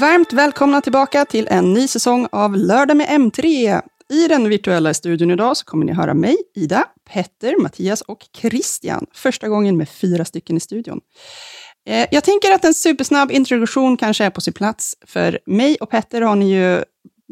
Varmt 0.00 0.32
välkomna 0.32 0.80
tillbaka 0.80 1.24
till 1.24 1.48
en 1.50 1.72
ny 1.72 1.88
säsong 1.88 2.28
av 2.32 2.56
Lördag 2.56 2.96
med 2.96 3.08
M3. 3.08 3.80
I 4.10 4.28
den 4.28 4.48
virtuella 4.48 4.94
studion 4.94 5.30
idag 5.30 5.56
så 5.56 5.64
kommer 5.64 5.86
ni 5.86 5.92
höra 5.92 6.14
mig, 6.14 6.36
Ida, 6.54 6.84
Petter, 7.12 7.62
Mattias 7.62 8.00
och 8.00 8.18
Christian. 8.36 9.06
Första 9.14 9.48
gången 9.48 9.76
med 9.76 9.88
fyra 9.88 10.24
stycken 10.24 10.56
i 10.56 10.60
studion. 10.60 11.00
Eh, 11.86 12.06
jag 12.10 12.24
tänker 12.24 12.54
att 12.54 12.64
en 12.64 12.74
supersnabb 12.74 13.32
introduktion 13.32 13.96
kanske 13.96 14.24
är 14.24 14.30
på 14.30 14.40
sin 14.40 14.52
plats. 14.52 14.96
För 15.06 15.38
mig 15.46 15.76
och 15.80 15.90
Petter 15.90 16.20
har 16.20 16.36
ni 16.36 16.52
ju, 16.54 16.84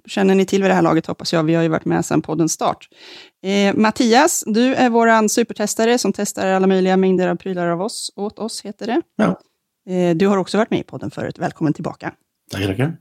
känner 0.06 0.34
ni 0.34 0.45
till 0.47 0.62
vid 0.62 0.70
det 0.70 0.75
här 0.75 0.83
laget 0.83 1.06
hoppas 1.06 1.33
jag. 1.33 1.45
Vi 1.45 1.55
har 1.55 1.62
ju 1.62 1.69
varit 1.69 1.84
med 1.84 2.05
sedan 2.05 2.23
poddens 2.23 2.53
start. 2.53 2.89
Eh, 3.42 3.75
Mattias, 3.75 4.45
du 4.47 4.75
är 4.75 4.91
vår 4.91 5.29
supertestare 5.29 5.98
som 5.98 6.12
testar 6.12 6.47
alla 6.47 6.66
möjliga 6.66 6.97
mängder 6.97 7.29
av 7.29 7.37
prylar 7.37 7.66
av 7.66 7.83
oss. 7.83 8.12
Åt 8.16 8.39
oss 8.39 8.62
heter 8.65 8.87
det. 8.87 9.03
Ja. 9.16 9.41
Eh, 9.95 10.16
du 10.16 10.27
har 10.27 10.37
också 10.37 10.59
varit 10.59 10.70
med 10.70 10.80
i 10.80 10.84
podden 10.84 11.11
förut. 11.11 11.39
Välkommen 11.39 11.73
tillbaka. 11.73 12.12
Tackar, 12.51 12.67
tackar. 12.67 12.97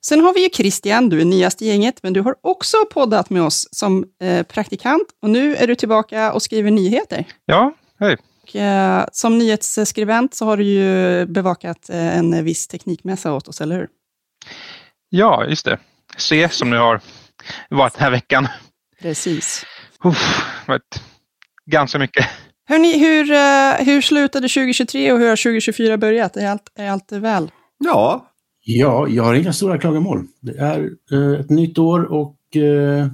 Sen 0.00 0.20
har 0.20 0.34
vi 0.34 0.42
ju 0.42 0.48
Christian, 0.48 1.08
du 1.08 1.20
är 1.20 1.24
nyast 1.24 1.62
i 1.62 1.66
gänget, 1.66 2.02
men 2.02 2.12
du 2.12 2.20
har 2.20 2.34
också 2.40 2.76
poddat 2.90 3.30
med 3.30 3.42
oss 3.42 3.68
som 3.72 4.04
eh, 4.22 4.42
praktikant. 4.42 5.08
Och 5.22 5.30
nu 5.30 5.56
är 5.56 5.66
du 5.66 5.74
tillbaka 5.74 6.32
och 6.32 6.42
skriver 6.42 6.70
nyheter. 6.70 7.24
Ja, 7.46 7.74
hej. 8.00 8.16
Och, 8.54 8.60
eh, 8.60 9.04
som 9.12 9.38
nyhetsskribent 9.38 10.34
så 10.34 10.44
har 10.44 10.56
du 10.56 10.64
ju 10.64 11.26
bevakat 11.26 11.90
eh, 11.90 12.18
en 12.18 12.44
viss 12.44 12.68
teknikmässa 12.68 13.32
åt 13.32 13.48
oss, 13.48 13.60
eller 13.60 13.76
hur? 13.76 13.88
Ja, 15.08 15.46
just 15.46 15.64
det. 15.64 15.78
C 16.16 16.48
som 16.48 16.70
nu 16.70 16.76
har 16.76 17.00
varit 17.68 17.94
den 17.94 18.02
här 18.02 18.10
veckan. 18.10 18.48
Precis. 19.02 19.64
Uff, 20.04 20.44
varit 20.66 21.02
ganska 21.66 21.98
mycket. 21.98 22.26
Hörrni, 22.68 22.98
hur, 22.98 23.30
eh, 23.30 23.86
hur 23.86 24.00
slutade 24.00 24.48
2023 24.48 25.12
och 25.12 25.18
hur 25.18 25.28
har 25.28 25.36
2024 25.36 25.96
börjat? 25.96 26.36
Är 26.36 26.48
allt, 26.48 26.72
är 26.74 26.90
allt 26.90 27.12
väl? 27.12 27.50
Ja, 27.78 28.28
Ja, 28.64 29.08
jag 29.08 29.24
har 29.24 29.34
inga 29.34 29.52
stora 29.52 29.78
klagomål. 29.78 30.26
Det 30.40 30.58
är 30.58 30.90
eh, 31.12 31.40
ett 31.40 31.50
nytt 31.50 31.78
år 31.78 32.12
och 32.12 32.56
eh, 32.56 33.06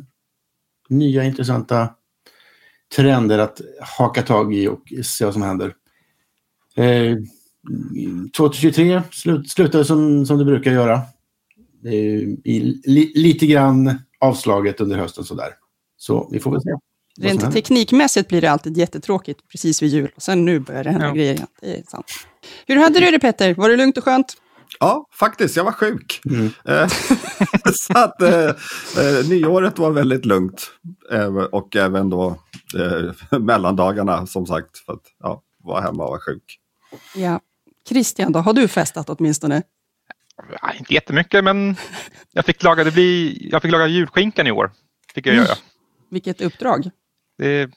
nya 0.88 1.24
intressanta 1.24 1.88
trender 2.96 3.38
att 3.38 3.60
haka 3.98 4.22
tag 4.22 4.54
i 4.54 4.68
och 4.68 4.82
se 5.04 5.24
vad 5.24 5.34
som 5.34 5.42
händer. 5.42 5.74
Eh, 6.76 7.16
2023 8.36 9.02
slut, 9.10 9.50
slutade 9.50 9.84
som, 9.84 10.26
som 10.26 10.38
det 10.38 10.44
brukar 10.44 10.70
göra. 10.72 10.94
Eh, 11.84 11.92
i, 12.44 12.80
li, 12.84 13.12
lite 13.14 13.46
grann 13.46 13.98
avslaget 14.18 14.80
under 14.80 14.98
hösten 14.98 15.24
sådär. 15.24 15.48
Så 15.96 16.28
vi 16.32 16.40
får 16.40 16.50
väl 16.50 16.60
se. 16.62 16.70
Rent 17.20 17.52
teknikmässigt 17.52 18.28
blir 18.28 18.40
det 18.40 18.50
alltid 18.50 18.76
jättetråkigt 18.76 19.40
precis 19.48 19.82
vid 19.82 19.90
jul. 19.90 20.10
Och 20.16 20.22
sen 20.22 20.44
nu 20.44 20.58
börjar 20.60 20.84
det 20.84 20.90
hända 20.90 21.06
Ja. 21.06 21.12
grejer 21.14 21.34
igen. 21.34 21.46
Det 21.60 21.78
är 21.78 21.82
sant. 21.82 22.06
Hur 22.66 22.76
hade 22.76 23.00
du 23.00 23.10
det 23.10 23.18
Petter? 23.18 23.54
Var 23.54 23.68
det 23.70 23.76
lugnt 23.76 23.98
och 23.98 24.04
skönt? 24.04 24.36
Ja, 24.80 25.06
faktiskt. 25.12 25.56
Jag 25.56 25.64
var 25.64 25.72
sjuk. 25.72 26.20
Mm. 26.30 26.50
Eh, 26.64 26.88
så 27.72 27.98
att 27.98 28.22
eh, 28.22 28.44
eh, 28.98 29.28
nyåret 29.28 29.78
var 29.78 29.90
väldigt 29.90 30.24
lugnt. 30.24 30.70
Eh, 31.12 31.34
och 31.36 31.76
även 31.76 32.10
då 32.10 32.36
eh, 32.78 33.38
mellandagarna 33.38 34.26
som 34.26 34.46
sagt. 34.46 34.78
För 34.78 34.92
att 34.92 35.02
ja, 35.22 35.42
vara 35.64 35.80
hemma 35.80 36.04
och 36.04 36.10
vara 36.10 36.20
sjuk. 36.20 36.58
Ja. 37.14 37.40
Christian 37.88 38.32
då, 38.32 38.38
har 38.38 38.52
du 38.52 38.68
festat 38.68 39.10
åtminstone? 39.10 39.62
Ja, 40.62 40.72
inte 40.78 40.94
jättemycket, 40.94 41.44
men 41.44 41.76
jag 42.32 42.44
fick 42.44 42.62
laga, 42.62 42.84
det 42.84 42.90
blir, 42.90 43.36
jag 43.52 43.62
fick 43.62 43.72
laga 43.72 43.86
julskinkan 43.86 44.46
i 44.46 44.50
år. 44.52 44.70
Fick 45.14 45.26
jag 45.26 45.34
göra. 45.36 45.54
Vilket 46.10 46.40
uppdrag. 46.40 46.90
Det, 47.38 47.70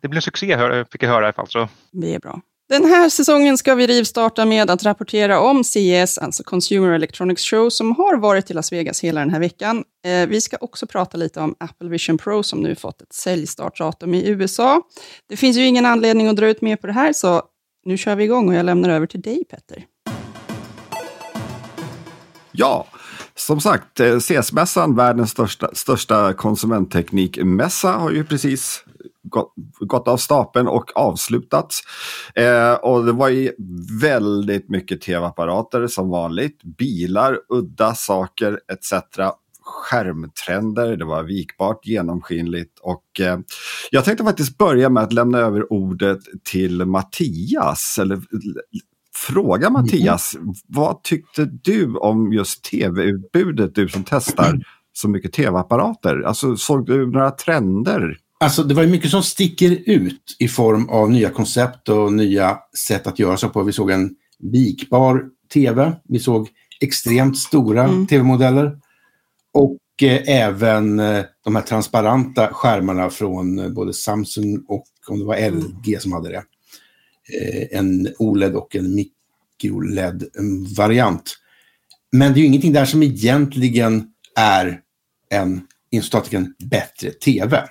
det 0.00 0.08
blev 0.08 0.16
en 0.18 0.22
succé, 0.22 0.56
hör- 0.56 0.86
fick 0.92 1.02
jag 1.02 1.08
höra 1.08 1.20
i 1.22 1.26
alla 1.26 1.32
fall. 1.32 1.46
Så. 1.48 1.68
Det 1.90 2.14
är 2.14 2.18
bra. 2.18 2.40
Den 2.68 2.84
här 2.84 3.08
säsongen 3.08 3.58
ska 3.58 3.74
vi 3.74 3.86
rivstarta 3.86 4.44
med 4.44 4.70
att 4.70 4.84
rapportera 4.84 5.40
om 5.40 5.64
CES, 5.64 6.18
alltså 6.18 6.42
Consumer 6.42 6.92
Electronics 6.92 7.42
Show, 7.42 7.70
som 7.70 7.96
har 7.96 8.16
varit 8.16 8.50
i 8.50 8.54
Las 8.54 8.72
Vegas 8.72 9.00
hela 9.00 9.20
den 9.20 9.30
här 9.30 9.40
veckan. 9.40 9.84
Eh, 10.04 10.28
vi 10.28 10.40
ska 10.40 10.56
också 10.60 10.86
prata 10.86 11.16
lite 11.16 11.40
om 11.40 11.54
Apple 11.60 11.88
Vision 11.88 12.18
Pro 12.18 12.42
som 12.42 12.60
nu 12.60 12.74
fått 12.74 13.02
ett 13.02 13.12
säljstartdatum 13.12 14.14
i 14.14 14.28
USA. 14.28 14.82
Det 15.28 15.36
finns 15.36 15.56
ju 15.56 15.66
ingen 15.66 15.86
anledning 15.86 16.28
att 16.28 16.36
dra 16.36 16.48
ut 16.48 16.60
mer 16.60 16.76
på 16.76 16.86
det 16.86 16.92
här, 16.92 17.12
så 17.12 17.42
nu 17.84 17.96
kör 17.96 18.16
vi 18.16 18.24
igång 18.24 18.48
och 18.48 18.54
jag 18.54 18.66
lämnar 18.66 18.88
över 18.88 19.06
till 19.06 19.20
dig, 19.20 19.44
Petter. 19.50 19.84
Ja, 22.52 22.86
som 23.34 23.60
sagt, 23.60 24.00
eh, 24.00 24.18
CS-mässan, 24.18 24.96
världens 24.96 25.30
största, 25.30 25.70
största 25.74 26.34
konsumentteknikmässa, 26.34 27.92
har 27.92 28.10
ju 28.10 28.24
precis 28.24 28.84
gått, 29.86 30.08
av 30.08 30.16
stapeln 30.16 30.68
och 30.68 30.96
avslutats. 30.96 31.80
Eh, 32.34 32.72
och 32.72 33.04
det 33.04 33.12
var 33.12 33.28
ju 33.28 33.52
väldigt 34.00 34.68
mycket 34.68 35.00
tv-apparater 35.00 35.86
som 35.86 36.08
vanligt, 36.08 36.62
bilar, 36.62 37.38
udda 37.48 37.94
saker 37.94 38.60
etc. 38.72 38.92
Skärmtrender, 39.62 40.96
det 40.96 41.04
var 41.04 41.22
vikbart, 41.22 41.86
genomskinligt 41.86 42.78
och 42.80 43.20
eh, 43.20 43.38
jag 43.90 44.04
tänkte 44.04 44.24
faktiskt 44.24 44.58
börja 44.58 44.88
med 44.88 45.02
att 45.02 45.12
lämna 45.12 45.38
över 45.38 45.72
ordet 45.72 46.18
till 46.44 46.84
Mattias, 46.84 47.98
eller 48.00 48.20
fråga 49.14 49.70
Mattias, 49.70 50.36
vad 50.68 51.02
tyckte 51.02 51.44
du 51.44 51.96
om 51.96 52.32
just 52.32 52.64
tv-utbudet, 52.64 53.74
du 53.74 53.88
som 53.88 54.04
testar 54.04 54.60
så 54.92 55.08
mycket 55.08 55.32
tv-apparater? 55.32 56.20
Alltså 56.20 56.56
såg 56.56 56.86
du 56.86 57.10
några 57.10 57.30
trender? 57.30 58.16
Alltså 58.40 58.62
det 58.62 58.74
var 58.74 58.82
ju 58.82 58.88
mycket 58.88 59.10
som 59.10 59.22
sticker 59.22 59.78
ut 59.86 60.36
i 60.38 60.48
form 60.48 60.88
av 60.88 61.10
nya 61.10 61.30
koncept 61.30 61.88
och 61.88 62.12
nya 62.12 62.58
sätt 62.86 63.06
att 63.06 63.18
göra 63.18 63.36
så 63.36 63.48
på. 63.48 63.62
Vi 63.62 63.72
såg 63.72 63.90
en 63.90 64.14
vikbar 64.38 65.24
tv. 65.52 65.92
Vi 66.08 66.18
såg 66.18 66.48
extremt 66.80 67.38
stora 67.38 67.84
Mm. 67.84 68.06
tv-modeller. 68.06 68.78
Och 69.52 69.78
eh, 70.02 70.22
även 70.28 71.00
eh, 71.00 71.24
de 71.44 71.56
här 71.56 71.62
transparenta 71.62 72.48
skärmarna 72.52 73.10
från 73.10 73.58
eh, 73.58 73.68
både 73.68 73.94
Samsung 73.94 74.64
och 74.68 74.84
om 75.08 75.18
det 75.18 75.24
var 75.24 75.50
LG 75.50 76.00
som 76.00 76.12
hade 76.12 76.28
det. 76.28 76.42
Eh, 77.40 77.78
en 77.78 78.08
OLED 78.18 78.54
och 78.54 78.76
en 78.76 78.94
micro-LED-variant. 78.94 81.36
Men 82.12 82.32
det 82.32 82.38
är 82.38 82.40
ju 82.40 82.46
ingenting 82.46 82.72
där 82.72 82.84
som 82.84 83.02
egentligen 83.02 84.06
är 84.36 84.80
en, 85.30 85.60
inom 85.90 86.54
bättre 86.70 87.10
tv 87.10 87.68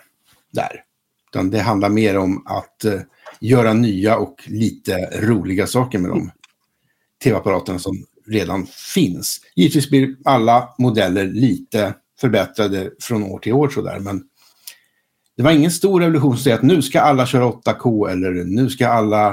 där. 0.54 0.84
Utan 1.32 1.50
det 1.50 1.60
handlar 1.60 1.90
mer 1.90 2.18
om 2.18 2.48
att 2.48 2.86
eh, 2.86 3.02
göra 3.40 3.74
nya 3.74 4.18
och 4.18 4.44
lite 4.48 5.22
roliga 5.22 5.68
saker 5.68 6.00
med 6.00 6.12
de 6.12 6.32
tv-apparaterna 7.24 7.80
som 7.80 8.06
redan 8.28 8.68
finns. 8.94 9.42
Givetvis 9.56 9.90
blir 9.90 10.16
alla 10.26 10.70
modeller 10.78 11.26
lite 11.26 11.94
förbättrade 12.22 12.92
från 13.00 13.24
år 13.24 13.40
till 13.40 13.54
år 13.54 13.70
sådär, 13.70 14.00
men 14.00 14.24
det 15.38 15.44
var 15.44 15.52
ingen 15.52 15.72
stor 15.72 16.02
revolution 16.02 16.34
att 16.34 16.48
att 16.48 16.62
nu 16.62 16.82
ska 16.82 17.02
alla 17.02 17.26
köra 17.26 17.52
8K 17.52 18.10
eller 18.10 18.32
nu 18.32 18.70
ska 18.70 18.88
alla 18.88 19.30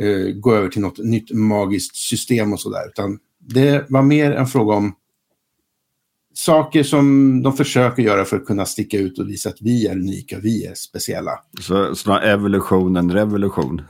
eh, 0.00 0.34
gå 0.34 0.54
över 0.54 0.68
till 0.68 0.82
något 0.82 0.98
nytt 0.98 1.30
magiskt 1.30 1.96
system 1.96 2.52
och 2.52 2.60
sådär. 2.60 2.88
Utan 2.88 3.18
det 3.38 3.86
var 3.88 4.02
mer 4.02 4.32
en 4.32 4.46
fråga 4.46 4.74
om 4.74 4.94
saker 6.36 6.82
som 6.82 7.42
de 7.42 7.56
försöker 7.56 8.02
göra 8.02 8.24
för 8.24 8.36
att 8.36 8.44
kunna 8.46 8.66
sticka 8.66 8.98
ut 8.98 9.18
och 9.18 9.28
visa 9.28 9.48
att 9.48 9.60
vi 9.60 9.86
är 9.86 9.92
unika, 9.92 10.38
vi 10.38 10.66
är 10.66 10.74
speciella. 10.74 11.30
Så, 11.60 11.94
snarare 11.94 12.32
evolution 12.32 12.96
än 12.96 13.12
revolution. 13.12 13.82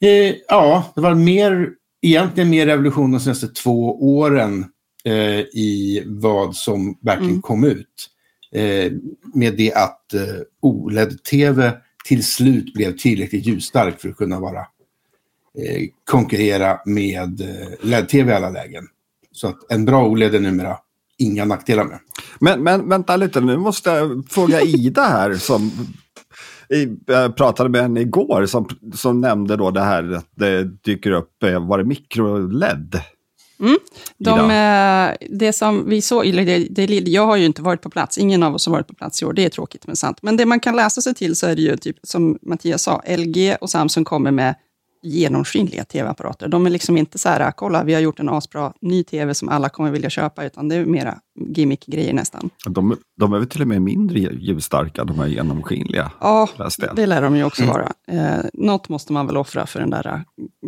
Eh, 0.00 0.34
ja, 0.48 0.92
det 0.94 1.00
var 1.00 1.14
mer, 1.14 1.68
egentligen 2.02 2.50
mer 2.50 2.66
revolution 2.66 3.12
de 3.12 3.20
senaste 3.20 3.48
två 3.48 4.02
åren 4.18 4.64
eh, 5.04 5.38
i 5.40 6.02
vad 6.06 6.56
som 6.56 6.98
verkligen 7.02 7.30
Mm. 7.30 7.42
kom 7.42 7.64
ut. 7.64 8.10
Eh, 8.52 8.92
med 9.34 9.56
det 9.56 9.72
att 9.74 10.14
eh, 10.14 10.20
OLED-TV 10.62 11.72
till 12.04 12.24
slut 12.24 12.74
blev 12.74 12.96
tillräckligt 12.96 13.46
ljusstark 13.46 14.00
för 14.00 14.08
att 14.08 14.16
kunna 14.16 14.40
vara 14.40 14.60
eh, 15.58 15.82
konkurrera 16.04 16.80
med 16.86 17.40
eh, 17.40 17.68
LED-TV 17.82 18.32
i 18.32 18.34
alla 18.34 18.50
lägen. 18.50 18.84
Så 19.32 19.48
att 19.48 19.72
en 19.72 19.84
bra 19.84 20.08
OLED 20.08 20.34
är 20.34 20.40
numera 20.40 20.76
inga 21.18 21.44
nackdelar 21.44 21.84
med. 21.84 21.98
Men, 22.38 22.62
men 22.62 22.88
vänta 22.88 23.16
lite, 23.16 23.40
nu 23.40 23.56
måste 23.56 23.90
jag 23.90 24.24
fråga 24.28 24.60
Ida 24.60 25.02
här 25.02 25.34
som 25.34 25.70
jag 27.06 27.36
pratade 27.36 27.68
med 27.68 27.82
henne 27.82 28.00
igår 28.00 28.46
som, 28.46 28.68
som 28.94 29.20
nämnde 29.20 29.56
då 29.56 29.70
det 29.70 29.80
här 29.80 30.12
att 30.12 30.28
det 30.34 30.64
dyker 30.64 31.10
upp, 31.10 31.42
eh, 31.42 31.66
var 31.66 31.78
det 31.78 31.84
mikro-LED? 31.84 33.00
De, 34.18 34.30
Ida. 34.30 35.10
eh, 35.10 35.16
det 35.30 35.52
som 35.52 35.88
vi 35.88 36.02
såg, 36.02 36.26
eller 36.26 36.44
det, 36.44 36.58
det, 36.58 37.08
jag 37.08 37.26
har 37.26 37.36
ju 37.36 37.44
inte 37.44 37.62
varit 37.62 37.82
på 37.82 37.90
plats, 37.90 38.18
ingen 38.18 38.42
av 38.42 38.54
oss 38.54 38.66
har 38.66 38.72
varit 38.72 38.88
på 38.88 38.94
plats 38.94 39.22
i 39.22 39.24
år, 39.24 39.32
det 39.32 39.44
är 39.44 39.48
tråkigt 39.48 39.86
men 39.86 39.96
sant. 39.96 40.18
Men 40.22 40.36
det 40.36 40.46
man 40.46 40.60
kan 40.60 40.76
läsa 40.76 41.00
sig 41.00 41.14
till 41.14 41.36
så 41.36 41.46
är 41.46 41.56
det 41.56 41.62
ju 41.62 41.76
typ 41.76 41.96
som 42.02 42.38
Mattias 42.42 42.82
sa, 42.82 43.02
LG 43.08 43.56
och 43.60 43.70
Samsung 43.70 44.04
kommer 44.04 44.30
med 44.30 44.54
genomskinliga 45.04 45.84
tv-apparater. 45.84 46.48
De 46.48 46.66
är 46.66 46.70
liksom 46.70 46.96
inte 46.96 47.18
så 47.18 47.28
här, 47.28 47.52
kolla 47.52 47.84
vi 47.84 47.94
har 47.94 48.00
gjort 48.00 48.20
en 48.20 48.28
asbra 48.28 48.72
ny 48.80 49.04
tv 49.04 49.34
som 49.34 49.48
alla 49.48 49.68
kommer 49.68 49.90
vilja 49.90 50.10
köpa, 50.10 50.44
utan 50.44 50.68
det 50.68 50.74
är 50.74 50.84
mera 50.84 51.18
gimmick-grejer 51.54 52.12
nästan. 52.12 52.50
De, 52.68 52.96
de 53.20 53.32
är 53.32 53.38
väl 53.38 53.48
till 53.48 53.62
och 53.62 53.68
med 53.68 53.82
mindre 53.82 54.18
ljusstarka, 54.18 55.04
de 55.04 55.18
här 55.18 55.26
genomskinliga. 55.26 56.10
Ja, 56.20 56.48
det 56.96 57.06
lär 57.06 57.22
de 57.22 57.36
ju 57.36 57.44
också 57.44 57.62
Mm. 57.62 57.74
vara. 57.74 57.92
Eh, 58.08 58.44
något 58.54 58.88
måste 58.88 59.12
man 59.12 59.26
väl 59.26 59.36
offra 59.36 59.66
för 59.66 59.80
den 59.80 59.90
där 59.90 60.06
eh, 60.06 60.20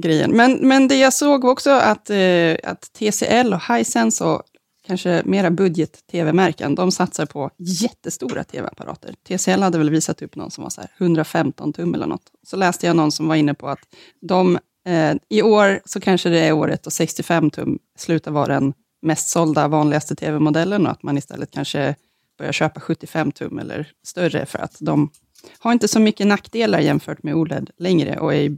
grejen. 0.03 0.31
Men, 0.31 0.53
men 0.53 0.89
det 0.89 0.97
jag 0.97 1.13
såg 1.13 1.45
också 1.45 1.71
att, 1.71 2.11
eh, 2.11 2.57
att 2.65 2.93
TCL 2.99 3.55
och 3.55 3.77
Hisense 3.77 4.25
och 4.25 4.43
kanske 4.87 5.23
mera 5.25 5.51
budget-tv-märken, 5.51 6.75
de 6.75 6.93
satsar 6.93 7.27
på 7.27 7.51
jättestora 7.59 8.45
tv-apparater. 8.45 9.15
TCL 9.29 9.63
hade 9.63 9.79
väl 9.79 9.91
visat 9.91 10.23
upp 10.23 10.37
någon 10.37 10.51
som 10.51 10.63
var 10.63 10.71
så 10.71 10.81
här 10.81 10.91
115 10.99 11.73
tum 11.73 11.95
eller 11.95 12.07
något. 12.07 12.31
Så 12.47 12.57
läste 12.57 12.87
jag 12.87 12.97
någon 12.97 13.13
som 13.13 13.29
var 13.29 13.37
inne 13.37 13.55
på 13.55 13.69
att 13.69 13.79
de, 14.21 14.59
eh, 14.87 15.15
i 15.29 15.43
år 15.43 15.81
så 15.85 16.01
kanske 16.01 16.29
det 16.29 16.39
är 16.39 16.53
året 16.53 16.83
då 16.83 16.91
65 16.91 17.51
tum 17.51 17.79
slutar 17.99 18.31
vara 18.31 18.47
den 18.47 18.75
mest 19.03 19.29
sålda, 19.29 19.69
vanligaste 19.69 20.17
tv-modellen 20.17 20.87
och 20.87 20.93
att 20.93 21.03
man 21.03 21.19
istället 21.19 21.51
kanske 21.51 21.95
börjar 22.39 22.53
köpa 22.53 22.81
75 22.81 23.33
tum 23.33 23.59
eller 23.59 23.93
större 24.05 24.47
för 24.47 24.59
att 24.59 24.77
de 24.81 25.11
har 25.59 25.73
inte 25.73 25.89
så 25.89 26.01
mycket 26.01 26.27
nackdelar 26.27 26.81
jämfört 26.81 27.23
med 27.23 27.35
OLED 27.35 27.71
längre 27.79 28.19
och 28.19 28.35
är 28.35 28.57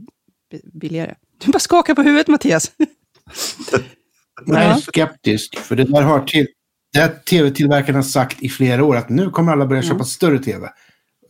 billigare. 0.73 1.15
Du 1.45 1.51
bara 1.51 1.59
skakar 1.59 1.95
på 1.95 2.01
huvudet 2.01 2.27
Mattias. 2.27 2.71
Jag 4.45 4.57
är 4.63 4.69
Ja. 4.69 4.77
skeptisk, 4.77 5.57
för 5.57 5.75
det 5.75 5.83
där 5.83 6.01
har 6.01 6.19
till, 6.19 6.47
det 6.93 6.99
har 6.99 7.07
tv-tillverkarna 7.09 8.03
sagt 8.03 8.43
i 8.43 8.49
flera 8.49 8.83
år 8.83 8.95
att 8.97 9.09
nu 9.09 9.29
kommer 9.29 9.51
alla 9.51 9.65
börja 9.65 9.81
köpa 9.81 10.03
större 10.03 10.39
tv. 10.39 10.69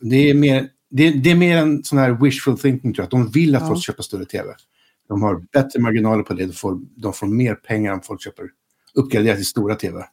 Det 0.00 0.30
är 0.30 0.34
mer, 0.34 0.68
det, 0.90 1.10
det 1.10 1.30
är 1.30 1.34
mer 1.34 1.56
en 1.56 1.84
sån 1.84 1.98
här 1.98 2.10
wishful 2.10 2.58
thinking, 2.58 2.94
tror 2.94 3.02
jag. 3.02 3.04
Att 3.04 3.10
de 3.10 3.30
vill 3.30 3.56
att 3.56 3.62
Ja. 3.62 3.68
folk 3.68 3.82
köpa 3.82 4.02
större 4.02 4.24
tv. 4.24 4.54
De 5.08 5.22
har 5.22 5.42
bättre 5.52 5.80
marginaler 5.80 6.22
på 6.22 6.34
det. 6.34 6.46
De 6.46 6.52
får, 6.52 6.78
de 6.96 7.12
får 7.12 7.26
mer 7.26 7.54
pengar 7.54 7.92
om 7.92 8.00
folk 8.02 8.22
köper 8.22 8.44
uppgraderat 8.94 9.36
till 9.36 9.46
stora 9.46 9.74
tv. 9.74 10.04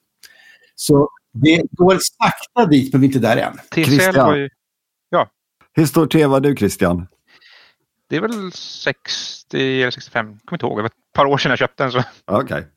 Så 0.75 1.09
det 1.33 1.61
går 1.71 1.97
sakta 2.01 2.65
dit, 2.69 2.93
men 2.93 3.01
vi 3.01 3.07
är 3.07 3.09
inte 3.09 3.19
där 3.19 3.37
än. 3.37 3.53
TCL 3.71 3.83
Christian. 3.83 4.37
ju, 4.39 4.49
Hur 5.73 5.85
stor 5.85 6.07
tv 6.07 6.25
har 6.25 6.39
du 6.39 6.55
Christian? 6.55 7.07
Det 8.09 8.15
är 8.15 8.21
väl 8.21 8.51
60 8.51 9.81
eller 9.81 9.91
65, 9.91 10.25
kommer 10.25 10.37
inte 10.53 10.65
ihåg. 10.65 10.77
Det 10.77 10.81
var 10.81 10.87
ett 10.89 11.13
par 11.13 11.25
år 11.25 11.37
sedan 11.37 11.49
jag 11.49 11.59
köpte 11.59 11.83
den. 11.83 11.91
Så. 11.91 12.03
Okej. 12.25 12.67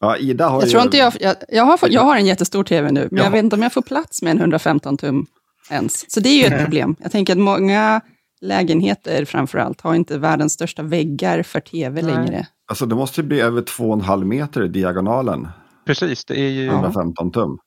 Ja, 0.00 0.16
Ida 0.16 0.48
har 0.48 0.60
Jag 0.60 0.64
ju... 0.66 0.70
tror 0.70 0.82
inte 0.82 0.96
jag, 0.96 1.12
jag, 1.20 1.36
jag, 1.48 1.64
har, 1.64 1.78
jag 1.90 2.02
har 2.02 2.16
en 2.16 2.26
jättestor 2.26 2.64
tv 2.64 2.90
nu, 2.92 3.00
men 3.10 3.16
Jaha. 3.18 3.26
jag 3.26 3.30
vet 3.30 3.44
inte 3.44 3.56
om 3.56 3.62
jag 3.62 3.72
får 3.72 3.82
plats 3.82 4.22
med 4.22 4.30
en 4.30 4.38
115 4.40 4.96
tum 4.96 5.26
ens. 5.70 6.10
Så 6.12 6.20
det 6.20 6.28
är 6.28 6.36
ju 6.48 6.54
ett 6.54 6.62
problem. 6.64 6.96
Jag 6.98 7.12
tänker 7.12 7.32
att 7.32 7.38
många 7.38 8.00
lägenheter 8.40 9.24
framför 9.24 9.58
allt 9.58 9.80
har 9.80 9.94
inte 9.94 10.18
världens 10.18 10.52
största 10.52 10.82
väggar 10.82 11.42
för 11.42 11.60
tv 11.60 12.02
Nej. 12.02 12.14
längre. 12.14 12.46
Alltså 12.68 12.86
det 12.86 12.94
måste 12.94 13.20
ju 13.20 13.26
bli 13.26 13.40
över 13.40 13.62
2,5 13.62 14.24
meter 14.24 14.64
i 14.64 14.68
diagonalen. 14.68 15.48
Precis, 15.86 16.24
det 16.24 16.40
är 16.40 16.50
ju 16.50 16.64
Ja. 16.64 16.72
115 16.72 17.32
tum. 17.32 17.58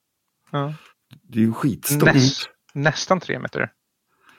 ja, 0.52 0.74
Det 1.22 1.38
är 1.38 1.42
ju 1.42 1.52
skitstort. 1.52 2.14
näst, 2.14 2.48
nästan 2.74 3.20
tre 3.20 3.38
meter. 3.38 3.70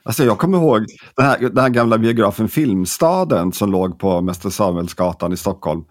Alltså 0.03 0.23
jag 0.23 0.37
kommer 0.37 0.57
ihåg 0.57 0.85
den 1.15 1.25
här, 1.25 1.39
den 1.39 1.57
här 1.57 1.69
gamla 1.69 1.97
biografen 1.97 2.49
Filmstaden 2.49 3.51
som 3.51 3.71
låg 3.71 3.99
på 3.99 4.21
Mäster 4.21 4.49
Samuelsgatan 4.49 5.33
i 5.33 5.37
Stockholm. 5.37 5.83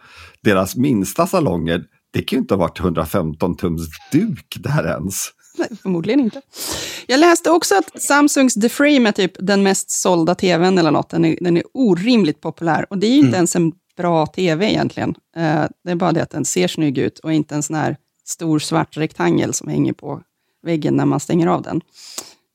Deras 0.42 0.76
minsta 0.76 1.26
salonger, 1.26 1.84
det 2.12 2.22
kan 2.22 2.36
ju 2.36 2.40
inte 2.40 2.54
ha 2.54 2.58
varit 2.58 2.80
115 2.80 3.56
tums 3.56 3.82
duk 4.12 4.56
där 4.58 4.86
ens. 4.86 5.28
Nej, 5.58 5.68
förmodligen 5.82 6.20
inte. 6.20 6.40
Jag 7.06 7.20
läste 7.20 7.50
också 7.50 7.74
att 7.74 8.02
Samsungs 8.02 8.54
The 8.54 8.68
Frame 8.68 9.08
är 9.08 9.12
typ 9.12 9.32
den 9.38 9.62
mest 9.62 9.90
sålda 9.90 10.34
tvn 10.34 10.78
eller 10.78 10.90
något. 10.90 11.10
Den 11.10 11.24
är, 11.24 11.38
den 11.40 11.56
är 11.56 11.62
orimligt 11.74 12.40
populär 12.40 12.86
och 12.90 12.98
det 12.98 13.06
är 13.06 13.12
ju 13.12 13.18
inte 13.18 13.36
ens 13.36 13.56
en 13.56 13.72
bra 13.96 14.26
tv 14.26 14.70
egentligen. 14.70 15.14
Eh, 15.36 15.64
det 15.84 15.90
är 15.90 15.94
bara 15.94 16.12
det 16.12 16.22
att 16.22 16.30
den 16.30 16.44
ser 16.44 16.68
snygg 16.68 16.98
ut 16.98 17.18
och 17.18 17.32
inte 17.32 17.54
en 17.54 17.62
sån 17.62 17.76
här 17.76 17.96
stor 18.24 18.58
svart 18.58 18.96
rektangel 18.96 19.54
som 19.54 19.68
hänger 19.68 19.92
på 19.92 20.22
väggen 20.62 20.96
när 20.96 21.04
man 21.04 21.20
stänger 21.20 21.46
av 21.46 21.62
den. 21.62 21.80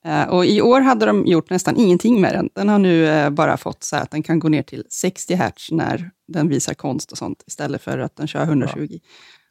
Eh, 0.04 0.28
och 0.28 0.46
I 0.46 0.60
år 0.62 0.80
hade 0.80 1.06
de 1.06 1.26
gjort 1.26 1.50
nästan 1.50 1.76
ingenting 1.76 2.20
med 2.20 2.34
den. 2.34 2.48
Den 2.54 2.68
har 2.68 2.78
nu 2.78 3.06
eh, 3.06 3.30
bara 3.30 3.56
fått 3.56 3.84
så 3.84 3.96
här 3.96 4.02
att 4.02 4.10
den 4.10 4.22
kan 4.22 4.38
gå 4.38 4.48
ner 4.48 4.62
till 4.62 4.84
60 4.88 5.34
hertz 5.34 5.70
när 5.70 6.10
den 6.28 6.48
visar 6.48 6.74
konst 6.74 7.12
och 7.12 7.18
sånt, 7.18 7.44
istället 7.46 7.82
för 7.82 7.98
att 7.98 8.16
den 8.16 8.26
kör 8.26 8.42
120. 8.42 8.72
Då 8.76 8.86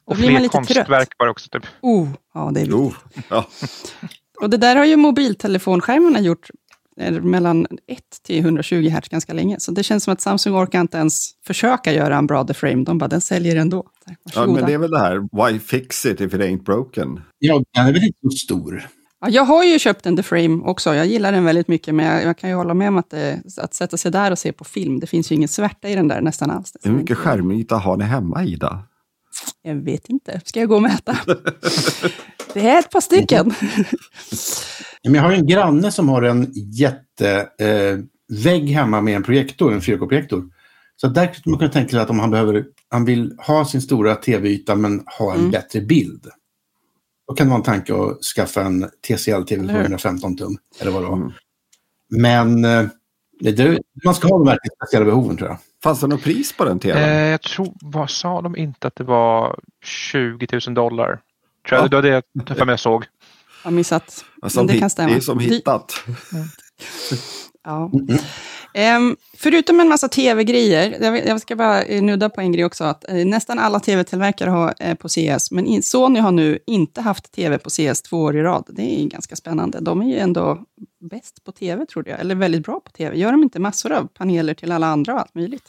Och 0.04 0.16
blir 0.16 0.26
man 0.26 0.34
fler 0.34 0.40
lite 0.40 0.48
konstverk 0.56 0.86
trött. 0.86 1.08
var 1.18 1.26
det 1.26 1.30
också. 1.30 1.48
Typ. 1.48 1.66
Oh, 1.80 2.08
ja, 2.34 2.50
det 2.54 2.60
är 2.60 2.64
viktigt. 2.64 2.70
Jo, 2.70 2.92
ja. 3.28 3.48
Och 4.42 4.50
det 4.50 4.56
där 4.56 4.76
har 4.76 4.84
ju 4.84 4.96
mobiltelefonskärmarna 4.96 6.20
gjort 6.20 6.48
eh, 7.00 7.12
mellan 7.12 7.66
1 7.86 7.98
till 8.22 8.38
120 8.38 8.88
hertz 8.88 9.08
ganska 9.08 9.32
länge. 9.32 9.56
Så 9.60 9.72
det 9.72 9.82
känns 9.82 10.04
som 10.04 10.12
att 10.12 10.20
Samsung 10.20 10.54
orkar 10.54 10.80
inte 10.80 10.96
ens 10.96 11.30
försöka 11.46 11.92
göra 11.92 12.16
en 12.16 12.26
bra 12.26 12.44
The 12.44 12.54
Frame. 12.54 12.84
De 12.84 12.98
bara, 12.98 13.08
den 13.08 13.20
säljer 13.20 13.56
ändå. 13.56 13.86
Ja, 14.34 14.46
men 14.46 14.66
det 14.66 14.72
är 14.72 14.78
väl 14.78 14.90
det 14.90 14.98
här, 14.98 15.48
why 15.50 15.58
fix 15.58 16.06
it 16.06 16.20
if 16.20 16.34
it 16.34 16.40
ain't 16.40 16.62
broken? 16.64 17.20
Ja, 17.38 17.62
den 17.74 17.86
är 17.86 17.92
väl 17.92 18.04
inte 18.04 18.18
så 18.22 18.36
stor. 18.36 18.88
Ja, 19.24 19.30
jag 19.30 19.44
har 19.44 19.64
ju 19.64 19.78
köpt 19.78 20.06
en 20.06 20.16
The 20.16 20.22
Frame 20.22 20.62
också. 20.64 20.94
Jag 20.94 21.06
gillar 21.06 21.32
den 21.32 21.44
väldigt 21.44 21.68
mycket, 21.68 21.94
men 21.94 22.06
jag, 22.06 22.24
jag 22.24 22.38
kan 22.38 22.50
ju 22.50 22.56
hålla 22.56 22.74
med 22.74 22.88
om 22.88 22.98
att, 22.98 23.10
det, 23.10 23.42
att 23.60 23.74
sätta 23.74 23.96
sig 23.96 24.10
där 24.10 24.30
och 24.30 24.38
se 24.38 24.52
på 24.52 24.64
film, 24.64 25.00
det 25.00 25.06
finns 25.06 25.32
ju 25.32 25.34
ingen 25.34 25.48
svärta 25.48 25.88
i 25.88 25.94
den 25.94 26.08
där 26.08 26.20
nästan 26.20 26.50
alls. 26.50 26.72
Hur 26.82 26.92
mycket 26.92 27.18
skärmyta 27.18 27.76
har 27.76 27.96
ni 27.96 28.04
hemma 28.04 28.44
Ida? 28.44 28.82
Jag 29.62 29.74
vet 29.74 30.08
inte. 30.08 30.40
Ska 30.44 30.60
jag 30.60 30.68
gå 30.68 30.74
och 30.74 30.82
mäta? 30.82 31.16
det 32.54 32.68
är 32.68 32.78
ett 32.78 32.90
par 32.90 33.00
stycken. 33.00 33.54
Men 35.04 35.14
jag 35.14 35.22
har 35.22 35.30
ju 35.30 35.36
en 35.36 35.46
granne 35.46 35.92
som 35.92 36.08
har 36.08 36.22
en 36.22 36.52
jättevägg 36.54 38.70
eh, 38.70 38.76
hemma 38.76 39.00
med 39.00 39.16
en 39.16 39.22
projektor, 39.22 39.72
en 39.72 39.80
4K-projektor. 39.80 40.44
Så 40.96 41.08
där 41.08 41.32
skulle 41.32 41.50
man 41.50 41.58
kunna 41.58 41.72
tänka 41.72 41.90
sig 41.90 42.00
att 42.00 42.10
om 42.10 42.18
han, 42.18 42.30
behöver, 42.30 42.64
han 42.90 43.04
vill 43.04 43.36
ha 43.46 43.64
sin 43.64 43.82
stora 43.82 44.14
tv-yta 44.14 44.74
men 44.74 45.02
ha 45.18 45.32
en 45.32 45.38
Mm. 45.38 45.50
bättre 45.50 45.80
bild. 45.80 46.26
Då 47.28 47.34
kan 47.34 47.46
det 47.46 47.50
vara 47.50 47.58
en 47.58 47.62
tanke 47.64 47.94
att 47.94 48.22
skaffa 48.24 48.62
en 48.62 48.90
TCL-TV 49.08 49.54
Eller 49.62 49.72
på 49.72 49.74
hur? 49.78 49.80
115 49.80 50.36
tum. 50.36 50.56
Eller 50.80 50.90
vad 50.90 51.02
det 51.02 51.06
var. 51.08 51.16
Mm. 51.16 51.32
Men 52.10 52.64
eh, 52.64 52.86
det, 53.40 53.78
man 54.04 54.14
ska 54.14 54.28
ha 54.28 54.38
de 54.38 54.46
verkligen 54.46 54.74
speciella 54.76 55.04
behoven 55.04 55.36
tror 55.36 55.48
jag. 55.48 55.58
Fanns 55.82 56.00
det 56.00 56.06
något 56.06 56.22
pris 56.22 56.52
på 56.56 56.64
den 56.64 56.78
tvn? 56.78 56.98
Eh, 57.02 57.10
jag 57.26 57.42
tror, 57.42 57.74
vad 57.80 58.10
sa 58.10 58.40
de 58.40 58.56
inte 58.56 58.86
att 58.86 58.96
det 58.96 59.04
var 59.04 59.58
20 59.84 60.46
000 60.66 60.74
dollar? 60.74 61.06
Tror 61.68 61.78
jag, 61.78 61.84
Ja. 61.84 61.88
Det 61.88 61.96
var 61.96 62.02
det 62.02 62.08
jag 62.08 62.22
för 62.58 62.64
mig 62.64 62.72
jag 62.72 62.80
såg. 62.80 63.04
Jag 63.62 63.70
har 63.70 63.74
missat. 63.76 64.10
Som 64.10 64.50
Men 64.56 64.66
det 64.66 64.72
hit- 64.72 64.80
kan 64.80 64.90
stämma. 64.90 65.08
Det 65.10 65.16
är 65.16 65.20
som 65.20 65.38
hittat. 65.38 65.92
Ja. 67.66 67.90
Ehm, 68.76 69.16
förutom 69.36 69.80
en 69.80 69.88
massa 69.88 70.08
tv-grejer, 70.08 70.96
jag, 71.00 71.26
jag 71.26 71.40
ska 71.40 71.56
bara 71.56 71.82
eh, 71.82 72.02
nudda 72.02 72.30
på 72.30 72.40
en 72.40 72.52
grej 72.52 72.64
också, 72.64 72.84
att 72.84 73.08
eh, 73.08 73.26
nästan 73.26 73.58
alla 73.58 73.80
tv-tillverkare 73.80 74.50
har 74.50 74.74
eh, 74.80 74.94
på 74.94 75.08
CS, 75.08 75.50
men 75.50 75.66
in, 75.66 75.82
Sony 75.82 76.20
har 76.20 76.32
nu 76.32 76.58
inte 76.66 77.00
haft 77.00 77.32
tv 77.32 77.58
på 77.58 77.70
CS 77.70 78.02
två 78.02 78.16
år 78.22 78.36
i 78.36 78.42
rad. 78.42 78.64
Det 78.68 79.00
är 79.00 79.06
ganska 79.06 79.36
spännande. 79.36 79.78
De 79.80 80.00
är 80.02 80.06
ju 80.06 80.18
ändå 80.18 80.64
bäst 81.10 81.44
på 81.44 81.52
tv, 81.52 81.86
trodde 81.86 82.10
jag, 82.10 82.20
eller 82.20 82.34
väldigt 82.34 82.64
bra 82.64 82.80
på 82.80 82.90
tv. 82.90 83.16
Gör 83.18 83.32
de 83.32 83.42
inte 83.42 83.58
massor 83.60 83.92
av 83.92 84.06
paneler 84.06 84.54
till 84.54 84.72
alla 84.72 84.86
andra 84.86 85.14
och 85.14 85.20
allt 85.20 85.34
möjligt? 85.34 85.62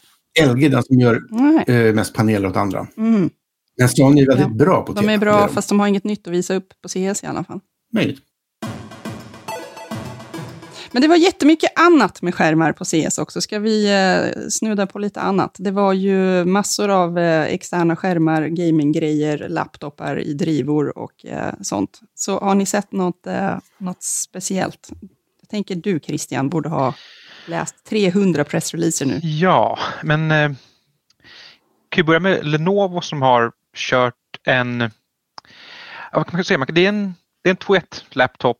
LG 0.45 0.69
den 0.69 0.83
som 0.83 0.99
gör 0.99 1.21
eh, 1.67 1.93
mest 1.93 2.13
paneler 2.13 2.47
åt 2.49 2.55
andra. 2.57 2.87
Mm. 2.97 3.29
Men 3.77 3.89
Sony 3.89 4.21
är 4.21 4.27
väldigt 4.27 4.47
Ja. 4.47 4.53
bra 4.53 4.81
på 4.81 4.93
tv. 4.93 5.07
De 5.07 5.13
är 5.13 5.17
bra, 5.17 5.47
fast 5.47 5.69
de 5.69 5.79
har 5.79 5.87
inget 5.87 6.03
nytt 6.03 6.27
att 6.27 6.33
visa 6.33 6.53
upp 6.55 6.67
på 6.81 6.89
CS 6.89 7.23
i 7.23 7.27
alla 7.27 7.43
fall. 7.43 7.59
Möjligt. 7.93 8.19
Men 10.95 11.01
det 11.01 11.07
var 11.07 11.15
jättemycket 11.15 11.79
annat 11.79 12.21
med 12.21 12.35
skärmar 12.35 12.71
på 12.71 12.85
CS 12.85 13.17
också. 13.17 13.41
Ska 13.41 13.59
vi 13.59 13.93
eh, 13.93 14.49
snudda 14.49 14.87
på 14.87 14.99
lite 14.99 15.21
annat? 15.21 15.55
Det 15.59 15.71
var 15.71 15.93
ju 15.93 16.45
massor 16.45 16.89
av 16.89 17.19
eh, 17.19 17.43
externa 17.43 17.95
skärmar, 17.95 18.47
gaminggrejer, 18.47 19.49
laptopar 19.49 20.19
i 20.19 20.33
drivor 20.33 20.97
och 20.97 21.25
eh, 21.25 21.53
sånt. 21.61 21.99
Så 22.13 22.39
har 22.39 22.55
ni 22.55 22.65
sett 22.65 22.91
något, 22.91 23.27
eh, 23.27 23.57
något 23.77 24.03
speciellt? 24.03 24.89
Jag 25.41 25.49
tänker 25.49 25.75
du 25.75 25.99
Christian 25.99 26.49
borde 26.49 26.69
ha 26.69 26.93
läst 27.45 27.85
300 27.85 28.43
pressreleaser 28.43 29.05
nu. 29.05 29.19
Ja, 29.23 29.79
men 30.03 30.31
eh, 30.31 30.49
kan 31.89 31.97
vi 31.97 32.03
börja 32.03 32.19
med 32.19 32.47
Lenovo 32.47 33.01
som 33.01 33.21
har 33.21 33.51
kört 33.73 34.15
en, 34.43 34.81
ja, 34.81 34.89
vad 36.13 36.27
kan 36.27 36.37
man 36.37 36.43
säga, 36.43 36.65
det 36.65 36.85
är 36.85 36.89
en, 36.89 37.15
det 37.43 37.49
är 37.49 37.51
en 37.51 37.57
2.1 37.57 38.03
laptop 38.09 38.57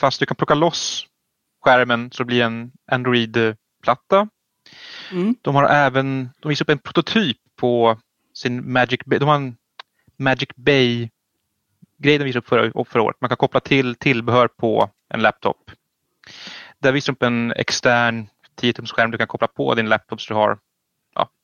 fast 0.00 0.20
du 0.20 0.26
kan 0.26 0.36
plocka 0.36 0.54
loss 0.54 1.06
skärmen 1.60 2.10
så 2.12 2.22
det 2.22 2.26
blir 2.26 2.42
en 2.42 2.72
Android-platta. 2.92 4.28
Mm. 5.12 5.34
De 5.42 5.54
har 5.54 5.64
även, 5.68 6.30
de 6.40 6.48
visar 6.48 6.64
upp 6.64 6.70
en 6.70 6.78
prototyp 6.78 7.36
på 7.56 7.98
sin 8.34 8.72
Magic 8.72 9.00
Bay, 9.06 9.18
de 9.18 9.28
har 9.28 9.36
en 9.36 9.56
Magic 10.16 10.48
Bay 10.56 11.08
grej 11.98 12.18
de 12.18 12.24
visade 12.24 12.38
upp 12.38 12.48
förra, 12.48 12.84
förra 12.84 13.02
året. 13.02 13.16
Man 13.20 13.28
kan 13.28 13.36
koppla 13.36 13.60
till 13.60 13.94
tillbehör 13.94 14.48
på 14.48 14.90
en 15.08 15.22
laptop. 15.22 15.70
Där 16.78 16.92
visar 16.92 17.12
de 17.12 17.16
upp 17.16 17.22
en 17.22 17.52
extern 17.52 18.26
10-tums 18.60 18.92
skärm 18.92 19.10
du 19.10 19.18
kan 19.18 19.26
koppla 19.26 19.46
på 19.48 19.74
din 19.74 19.88
laptop 19.88 20.20
så 20.20 20.34
du 20.34 20.38
har 20.38 20.58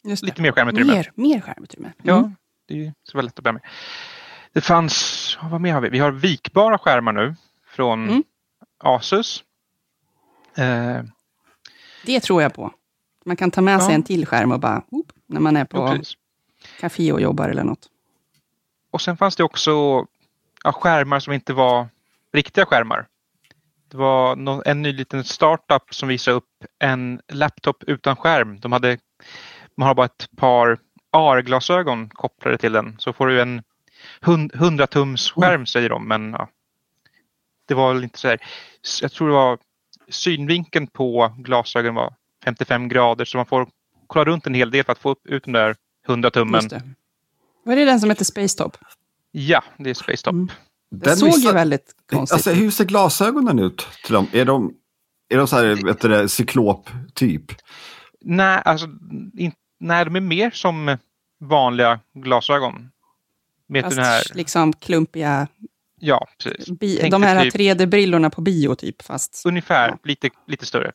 det. 0.05 0.23
lite 0.23 0.43
mer 0.43 0.53
skärmutrymme. 0.53 0.93
Mer, 0.93 1.13
mer 1.15 1.41
skärmutrymme. 1.41 1.93
Ja, 2.03 2.17
Mm. 2.19 2.35
det 2.69 2.87
är 2.87 2.93
så 3.03 3.19
väldigt 3.19 3.31
lätt 3.33 3.39
att 3.39 3.45
börja 3.45 3.53
med. 3.53 3.63
Det 4.53 4.61
fanns, 4.61 5.39
vad 5.43 5.61
mer 5.61 5.73
har 5.73 5.81
vi? 5.81 5.89
Vi 5.89 5.99
har 5.99 6.13
vikbara 6.13 6.79
skärmar 6.79 7.13
nu 7.13 7.35
från 7.67 8.09
Mm. 8.09 8.25
Asus. 8.79 9.45
Eh, 10.57 11.03
Det 12.07 12.21
tror 12.21 12.43
jag 12.43 12.55
på. 12.55 12.73
Man 13.25 13.37
kan 13.37 13.51
ta 13.51 13.61
med 13.61 13.83
sig 13.83 13.91
Ja. 13.91 13.95
en 13.95 14.03
till 14.03 14.27
skärm 14.27 14.53
och 14.53 14.61
bara, 14.61 14.83
whoop, 14.91 15.13
när 15.27 15.41
man 15.41 15.57
är 15.57 15.65
på 15.65 15.99
café 16.81 17.13
och 17.13 17.21
jobbar 17.21 17.49
eller 17.49 17.65
något. 17.65 17.87
Och 18.91 19.01
sen 19.01 19.17
fanns 19.17 19.37
det 19.37 19.45
också 19.45 20.07
ja, 20.65 20.73
skärmar 20.73 21.21
som 21.21 21.33
inte 21.33 21.53
var 21.53 21.89
riktiga 22.33 22.67
skärmar. 22.67 23.07
Det 23.89 23.97
var 23.97 24.37
någon, 24.37 24.63
en 24.67 24.83
ny 24.83 24.93
liten 24.93 25.25
startup 25.25 25.95
som 25.95 26.09
visade 26.09 26.37
upp 26.37 26.65
en 26.79 27.21
laptop 27.29 27.83
utan 27.87 28.17
skärm. 28.17 28.61
De 28.61 28.73
hade, 28.73 28.99
man 29.77 29.87
har 29.89 29.95
bara 29.95 30.07
ett 30.07 30.29
par 30.37 30.79
AR-glasögon 31.11 32.09
kopplade 32.09 32.59
till 32.59 32.73
den. 32.73 32.97
Så 32.99 33.13
får 33.13 33.27
du 33.27 33.41
en 33.41 33.63
hund- 34.21 34.55
100 34.55 34.87
tums 34.87 35.31
skärm 35.31 35.67
säger 35.67 35.89
de. 35.89 36.09
Men 36.09 36.33
ja, 36.33 36.49
det 37.69 37.75
var 37.75 37.95
väl 37.95 38.05
inte 38.05 38.19
så 38.19 38.29
här. 38.29 38.39
Jag 39.03 39.13
tror 39.13 39.29
det 39.29 39.35
var 39.35 39.59
synvinkeln 40.11 40.87
på 40.87 41.35
glasögon 41.39 41.95
var 41.95 42.15
55 42.45 42.89
grader 42.89 43.25
så 43.25 43.37
man 43.37 43.47
får 43.47 43.69
kolla 44.07 44.25
runt 44.25 44.47
en 44.47 44.55
hel 44.55 44.71
del 44.71 44.85
för 44.85 44.93
att 44.93 44.99
få 44.99 45.11
upp 45.11 45.27
ut 45.27 45.45
den 45.45 45.53
där 45.53 45.77
100 46.09 46.31
tummen. 46.31 46.55
Just 46.55 46.71
det. 46.71 46.83
Var 47.65 47.77
det 47.77 47.85
den 47.85 48.01
som 48.01 48.11
heter 48.11 48.25
Spacetop? 48.25 48.77
Ja, 49.33 49.65
det 49.79 49.91
är 49.91 49.95
Spacetop. 49.95 50.33
Mm. 50.33 50.49
Det 50.91 51.05
Den 51.05 51.17
såg 51.17 51.29
ju 51.29 51.35
missar- 51.37 51.53
väldigt 51.55 51.95
konstigt 52.11 52.35
Alltså, 52.35 52.51
hur 52.51 52.71
ser 52.71 52.85
glasögonen 52.85 53.59
ut 53.59 53.89
till 54.05 54.15
dem? 54.15 54.27
Är 54.33 54.45
de, 54.45 54.75
är 55.29 55.37
de 55.37 55.47
så 55.49 55.57
här, 55.57 55.85
vet 55.87 56.01
du 56.01 56.09
det, 56.09 56.29
cyklop-typ? 56.29 57.45
Nej, 58.21 58.63
alltså, 58.65 58.87
in, 59.39 59.53
nej, 59.81 60.05
de 60.05 60.17
är 60.17 60.21
mer 60.21 60.51
som 60.51 60.97
vanliga 61.41 62.01
glasögon. 62.15 62.91
Med 63.69 63.83
Fast 63.85 63.97
den 63.97 64.05
här, 64.05 64.23
liksom 64.35 64.73
klumpiga, 64.73 65.49
ja, 66.07 66.27
precis. 66.45 66.69
bi- 66.81 66.99
Tänk 67.01 67.13
de 67.13 67.23
här 67.23 67.43
typ- 67.45 67.55
3D-brillorna 67.55 68.31
på 68.31 68.41
bio 68.41 68.75
typ, 68.75 69.03
fast 69.03 69.43
Ungefär, 69.47 69.89
Ja. 69.89 69.99
lite, 70.05 70.31
lite 70.47 70.67
större. 70.67 70.93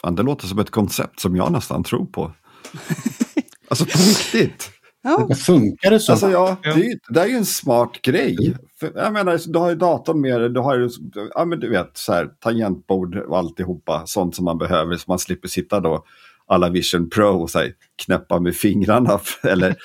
Fan, 0.00 0.14
det 0.14 0.22
låter 0.22 0.46
som 0.46 0.58
ett 0.58 0.70
koncept 0.70 1.20
som 1.20 1.36
jag 1.36 1.52
nästan 1.52 1.84
tror 1.84 2.06
på. 2.06 2.32
alltså 3.68 3.84
på 3.84 3.90
riktigt. 3.98 4.70
ja, 5.02 5.28
Funkar 5.34 5.90
det 5.90 6.00
så? 6.00 6.12
Alltså 6.12 6.30
ja, 6.30 6.56
det, 6.62 6.68
är 6.68 6.76
ju- 6.76 6.98
det 7.08 7.20
är 7.20 7.26
ju 7.26 7.34
en 7.36 7.44
smart 7.46 8.02
grej. 8.02 8.56
För, 8.80 8.92
jag 8.94 9.12
menar, 9.12 9.40
du 9.52 9.58
har 9.58 9.68
ju 9.68 9.74
datorn 9.74 10.20
med 10.20 10.40
dig, 10.40 10.50
du 10.50 10.60
har 10.60 10.78
ju, 10.78 10.88
ja 11.34 11.44
men 11.44 11.60
du 11.60 11.70
vet, 11.70 11.90
så 11.94 12.12
här, 12.12 12.26
tangentbord 12.40 13.16
och 13.16 13.38
alltihopa, 13.38 14.02
sånt 14.06 14.36
som 14.36 14.44
man 14.44 14.58
behöver, 14.58 14.96
så 14.96 15.04
man 15.08 15.18
slipper 15.18 15.48
sitta 15.48 15.80
då 15.80 16.04
alla 16.46 16.68
Vision 16.70 17.10
Pro 17.10 17.42
och 17.42 17.50
så 17.50 17.58
här, 17.58 17.72
knäppa 18.04 18.40
med 18.40 18.56
fingrarna, 18.56 19.20
eller, 19.42 19.76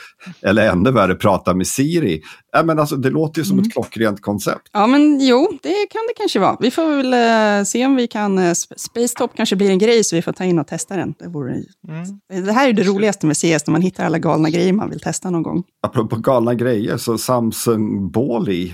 eller 0.41 0.67
ännu 0.69 0.91
värre, 0.91 1.15
prata 1.15 1.53
med 1.53 1.67
Siri. 1.67 2.21
Ja, 2.51 2.63
men 2.63 2.79
alltså, 2.79 2.95
det 2.95 3.09
låter 3.09 3.41
ju 3.41 3.45
som 3.45 3.53
Mm. 3.57 3.65
ett 3.67 3.73
klockrent 3.73 4.21
koncept. 4.21 4.69
ja, 4.73 4.87
men 4.87 5.19
jo, 5.21 5.47
det 5.61 5.69
kan 5.69 6.01
det 6.07 6.13
kanske 6.17 6.39
vara. 6.39 6.57
Vi 6.59 6.71
får 6.71 6.89
väl 6.97 7.13
eh, 7.59 7.63
se 7.65 7.85
om 7.85 7.95
vi 7.95 8.07
kan... 8.07 8.37
Eh, 8.37 8.41
Sp- 8.51 8.73
Spacetop 8.77 9.31
kanske 9.35 9.55
blir 9.55 9.69
en 9.69 9.79
grej, 9.79 10.03
så 10.03 10.15
vi 10.15 10.21
får 10.21 10.31
ta 10.31 10.43
in 10.43 10.59
och 10.59 10.67
testa 10.67 10.95
den. 10.95 11.13
Det, 11.19 11.27
vore, 11.27 11.53
Mm. 11.53 12.45
det 12.45 12.51
här 12.51 12.69
är 12.69 12.73
det 12.73 12.83
roligaste 12.83 13.25
med 13.27 13.37
CS, 13.37 13.41
när 13.67 13.71
man 13.71 13.81
hittar 13.81 14.05
alla 14.05 14.17
galna 14.19 14.49
grejer 14.49 14.73
man 14.73 14.89
vill 14.89 14.99
testa 14.99 15.29
någon 15.29 15.43
gång. 15.43 15.63
Apropå 15.87 16.15
galna 16.15 16.53
grejer, 16.53 16.97
så 16.97 17.17
Samsung 17.17 18.11
Bally 18.11 18.73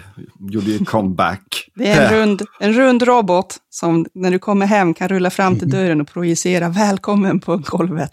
gjorde 0.52 0.72
ju 0.72 0.86
comeback. 0.86 1.70
Det 1.76 1.88
är 1.88 2.06
en 2.14 2.20
rund, 2.20 2.42
en 2.60 2.74
rund 2.74 3.04
robot 3.04 3.58
som 3.70 4.06
när 4.14 4.32
du 4.32 4.40
kommer 4.40 4.66
hem 4.66 4.94
kan 4.94 5.08
rulla 5.08 5.30
fram 5.30 5.60
till 5.60 5.70
dörren 5.70 6.02
och 6.02 6.08
projicera 6.08 6.70
välkommen 6.70 7.40
på 7.40 7.58
golvet. 7.58 8.12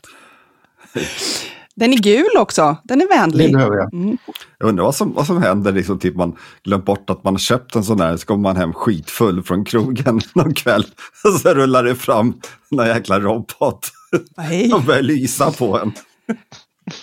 Den 1.75 1.93
är 1.93 1.97
gul 1.97 2.37
också, 2.39 2.77
den 2.85 3.01
är 3.01 3.09
Det 3.09 3.15
vänlig. 3.17 3.53
behöver 3.53 3.77
jag. 3.77 3.95
Mm. 3.95 4.19
Jag 4.59 4.69
undrar 4.69 4.85
vad 4.85 4.95
som, 4.95 5.13
vad 5.15 5.27
som 5.27 5.43
händer, 5.43 5.73
liksom, 5.73 5.99
typ 5.99 6.17
man 6.17 6.37
glömt 6.65 6.85
bort 6.85 7.11
att 7.11 7.25
man 7.25 7.35
har 7.35 7.39
köpt 7.39 7.75
en 7.77 7.85
sån 7.85 7.99
där, 7.99 8.17
så 8.17 8.27
kommer 8.27 8.43
man 8.43 8.57
hem 8.57 8.73
skitfull 8.73 9.43
från 9.43 9.65
krogen 9.65 10.21
någon 10.35 10.55
kväll. 10.55 10.87
Och 11.25 11.41
så 11.41 11.55
rullar 11.55 11.85
det 11.85 11.95
fram 11.95 12.35
någon 12.71 12.87
jäkla 12.87 13.21
robot 13.21 13.91
och 14.75 14.83
börjar 14.83 15.03
lysa 15.03 15.53
på 15.53 15.79
en. 15.79 15.93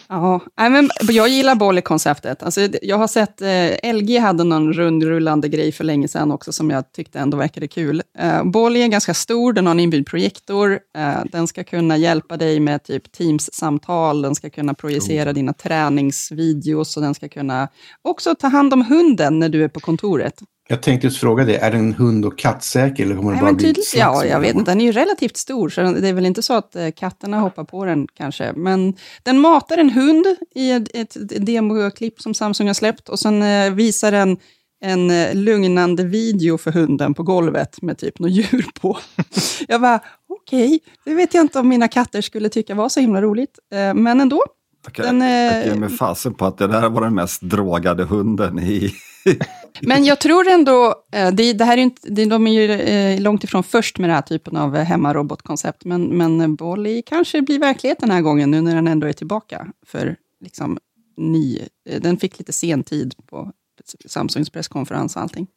Ja, 0.09 0.41
men 0.55 0.89
jag 1.01 1.29
gillar 1.29 1.55
Bolly-konceptet. 1.55 2.43
Alltså, 2.43 2.61
jag 2.81 2.97
har 2.97 3.07
sett, 3.07 3.41
eh, 3.41 3.93
LG 3.93 4.17
hade 4.17 4.43
någon 4.43 4.73
rundrullande 4.73 5.49
grej 5.49 5.71
för 5.71 5.83
länge 5.83 6.07
sedan 6.07 6.31
också, 6.31 6.51
som 6.53 6.69
jag 6.69 6.91
tyckte 6.91 7.19
ändå 7.19 7.37
verkade 7.37 7.67
kul. 7.67 8.01
Eh, 8.19 8.43
Bolly 8.43 8.81
är 8.81 8.87
ganska 8.87 9.13
stor, 9.13 9.53
den 9.53 9.65
har 9.65 9.71
en 9.71 9.79
inbyggd 9.79 10.07
projektor, 10.07 10.79
eh, 10.97 11.23
den 11.31 11.47
ska 11.47 11.63
kunna 11.63 11.97
hjälpa 11.97 12.37
dig 12.37 12.59
med 12.59 12.83
typ 12.83 13.11
Teams-samtal, 13.11 14.21
den 14.21 14.35
ska 14.35 14.49
kunna 14.49 14.73
projicera 14.73 15.33
dina 15.33 15.53
träningsvideos, 15.53 16.97
och 16.97 17.03
den 17.03 17.13
ska 17.13 17.29
kunna 17.29 17.67
också 18.01 18.35
ta 18.35 18.47
hand 18.47 18.73
om 18.73 18.85
hunden 18.85 19.39
när 19.39 19.49
du 19.49 19.63
är 19.63 19.67
på 19.67 19.79
kontoret. 19.79 20.41
Jag 20.73 20.81
tänkte 20.81 21.07
just 21.07 21.19
fråga 21.19 21.45
det, 21.45 21.57
är 21.57 21.71
den 21.71 21.93
hund 21.93 22.25
och 22.25 22.37
kattsäker 22.37 23.03
eller 23.03 23.15
kommer 23.15 23.31
den 23.31 23.39
bara 23.39 23.45
men 23.45 23.55
bli 23.55 23.65
tydligt, 23.65 23.93
ja, 23.95 24.25
jag 24.25 24.39
vet 24.39 24.55
inte. 24.55 24.71
Den 24.71 24.81
är 24.81 24.85
ju 24.85 24.91
relativt 24.91 25.37
stor, 25.37 25.69
så 25.69 25.81
det 25.81 26.07
är 26.07 26.13
väl 26.13 26.25
inte 26.25 26.41
så 26.41 26.53
att 26.53 26.75
eh, 26.75 26.89
katterna 26.95 27.39
hoppar 27.39 27.63
på 27.63 27.85
den 27.85 28.07
kanske. 28.17 28.53
Men 28.55 28.93
den 29.23 29.39
matar 29.39 29.77
en 29.77 29.89
hund 29.89 30.25
i 30.55 30.71
ett, 30.71 30.95
ett 30.95 31.45
demoklipp 31.45 32.21
som 32.21 32.33
Samsung 32.33 32.67
har 32.67 32.73
släppt 32.73 33.09
och 33.09 33.19
sen 33.19 33.43
eh, 33.43 33.73
visar 33.73 34.11
den 34.11 34.37
en 34.83 35.11
eh, 35.11 35.35
lugnande 35.35 36.03
video 36.03 36.57
för 36.57 36.71
hunden 36.71 37.13
på 37.13 37.23
golvet 37.23 37.81
med 37.81 37.97
typ 37.97 38.19
något 38.19 38.31
djur 38.31 38.65
på. 38.81 38.97
jag 39.67 39.81
bara, 39.81 39.99
okej, 40.29 40.79
det 41.05 41.13
vet 41.13 41.33
jag 41.33 41.43
inte 41.43 41.59
om 41.59 41.67
mina 41.67 41.87
katter 41.87 42.21
skulle 42.21 42.49
tycka 42.49 42.75
var 42.75 42.89
så 42.89 42.99
himla 42.99 43.21
roligt. 43.21 43.59
Eh, 43.73 43.93
men 43.93 44.21
ändå. 44.21 44.43
Okay. 44.87 45.05
Den, 45.05 45.21
Jag 45.21 45.65
ger 45.65 45.75
mig 45.75 45.89
fasen 45.89 46.33
på 46.33 46.45
att 46.45 46.57
det 46.57 46.67
där 46.67 46.89
var 46.89 47.01
den 47.01 47.15
mest 47.15 47.41
drogade 47.41 48.03
hunden 48.03 48.59
i... 48.59 48.93
Men 49.81 50.05
jag 50.05 50.19
tror 50.19 50.47
ändå, 50.47 50.95
eh, 51.11 51.31
det, 51.31 51.53
det 51.53 51.65
här 51.65 51.77
är 51.77 51.81
inte, 51.81 52.09
det, 52.09 52.25
de 52.25 52.47
är 52.47 52.51
ju 52.51 52.71
eh, 52.71 53.21
långt 53.21 53.43
ifrån 53.43 53.63
först 53.63 53.97
med 53.97 54.09
den 54.09 54.15
här 54.15 54.21
typen 54.21 54.57
av 54.57 54.75
eh, 54.75 54.83
hemmarobotkoncept, 54.83 55.85
men, 55.85 56.17
men 56.17 56.55
Bolly 56.55 57.01
kanske 57.01 57.41
blir 57.41 57.59
verklighet 57.59 57.99
den 57.99 58.11
här 58.11 58.21
gången, 58.21 58.51
nu 58.51 58.61
när 58.61 58.75
den 58.75 58.87
ändå 58.87 59.07
är 59.07 59.13
tillbaka 59.13 59.67
för 59.85 60.15
liksom 60.41 60.77
ny, 61.17 61.59
den 61.99 62.17
fick 62.17 62.39
lite 62.39 62.53
sen 62.53 62.83
tid 62.83 63.15
på 63.29 63.51
Samsungs 64.05 64.49
presskonferens 64.49 65.15
och 65.15 65.21
allting. 65.21 65.47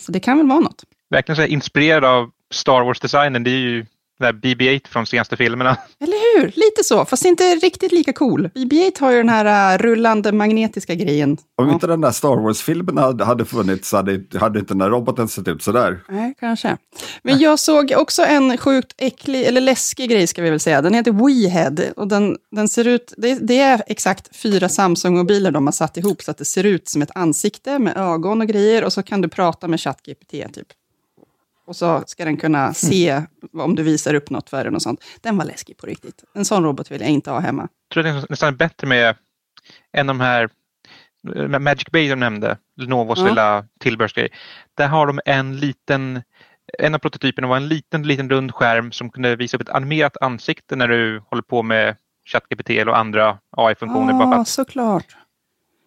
Så 0.00 0.12
det 0.12 0.20
kan 0.20 0.36
väl 0.36 0.46
vara 0.46 0.60
något. 0.60 0.84
Verkligen 1.10 1.36
så 1.36 1.42
här 1.42 1.48
inspirerad 1.48 2.04
av 2.04 2.30
Star 2.50 2.84
Wars-designen. 2.84 3.44
Det 3.44 3.50
är 3.50 3.58
ju 3.58 3.86
där 4.20 4.32
BB-8 4.32 4.88
från 4.88 5.04
de 5.04 5.06
senaste 5.06 5.36
filmerna. 5.36 5.76
Eller 6.00 6.38
hur? 6.40 6.46
Lite 6.46 6.84
så, 6.84 7.04
fast 7.04 7.24
inte 7.24 7.54
riktigt 7.54 7.92
lika 7.92 8.12
cool. 8.12 8.50
BB-8 8.54 9.00
har 9.00 9.10
ju 9.10 9.16
den 9.16 9.28
här 9.28 9.74
uh, 9.74 9.82
rullande 9.82 10.32
magnetiska 10.32 10.94
grejen. 10.94 11.36
Om 11.58 11.66
Ja. 11.68 11.72
inte 11.74 11.86
den 11.86 12.00
där 12.00 12.10
Star 12.10 12.36
Wars-filmen 12.36 12.98
hade, 12.98 13.24
hade 13.24 13.44
funnits 13.44 13.88
så 13.88 13.96
hade, 13.96 14.20
hade 14.40 14.58
inte 14.58 14.70
den 14.74 14.78
där 14.78 14.90
roboten 14.90 15.28
sett 15.28 15.48
ut 15.48 15.62
sådär. 15.62 16.00
Nej, 16.08 16.34
kanske. 16.40 16.76
Men 17.22 17.38
jag 17.38 17.58
såg 17.58 17.92
också 17.96 18.22
en 18.22 18.56
sjukt 18.58 18.94
äcklig, 18.98 19.42
eller 19.46 19.60
läskig 19.60 20.10
grej 20.10 20.26
ska 20.26 20.42
vi 20.42 20.50
väl 20.50 20.60
säga. 20.60 20.82
Den 20.82 20.94
heter 20.94 21.12
WeHead 21.12 21.82
och 21.96 22.08
den, 22.08 22.36
den 22.56 22.68
ser 22.68 22.86
ut, 22.88 23.14
det, 23.16 23.34
det 23.34 23.58
är 23.58 23.82
exakt 23.86 24.36
fyra 24.36 24.68
Samsung-mobiler 24.68 25.50
de 25.50 25.66
har 25.66 25.72
satt 25.72 25.96
ihop 25.96 26.22
så 26.22 26.30
att 26.30 26.38
det 26.38 26.44
ser 26.44 26.64
ut 26.64 26.88
som 26.88 27.02
ett 27.02 27.10
ansikte 27.14 27.78
med 27.78 27.96
ögon 27.96 28.40
och 28.40 28.46
grejer 28.46 28.84
och 28.84 28.92
så 28.92 29.02
kan 29.02 29.20
du 29.20 29.28
prata 29.28 29.68
med 29.68 29.80
ChatGPT 29.80 30.30
typ. 30.30 30.66
Och 31.70 31.76
så 31.76 32.02
ska 32.06 32.24
den 32.24 32.36
kunna 32.36 32.74
se 32.74 33.22
om 33.52 33.74
du 33.74 33.82
visar 33.82 34.14
upp 34.14 34.30
något 34.30 34.50
för 34.50 34.64
den 34.64 34.74
och 34.74 34.82
sånt. 34.82 35.04
Den 35.20 35.36
var 35.36 35.44
läskig 35.44 35.76
på 35.76 35.86
riktigt. 35.86 36.24
En 36.34 36.44
sån 36.44 36.64
robot 36.64 36.90
vill 36.90 37.00
jag 37.00 37.10
inte 37.10 37.30
ha 37.30 37.38
hemma. 37.38 37.62
Jag 37.62 37.92
tror 37.94 38.06
att 38.06 38.14
det 38.14 38.20
är 38.20 38.26
nästan 38.30 38.56
bättre 38.56 38.86
med 38.86 39.16
en 39.92 40.08
av 40.08 40.16
de 40.16 40.20
här 40.20 40.48
med 41.48 41.62
Magic 41.62 41.86
Bay 41.92 42.08
de 42.08 42.16
nämnde, 42.20 42.56
Lenovos 42.76 43.18
Ja. 43.18 43.24
lilla 43.28 43.64
tillbehörsgrej. 43.80 44.28
Där 44.74 44.88
har 44.88 45.06
de 45.06 45.20
en 45.24 45.56
liten, 45.56 46.22
en 46.78 46.94
av 46.94 46.98
prototyperna 46.98 47.46
var 47.48 47.56
en 47.56 47.68
liten, 47.68 48.02
liten 48.02 48.30
rund 48.30 48.54
skärm 48.54 48.92
som 48.92 49.10
kunde 49.10 49.36
visa 49.36 49.56
upp 49.56 49.62
ett 49.62 49.68
animerat 49.68 50.16
ansikte 50.20 50.76
när 50.76 50.88
du 50.88 51.22
håller 51.30 51.42
på 51.42 51.62
med 51.62 51.96
ChatGPT 52.32 52.70
eller 52.70 52.92
andra 52.92 53.38
AI-funktioner. 53.56 54.40
att 54.40 54.48
såklart. 54.48 55.16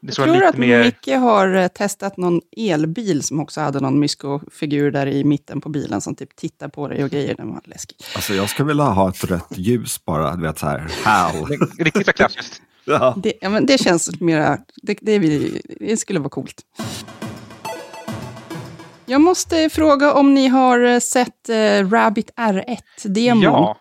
Det 0.04 0.10
Jag 0.10 0.16
tror 0.16 0.36
lite 0.36 0.48
att 0.50 0.58
mer... 0.58 0.84
Micke 0.84 1.08
har 1.08 1.56
eh, 1.56 1.68
testat 1.68 2.18
någon 2.18 2.42
elbil 2.58 3.24
som 3.24 3.40
också 3.40 3.62
hade 3.62 3.80
någon 3.80 4.00
mysko-figur 4.00 4.92
där 4.92 5.08
i 5.08 5.24
mitten 5.24 5.62
på 5.62 5.70
bilen 5.70 6.02
som 6.02 6.16
typ 6.16 6.36
tittar 6.36 6.68
på 6.68 6.88
dig 6.88 7.04
och 7.04 7.10
grejer. 7.10 7.36
Den 7.36 7.54
var 7.54 7.62
läskig. 7.66 7.98
Alltså 8.16 8.34
jag 8.34 8.50
skulle 8.50 8.68
vilja 8.68 8.84
ha 8.84 9.10
ett 9.10 9.24
rött 9.24 9.48
ljus 9.50 10.06
bara, 10.06 10.36
du 10.36 10.42
vet 10.42 10.60
så 10.60 10.66
här, 10.66 10.92
HAL. 11.04 11.46
Riktigt 11.80 12.06
så 12.06 12.14
klassiskt. 12.14 12.62
Ja. 12.86 13.16
Det, 13.24 13.34
ja, 13.42 13.50
men 13.50 13.66
det 13.66 13.78
känns 13.78 14.20
mera, 14.22 14.58
det, 14.82 14.98
det, 15.02 15.20
det 15.80 15.98
skulle 15.98 16.20
vara 16.20 16.30
coolt. 16.30 16.62
Jag 19.06 19.22
måste 19.22 19.70
fråga 19.70 20.14
om 20.14 20.34
ni 20.34 20.48
har 20.48 20.80
eh, 20.80 21.00
sett 21.00 21.50
eh, 21.50 21.90
Rabbit 21.90 22.32
R1-demon. 22.36 23.44
Ja, 23.44 23.78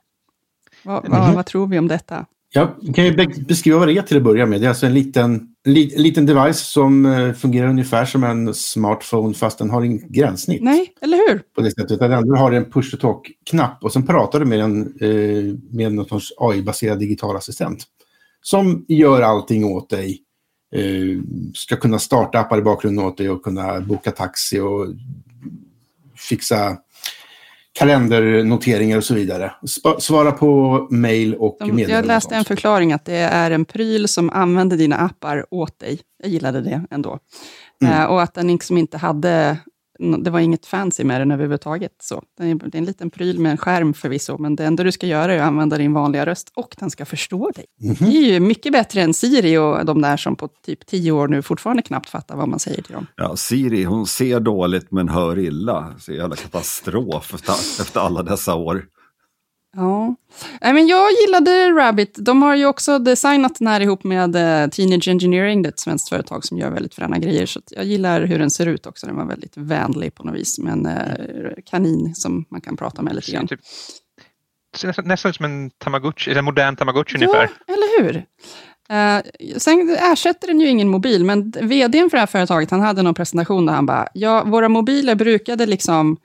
Vad, 0.83 1.09
vad, 1.09 1.35
vad 1.35 1.47
tror 1.47 1.67
vi 1.67 1.79
om 1.79 1.89
detta? 1.89 2.27
Jag 2.55 2.95
kan 2.95 3.05
ju 3.05 3.13
be- 3.17 3.45
beskriva 3.49 3.79
vad 3.79 3.89
det 3.89 3.99
är 3.99 4.03
till 4.03 4.17
att 4.17 4.23
börja 4.23 4.47
med. 4.47 4.61
Det 4.61 4.65
är 4.65 4.69
alltså 4.69 4.87
en 4.87 4.95
liten, 4.95 5.49
li, 5.65 5.95
liten 5.97 6.27
device 6.27 6.59
som 6.59 7.07
eh, 7.07 7.33
fungerar 7.33 7.69
ungefär 7.69 8.05
som 8.05 8.25
en 8.25 8.55
smartphone 8.55 9.35
fast 9.35 9.59
den 9.59 9.71
har 9.71 9.83
ingen 9.83 10.13
gränssnitt. 10.13 10.63
Nej, 10.63 10.93
eller 11.01 11.17
hur? 11.17 11.43
På 11.55 11.61
det 11.61 11.71
sättet. 11.71 11.99
Du 12.25 12.35
har 12.37 12.53
en 12.53 12.71
push 12.71 12.91
to 12.91 12.97
talk-knapp 12.97 13.85
och 13.85 13.93
sen 13.93 14.07
pratar 14.07 14.41
du 14.41 14.47
med 14.47 14.61
en 14.61 14.83
eh, 15.01 15.55
med 15.71 15.95
någon 15.95 16.09
sorts 16.09 16.33
AI-baserad 16.39 16.99
digital 16.99 17.37
assistent. 17.37 17.85
Som 18.43 18.85
gör 18.89 19.23
allting 19.23 19.65
åt 19.65 19.91
dig. 19.91 20.19
Eh, 20.75 21.23
ska 21.55 21.77
kunna 21.77 21.99
starta 21.99 22.41
appar 22.41 22.59
i 22.59 22.63
bakgrunden 22.63 23.05
åt 23.05 23.17
dig 23.17 23.31
och 23.31 23.43
kunna 23.43 23.81
boka 23.81 24.11
taxi 24.11 24.61
och 24.61 24.87
fixa 26.17 26.77
kalendernoteringar 27.73 28.97
och 28.97 29.05
så 29.05 29.15
vidare. 29.15 29.53
Svara 29.99 30.33
på 30.33 30.87
mail 30.91 31.35
och 31.35 31.57
De, 31.59 31.65
meddelanden. 31.65 31.97
jag 31.97 32.07
läste 32.07 32.35
en 32.35 32.45
förklaring 32.45 32.93
att 32.93 33.05
det 33.05 33.17
är 33.17 33.51
en 33.51 33.65
pryl 33.65 34.09
som 34.09 34.31
använder 34.31 34.77
dina 34.77 34.97
appar 34.97 35.47
åt 35.51 35.79
dig. 35.79 36.01
Jag 36.23 36.33
gillade 36.33 36.61
det 36.61 36.87
ändå. 36.91 37.19
Mm. 37.83 37.95
Eh, 37.95 38.05
och 38.05 38.23
att 38.23 38.35
den 38.35 38.47
liksom 38.47 38.79
inte 38.79 38.99
hade, 38.99 39.59
det 40.03 40.31
var 40.31 40.41
inget 40.41 40.67
fancy 40.67 41.05
med 41.05 41.21
den 41.21 41.31
överhuvudtaget. 41.31 41.93
Så. 42.03 42.23
Är, 42.41 42.55
det 42.55 42.77
är 42.77 42.79
en 42.79 42.85
liten 42.85 43.11
pryl 43.11 43.39
med 43.39 43.53
en 43.53 43.59
skärm 43.59 43.95
förvisso, 43.95 44.39
men 44.39 44.57
det 44.57 44.65
enda 44.65 44.85
du 44.85 44.93
ska 44.93 45.07
göra 45.07 45.35
är 45.35 45.39
att 45.39 45.47
använda 45.47 45.79
din 45.79 45.93
vanliga 45.93 46.27
röst 46.27 46.53
och 46.55 46.75
den 46.79 46.91
ska 46.91 47.05
förstå 47.05 47.51
dig. 47.51 47.65
Mhm. 47.81 47.97
Det 47.99 48.17
är 48.17 48.33
ju 48.33 48.41
mycket 48.41 48.73
bättre 48.73 49.01
än 49.03 49.15
Siri 49.15 49.59
och 49.59 49.85
de 49.85 50.03
där 50.03 50.17
som 50.17 50.37
på 50.37 50.49
typ 50.49 50.87
tio 50.87 51.13
år 51.13 51.29
nu 51.29 51.43
fortfarande 51.43 51.83
knappt 51.83 52.11
fattar 52.11 52.37
vad 52.37 52.49
man 52.49 52.59
säger 52.59 52.83
till 52.83 52.95
dem. 52.95 53.07
Ja, 53.17 53.37
Siri, 53.37 53.85
hon 53.85 54.07
ser 54.07 54.41
dåligt 54.41 54.91
men 54.91 55.09
hör 55.09 55.39
illa. 55.39 55.95
Så 55.99 56.13
jävla 56.13 56.37
katastrof 56.37 57.35
efter 57.81 58.01
alla 58.01 58.23
dessa 58.23 58.55
år. 58.55 58.85
Ja, 59.77 60.15
Nej, 60.61 60.73
men 60.73 60.87
jag 60.87 61.11
gillade 61.13 61.71
Rabbit. 61.71 62.17
De 62.19 62.43
har 62.43 62.57
ju 62.57 62.67
också 62.67 62.99
designat 62.99 63.59
den 63.59 63.69
här 63.69 63.81
ihop 63.81 64.05
med 64.05 64.37
eh, 64.37 64.69
Teenage 64.71 65.09
Engineering, 65.09 65.63
det 65.63 65.69
är 65.69 65.73
ett 65.73 65.81
svenskt 65.81 66.09
företag 66.09 66.45
som 66.45 66.59
gör 66.59 66.71
väldigt 66.71 66.95
fräna 66.95 67.19
grejer. 67.19 67.47
Så 67.47 67.61
jag 67.71 67.85
gillar 67.85 68.23
hur 68.23 68.39
den 68.39 68.51
ser 68.51 68.67
ut 68.67 68.87
också. 68.87 69.07
Den 69.07 69.17
var 69.17 69.25
väldigt 69.25 69.57
vänlig 69.57 70.15
på 70.15 70.25
något 70.25 70.35
vis, 70.35 70.59
med 70.59 70.73
en 70.73 70.87
eh, 70.87 71.55
kanin 71.71 72.15
som 72.15 72.45
man 72.49 72.61
kan 72.61 72.77
prata 72.77 73.03
med 73.03 73.15
lite 73.15 73.33
grann. 73.33 73.49
typ, 73.49 73.61
nästan, 74.85 75.05
nästan 75.09 75.33
som 75.33 75.45
en 75.45 75.71
tamagotchi, 75.71 76.31
eller 76.31 76.39
en 76.39 76.45
modern 76.45 76.77
tamagotchi 76.77 77.15
ungefär. 77.17 77.51
Ja, 77.67 77.75
eller 77.75 78.03
hur? 78.03 78.17
Eh, 78.89 79.23
sen 79.59 79.97
ersätter 80.13 80.47
den 80.47 80.61
ju 80.61 80.67
ingen 80.67 80.89
mobil, 80.89 81.25
men 81.25 81.51
vdn 81.51 82.11
för 82.11 82.17
det 82.17 82.21
här 82.21 82.27
företaget, 82.27 82.71
han 82.71 82.81
hade 82.81 83.03
någon 83.03 83.15
presentation 83.15 83.67
där 83.67 83.75
han 83.75 83.87
bara, 83.87 84.09
ja, 84.15 84.45
våra 84.45 84.69
mobiler 84.69 85.15
brukade 85.15 85.67
liksom 85.67 86.17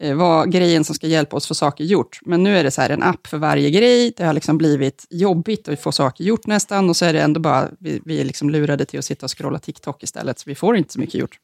Eh, 0.00 0.14
var 0.14 0.46
grejen 0.46 0.84
som 0.84 0.94
ska 0.94 1.06
hjälpa 1.06 1.36
oss 1.36 1.46
få 1.46 1.54
saker 1.54 1.84
gjort, 1.84 2.18
men 2.22 2.42
nu 2.42 2.58
är 2.58 2.64
det 2.64 2.70
så 2.70 2.80
här 2.80 2.90
en 2.90 3.02
app 3.02 3.26
för 3.26 3.38
varje 3.38 3.70
grej, 3.70 4.12
det 4.16 4.24
har 4.24 4.32
liksom 4.32 4.58
blivit 4.58 5.06
jobbigt 5.10 5.68
att 5.68 5.80
få 5.80 5.92
saker 5.92 6.24
gjort 6.24 6.46
nästan, 6.46 6.88
och 6.88 6.96
så 6.96 7.04
är 7.04 7.12
det 7.12 7.22
ändå 7.22 7.40
bara, 7.40 7.68
vi, 7.78 8.00
vi 8.04 8.20
är 8.20 8.24
liksom 8.24 8.50
lurade 8.50 8.84
till 8.84 8.98
att 8.98 9.04
sitta 9.04 9.26
och 9.26 9.38
scrolla 9.38 9.58
TikTok 9.58 10.02
istället, 10.02 10.38
så 10.38 10.44
vi 10.46 10.54
får 10.54 10.76
inte 10.76 10.92
så 10.92 11.00
mycket 11.00 11.14
gjort. 11.14 11.38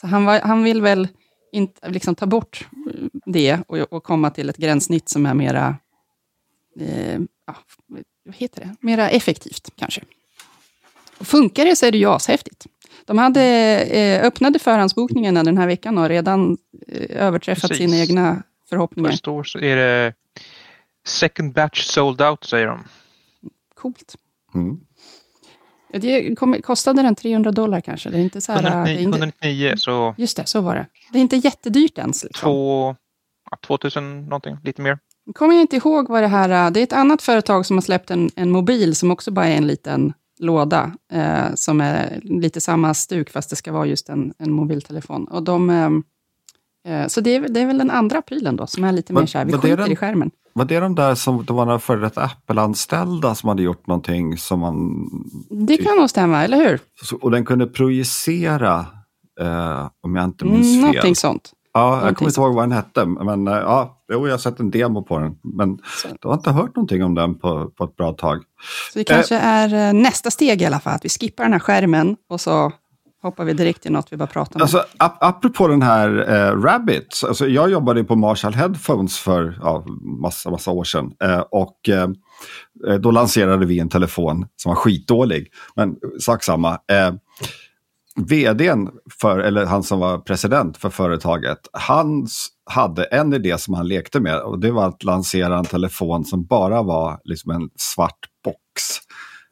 Så 0.00 0.06
han, 0.06 0.24
var, 0.24 0.40
han 0.40 0.62
vill 0.62 0.82
väl 0.82 1.08
inte, 1.52 1.88
liksom 1.88 2.14
ta 2.14 2.26
bort 2.26 2.66
eh, 2.72 3.20
det 3.26 3.58
och, 3.66 3.78
och 3.78 4.04
komma 4.04 4.30
till 4.30 4.50
ett 4.50 4.56
gränssnitt 4.56 5.08
som 5.08 5.26
är 5.26 5.34
mera 5.34 5.76
eh, 6.80 7.20
ja, 7.46 7.56
vad 8.24 8.34
heter 8.34 8.60
det, 8.60 8.76
mera 8.80 9.10
effektivt 9.10 9.70
kanske. 9.76 10.02
Och 11.18 11.26
funkar 11.26 11.64
det 11.64 11.76
så 11.76 11.86
är 11.86 11.92
det 11.92 11.98
ju 11.98 12.10
ashäftigt. 12.10 12.66
De 13.04 13.18
hade 13.18 13.42
eh, 13.80 14.26
öppnade 14.26 14.58
förhandsbokningen 14.58 15.34
den 15.34 15.58
här 15.58 15.66
veckan 15.66 15.98
och 15.98 16.08
redan 16.08 16.58
eh, 16.88 17.26
överträffat 17.26 17.70
Precis. 17.70 17.90
sina 17.90 17.96
egna 18.02 18.42
förhoppningar. 18.68 19.10
det 19.10 19.16
står 19.16 19.44
så 19.44 19.58
är 19.58 19.76
det 19.76 20.14
second 21.06 21.52
batch 21.52 21.82
sold 21.82 22.22
out 22.22 22.44
säger 22.44 22.66
de. 22.66 22.84
Coolt. 23.74 24.14
Mm. 24.54 24.80
Det 25.92 26.38
kom, 26.38 26.56
kostade 26.62 27.02
den 27.02 27.14
300 27.14 27.52
dollar 27.52 27.80
kanske? 27.80 28.10
Det 28.10 28.16
är 28.16 28.20
inte 28.20 28.40
så 28.40 28.52
här, 28.52 28.62
det 28.62 28.68
är 28.68 29.00
199, 29.00 29.00
inte, 29.02 29.18
199 29.18 29.74
så 29.76 30.14
just 30.18 30.36
det, 30.36 30.46
så 30.46 30.60
var 30.60 30.74
det. 30.74 30.86
Det 31.12 31.18
är 31.18 31.22
inte 31.22 31.36
jättedyrt 31.36 31.98
ens. 31.98 32.24
Liksom. 32.24 32.46
två, 32.46 32.96
ja, 33.50 33.58
2000 33.66 34.24
någonting, 34.24 34.58
lite 34.64 34.82
mer. 34.82 34.98
kommer 35.34 35.54
jag 35.54 35.60
inte 35.60 35.76
ihåg 35.76 36.08
vad 36.08 36.22
det 36.22 36.28
här... 36.28 36.70
Det 36.70 36.80
är 36.80 36.84
ett 36.84 36.92
annat 36.92 37.22
företag 37.22 37.66
som 37.66 37.76
har 37.76 37.82
släppt 37.82 38.10
en, 38.10 38.30
en 38.36 38.50
mobil 38.50 38.94
som 38.94 39.10
också 39.10 39.30
bara 39.30 39.46
är 39.46 39.56
en 39.56 39.66
liten 39.66 40.12
låda. 40.40 40.92
Eh, 41.12 41.54
som 41.54 41.80
är 41.80 42.20
lite 42.22 42.60
samma 42.60 42.94
stuk 42.94 43.30
fast 43.30 43.50
det 43.50 43.56
ska 43.56 43.72
vara 43.72 43.86
just 43.86 44.08
en, 44.08 44.32
en 44.38 44.52
mobiltelefon. 44.52 45.24
Och 45.24 45.42
de, 45.42 45.70
eh, 45.70 45.90
eh, 46.94 47.06
så 47.08 47.20
det 47.20 47.36
är, 47.36 47.48
det 47.48 47.60
är 47.60 47.66
väl 47.66 47.78
den 47.78 47.90
andra 47.90 48.22
prylen 48.22 48.56
då 48.56 48.66
som 48.66 48.84
är 48.84 48.92
lite 48.92 49.12
Vad- 49.12 49.22
mer 49.22 49.26
så 49.26 49.38
här, 49.38 49.44
vi 49.44 49.52
vad 49.52 49.60
det 49.62 49.66
är 49.68 49.70
skiter 49.70 49.82
den- 49.82 49.92
i 49.92 49.96
skärmen. 49.96 50.30
Var 50.54 50.64
det 50.64 50.80
de 50.80 50.94
där 50.94 51.14
som, 51.14 51.44
det 51.44 51.52
var 51.52 51.64
några 51.66 51.78
före 51.78 52.00
detta 52.00 52.22
Apple-anställda 52.24 53.34
som 53.34 53.48
hade 53.48 53.62
gjort 53.62 53.86
någonting 53.86 54.36
som 54.38 54.60
man... 54.60 55.06
Det 55.50 55.76
kan 55.76 55.96
nog 55.96 56.10
stämma, 56.10 56.44
eller 56.44 56.56
hur? 56.56 56.80
Och 57.20 57.30
den 57.30 57.44
kunde 57.44 57.66
projicera, 57.66 58.86
eh, 59.40 59.88
om 60.02 60.14
jag 60.16 60.24
inte 60.24 60.44
minns 60.44 60.66
Mm, 60.66 60.72
fel. 60.74 60.80
någonting 60.80 61.16
sånt. 61.16 61.52
Ja, 61.74 62.06
jag 62.06 62.16
kommer 62.16 62.30
inte 62.30 62.40
ihåg 62.40 62.54
vad 62.54 62.64
den 62.64 62.72
hette, 62.72 63.04
men 63.04 63.48
eh, 63.48 63.54
ja, 63.54 64.04
jo, 64.12 64.26
jag 64.26 64.32
har 64.32 64.38
sett 64.38 64.60
en 64.60 64.70
demo 64.70 65.02
på 65.02 65.18
den. 65.18 65.34
Men 65.42 65.78
Så. 66.02 66.08
jag 66.22 66.30
har 66.30 66.34
inte 66.34 66.50
hört 66.50 66.76
någonting 66.76 67.04
om 67.04 67.14
den 67.14 67.38
på, 67.38 67.70
på 67.70 67.84
ett 67.84 67.96
bra 67.96 68.12
tag. 68.12 68.42
Så 68.92 68.98
det 68.98 69.04
kanske 69.04 69.36
är 69.36 69.88
eh, 69.88 69.92
nästa 69.92 70.30
steg 70.30 70.62
i 70.62 70.64
alla 70.64 70.80
fall, 70.80 70.94
att 70.94 71.04
vi 71.04 71.08
skippar 71.08 71.44
den 71.44 71.52
här 71.52 71.60
skärmen 71.60 72.16
och 72.28 72.40
så 72.40 72.72
hoppar 73.22 73.44
vi 73.44 73.52
direkt 73.52 73.82
till 73.82 73.92
något 73.92 74.12
vi 74.12 74.16
bara 74.16 74.26
pratar 74.26 74.56
om. 74.56 74.62
Alltså, 74.62 74.84
ap 74.96 75.16
apropå 75.20 75.68
den 75.68 75.82
här 75.82 76.08
eh, 76.30 76.60
Rabbit, 76.60 77.22
alltså, 77.28 77.48
jag 77.48 77.70
jobbade 77.70 78.04
på 78.04 78.16
Marshall 78.16 78.54
Headphones 78.54 79.18
för 79.18 79.58
ja, 79.62 79.84
massa, 80.22 80.50
massa 80.50 80.70
år 80.70 80.84
sedan. 80.84 81.12
Eh, 81.24 81.40
och 81.50 81.88
eh, 81.88 82.08
då 82.98 83.10
lanserade 83.10 83.66
vi 83.66 83.78
en 83.78 83.88
telefon 83.88 84.46
som 84.56 84.68
var 84.68 84.76
skitdålig. 84.76 85.48
Men 85.76 85.96
sak 86.20 86.44
samma. 86.44 86.78
Vdn, 88.16 88.90
för, 89.20 89.38
eller 89.38 89.66
han 89.66 89.82
som 89.82 90.00
var 90.00 90.18
president 90.18 90.76
för 90.76 90.90
företaget, 90.90 91.58
han 91.72 92.26
hade 92.70 93.04
en 93.04 93.32
idé 93.32 93.58
som 93.58 93.74
han 93.74 93.88
lekte 93.88 94.20
med 94.20 94.40
och 94.40 94.58
det 94.58 94.70
var 94.70 94.88
att 94.88 95.04
lansera 95.04 95.58
en 95.58 95.64
telefon 95.64 96.24
som 96.24 96.44
bara 96.44 96.82
var 96.82 97.20
liksom 97.24 97.50
en 97.50 97.70
svart 97.76 98.28
box. 98.44 98.82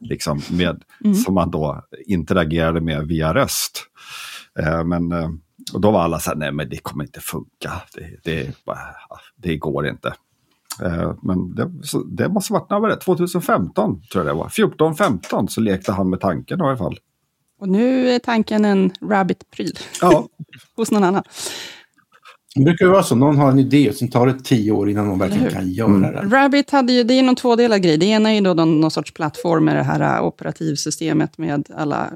Liksom 0.01 0.41
med, 0.51 0.83
Som 1.25 1.35
man 1.35 1.51
då 1.51 1.85
interagerade 2.07 2.81
med 2.81 3.07
via 3.07 3.35
röst. 3.35 3.85
Eh, 4.59 4.85
men 4.85 5.13
eh, 5.13 5.29
och 5.73 5.81
då 5.81 5.91
var 5.91 6.03
alla 6.03 6.21
så 6.21 6.31
här, 6.31 6.37
nej 6.37 6.53
men 6.53 6.69
det 6.69 6.79
kommer 6.79 7.05
inte 7.05 7.21
funka. 7.21 7.73
Det, 7.95 8.21
det, 8.25 8.55
det 9.37 9.57
går 9.57 9.87
inte. 9.87 10.15
Eh, 10.83 11.15
men 11.23 11.55
det, 11.55 11.71
så, 11.83 12.03
det 12.03 12.29
måste 12.29 12.53
varit, 12.53 12.71
när 12.71 12.81
var 12.81 12.89
det? 12.89 12.97
2015 12.97 14.03
tror 14.13 14.27
jag 14.27 14.37
det 14.37 14.39
var. 14.39 14.49
14-15 14.49 15.47
så 15.47 15.61
lekte 15.61 15.93
han 15.93 16.11
med 16.11 16.21
tanken 16.21 16.61
i 16.61 16.63
alla 16.63 16.77
fall. 16.77 16.99
Och 17.61 17.69
nu 17.69 18.11
är 18.11 18.19
tanken 18.19 18.65
en 18.65 18.91
Rabbit-pryl 19.01 19.79
Ja, 20.01 20.29
hos 20.77 20.91
någon 20.91 21.05
annan. 21.05 21.23
Det 22.55 22.65
brukar 22.65 22.85
ju 22.85 22.91
vara 22.91 23.03
så, 23.03 23.15
någon 23.15 23.37
har 23.37 23.51
en 23.51 23.59
idé 23.59 23.89
och 23.89 23.95
sen 23.95 24.11
tar 24.11 24.27
det 24.27 24.41
tio 24.45 24.73
år 24.73 24.91
innan 24.91 25.07
någon 25.07 25.19
verkligen 25.19 25.51
kan 25.51 25.71
göra 25.71 26.23
det. 26.23 26.37
Rabbit 26.37 26.71
hade 26.71 26.93
ju, 26.93 27.05
det 27.05 27.15
är 27.15 27.23
någon 27.23 27.37
tvådelad 27.37 27.83
grej. 27.83 27.97
Det 27.99 28.07
ena 28.07 28.31
är 28.31 28.35
ju 28.35 28.41
då 28.41 28.55
någon, 28.55 28.81
någon 28.81 28.91
sorts 28.91 29.13
plattform 29.15 29.65
med 29.65 29.77
det 29.77 29.83
här 29.83 30.17
äh, 30.17 30.25
operativsystemet 30.25 31.39
med 31.39 31.69
alla 31.77 32.11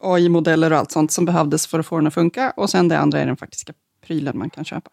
AI-modeller 0.00 0.72
och 0.72 0.78
allt 0.78 0.92
sånt 0.92 1.12
som 1.12 1.24
behövdes 1.24 1.66
för 1.66 1.78
att 1.78 1.86
få 1.86 1.96
den 1.96 2.06
att 2.06 2.14
funka. 2.14 2.52
Och 2.56 2.70
sen 2.70 2.88
det 2.88 2.98
andra 2.98 3.20
är 3.20 3.26
den 3.26 3.36
faktiska 3.36 3.72
prylen 4.06 4.38
man 4.38 4.50
kan 4.50 4.64
köpa. 4.64 4.90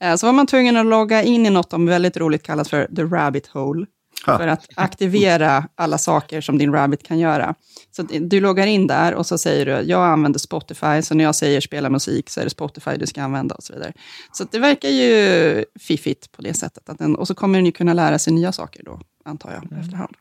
Eh, 0.00 0.16
Så 0.16 0.26
var 0.26 0.32
man 0.32 0.46
tvungen 0.46 0.76
att 0.76 0.86
logga 0.86 1.22
in 1.22 1.46
i 1.46 1.50
något 1.50 1.70
de 1.70 1.86
väldigt 1.86 2.16
roligt 2.16 2.42
kallas 2.42 2.68
för 2.68 2.86
the 2.96 3.02
rabbit 3.02 3.46
hole. 3.46 3.86
För 4.24 4.46
att 4.46 4.66
aktivera 4.74 5.68
alla 5.74 5.98
saker 5.98 6.40
som 6.40 6.58
din 6.58 6.72
Rabbit 6.72 7.02
kan 7.02 7.18
göra. 7.18 7.54
Så 7.90 8.02
du 8.02 8.40
loggar 8.40 8.66
in 8.66 8.86
där 8.86 9.14
och 9.14 9.26
så 9.26 9.38
säger 9.38 9.66
du, 9.66 9.72
jag 9.72 10.04
använder 10.06 10.38
Spotify, 10.38 11.02
så 11.02 11.14
när 11.14 11.24
jag 11.24 11.34
säger 11.34 11.60
spela 11.60 11.90
musik 11.90 12.30
så 12.30 12.40
är 12.40 12.44
det 12.44 12.50
Spotify 12.50 12.96
du 12.96 13.06
ska 13.06 13.22
använda 13.22 13.54
och 13.54 13.62
så 13.62 13.72
vidare. 13.72 13.92
Så 14.32 14.44
det 14.50 14.58
verkar 14.58 14.88
ju 14.88 15.64
fiffigt 15.80 16.32
på 16.32 16.42
det 16.42 16.54
sättet. 16.54 16.88
Att 16.88 16.98
den, 16.98 17.16
och 17.16 17.26
så 17.26 17.34
kommer 17.34 17.58
den 17.58 17.66
ju 17.66 17.72
kunna 17.72 17.92
lära 17.92 18.18
sig 18.18 18.32
nya 18.32 18.52
saker 18.52 18.82
då, 18.84 19.00
antar 19.24 19.52
jag, 19.52 19.80
efterhand. 19.80 20.16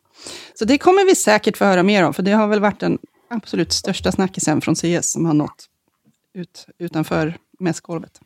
Så 0.54 0.66
det 0.66 0.78
kommer 0.78 1.06
vi 1.06 1.16
säkert 1.16 1.58
få 1.58 1.66
höra 1.66 1.84
mer 1.84 2.04
om, 2.04 2.14
för 2.14 2.24
det 2.24 2.32
har 2.32 2.48
väl 2.48 2.60
varit 2.60 2.80
den 2.80 2.98
absolut 3.30 3.74
största 3.74 4.12
snackisen 4.12 4.62
från 4.62 4.76
CS 4.76 5.12
som 5.12 5.26
har 5.26 5.34
nått 5.34 5.70
ut, 6.34 6.68
utanför 6.78 7.38
mässgolvet. 7.60 8.20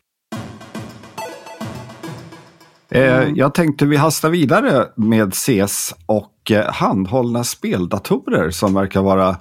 Eh, 2.92 3.30
jag 3.36 3.54
tänkte 3.54 3.86
vi 3.86 3.96
hastar 3.96 4.30
vidare 4.30 4.86
med 4.96 5.34
CS 5.34 5.96
och 6.06 6.52
eh, 6.52 6.72
handhållna 6.74 7.44
speldatorer 7.44 8.50
som 8.52 8.74
verkar 8.74 9.02
vara 9.02 9.38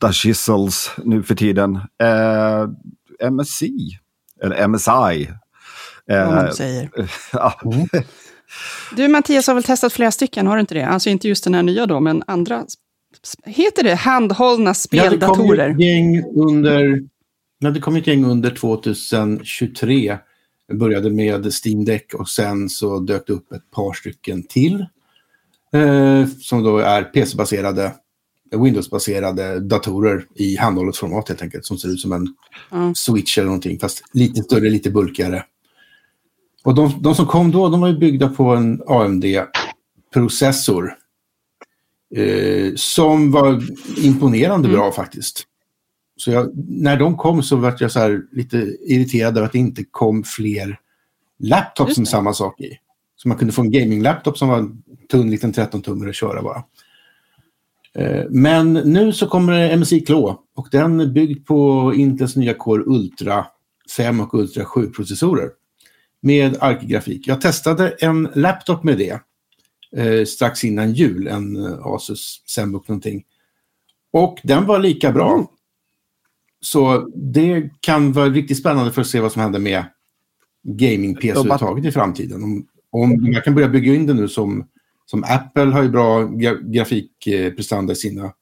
the 0.00 0.12
shizzles 0.12 0.90
nu 1.04 1.22
för 1.22 1.34
tiden. 1.34 1.76
Eh, 2.02 3.30
MSI, 3.30 3.98
eller 4.42 4.68
MSI. 4.68 5.30
Vad 6.06 6.34
man 6.34 6.44
Eh, 6.46 6.50
säger. 6.50 6.90
ja, 7.32 7.54
Du 8.96 9.08
Mattias 9.08 9.46
har 9.46 9.54
väl 9.54 9.62
testat 9.64 9.92
flera 9.92 10.10
stycken, 10.10 10.46
har 10.46 10.54
du 10.56 10.60
inte 10.60 10.74
det? 10.74 10.86
Alltså 10.86 11.10
inte 11.10 11.28
just 11.28 11.44
den 11.44 11.54
här 11.54 11.62
nya 11.62 11.86
då, 11.86 12.00
men 12.00 12.22
andra. 12.26 12.64
Heter 13.44 13.82
det 13.82 13.94
handhållna 13.94 14.74
Ja, 14.90 15.10
det 15.10 15.18
kom 15.18 15.34
speldatorer? 15.34 15.70
ett 15.70 15.80
gäng 15.80 16.22
under, 16.36 17.00
det 17.74 17.80
kom 17.80 17.96
ett 17.96 18.06
gäng 18.06 18.24
under 18.24 18.50
2023. 18.50 20.18
Det 20.70 20.76
började 20.76 21.10
med 21.10 21.52
Steam 21.64 21.84
Deck 21.84 22.14
och 22.14 22.28
sen 22.28 22.68
så 22.68 22.98
dök 23.00 23.26
det 23.26 23.32
upp 23.32 23.52
ett 23.52 23.70
par 23.70 23.92
stycken 23.92 24.42
till. 24.42 24.86
Eh, 25.72 26.26
som 26.40 26.62
då 26.62 26.78
är 26.78 27.02
PC-baserade, 27.02 27.92
Windows-baserade 28.56 29.60
datorer 29.60 30.26
i 30.34 30.56
handhållet 30.56 30.96
format 30.96 31.28
helt 31.28 31.42
enkelt. 31.42 31.66
Som 31.66 31.78
ser 31.78 31.88
ut 31.88 32.00
som 32.00 32.12
en 32.12 32.34
Ja. 32.70 32.92
switch 32.94 33.38
eller 33.38 33.46
någonting, 33.46 33.78
fast 33.78 34.02
lite 34.12 34.42
större, 34.42 34.70
lite 34.70 34.90
bulkigare. 34.90 35.44
Och 36.64 36.74
de, 36.74 37.02
de 37.02 37.14
som 37.14 37.26
kom 37.26 37.50
då, 37.50 37.68
de 37.68 37.80
var 37.80 37.88
ju 37.88 37.98
byggda 37.98 38.28
på 38.28 38.44
en 38.44 38.82
AMD-processor. 38.86 40.94
Eh, 42.16 42.72
som 42.76 43.30
var 43.30 43.62
imponerande 44.04 44.68
Mm. 44.68 44.80
bra 44.80 44.92
faktiskt. 44.92 45.44
Så 46.20 46.30
jag, 46.30 46.50
när 46.68 46.96
de 46.96 47.16
kom 47.16 47.42
så 47.42 47.56
var 47.56 47.76
jag 47.80 47.90
så 47.92 48.20
lite 48.32 48.56
irriterad 48.80 49.36
över 49.36 49.46
att 49.46 49.52
det 49.52 49.58
inte 49.58 49.84
kom 49.84 50.24
fler 50.24 50.78
laptop 51.38 51.88
Just 51.88 51.94
som 51.94 52.04
det. 52.04 52.10
samma 52.10 52.32
sak 52.32 52.60
i. 52.60 52.78
Så 53.16 53.28
man 53.28 53.38
kunde 53.38 53.52
få 53.52 53.62
en 53.62 53.70
gaming-laptop 53.70 54.38
som 54.38 54.48
var 54.48 54.58
en 54.58 54.82
tunn 55.10 55.30
liten 55.30 55.52
13-tummare 55.52 56.08
att 56.08 56.14
köra 56.14 56.42
bara. 56.42 56.64
Eh, 57.94 58.24
Men 58.30 58.72
nu 58.72 59.12
så 59.12 59.26
kommer 59.26 59.52
det 59.52 59.76
MSI 59.76 60.00
Claw 60.00 60.36
och 60.56 60.68
den 60.70 61.00
är 61.00 61.06
byggd 61.06 61.46
på 61.46 61.92
Intels 61.96 62.36
nya 62.36 62.54
Core 62.54 62.82
Ultra 62.86 63.46
5 63.96 64.20
och 64.20 64.34
Ultra 64.34 64.64
7-processorer 64.64 65.48
med 66.22 66.56
ARC-grafik. 66.60 67.28
Jag 67.28 67.40
testade 67.40 67.88
en 67.90 68.28
laptop 68.34 68.84
med 68.84 68.98
det 68.98 69.20
eh, 69.96 70.24
strax 70.24 70.64
innan 70.64 70.92
jul, 70.92 71.26
en 71.26 71.56
eh, 71.56 71.86
Asus 71.86 72.42
Zenbook 72.46 72.88
någonting. 72.88 73.24
Och 74.12 74.38
den 74.42 74.66
var 74.66 74.78
lika 74.78 75.12
bra. 75.12 75.50
Så 76.60 77.08
det 77.14 77.70
kan 77.80 78.12
vara 78.12 78.28
riktigt 78.28 78.58
spännande 78.58 78.92
för 78.92 79.00
att 79.00 79.06
se 79.06 79.20
vad 79.20 79.32
som 79.32 79.42
händer 79.42 79.58
med 79.58 79.84
gaming-PC 80.62 81.30
överhuvudtaget 81.30 81.84
i 81.84 81.92
framtiden. 81.92 82.42
Om, 82.42 82.66
om 82.90 83.32
jag 83.32 83.44
kan 83.44 83.54
börja 83.54 83.68
bygga 83.68 83.94
in 83.94 84.06
det 84.06 84.14
nu 84.14 84.28
som, 84.28 84.66
som 85.06 85.24
Apple 85.24 85.64
har 85.64 85.82
ju 85.82 85.88
bra 85.88 86.24
gra 86.24 86.54
grafikprestanda 86.54 87.92
i 87.92 87.96
sina 87.96 88.32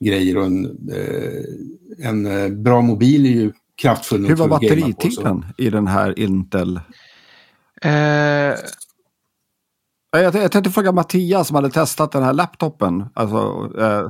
grejer 0.00 0.36
och 0.36 0.44
en, 0.44 0.64
eh, 0.92 2.08
en 2.08 2.26
eh, 2.26 2.48
bra 2.48 2.80
mobil 2.80 3.26
är 3.26 3.30
ju 3.30 3.52
kraftfull. 3.82 4.20
nog 4.20 4.30
Hur 4.30 4.36
var 4.36 4.48
batteritiden 4.48 5.44
i 5.58 5.70
den 5.70 5.86
här 5.86 6.18
Intel? 6.18 6.80
Eh, 7.82 8.54
Jag, 10.14 10.34
jag 10.34 10.52
tänkte 10.52 10.70
fråga 10.70 10.92
Mattias 10.92 11.48
som 11.48 11.54
hade 11.54 11.70
testat 11.70 12.12
den 12.12 12.22
här 12.22 12.32
laptopen. 12.32 13.04
Alltså, 13.14 13.70
eh, 13.80 14.08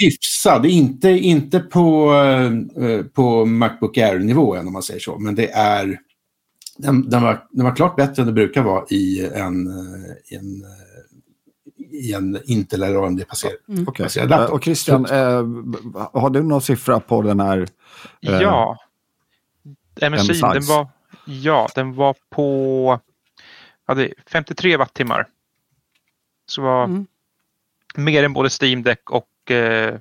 hyfsad, 0.00 0.66
inte, 0.66 1.08
inte 1.08 1.60
på, 1.60 2.14
eh, 2.82 3.02
på 3.04 3.44
Macbook 3.44 3.98
Air-nivå 3.98 4.54
än 4.54 4.66
om 4.66 4.72
man 4.72 4.82
säger 4.82 5.00
så, 5.00 5.18
men 5.18 5.34
det 5.34 5.50
är 5.50 5.98
den, 6.76 7.10
den, 7.10 7.22
var, 7.22 7.46
den 7.50 7.64
var 7.64 7.76
klart 7.76 7.96
bättre 7.96 8.22
än 8.22 8.26
det 8.26 8.32
brukar 8.32 8.62
vara 8.62 8.84
i 8.90 9.30
en, 9.34 9.66
eh, 9.66 10.12
i 10.32 10.34
en, 10.36 10.62
eh, 10.64 11.98
i 12.08 12.12
en 12.12 12.38
Intel 12.44 12.82
eller 12.82 13.06
AMD-baserad 13.06 13.52
Mm. 13.68 13.86
Eh, 14.16 14.28
laptop. 14.28 14.54
Och 14.54 14.64
Christian, 14.64 15.06
eh, 15.06 15.44
har 16.12 16.30
du 16.30 16.42
någon 16.42 16.62
siffra 16.62 17.00
på 17.00 17.22
den 17.22 17.40
här? 17.40 17.58
Eh, 18.22 18.40
ja. 18.40 18.76
MSI, 20.10 20.40
den 20.40 20.66
var, 20.66 20.88
ja, 21.26 21.68
den 21.74 21.94
var 21.94 22.16
på 22.30 23.00
ja, 23.86 23.94
det 23.94 24.04
är 24.04 24.14
53 24.30 24.76
wattimmar. 24.76 25.26
Så 26.46 26.62
var 26.62 26.84
Mm. 26.84 27.06
mer 27.96 28.24
än 28.24 28.32
både 28.32 28.48
Steam 28.62 28.82
Deck 28.82 29.10
och 29.10 29.26
eh, 29.50 29.94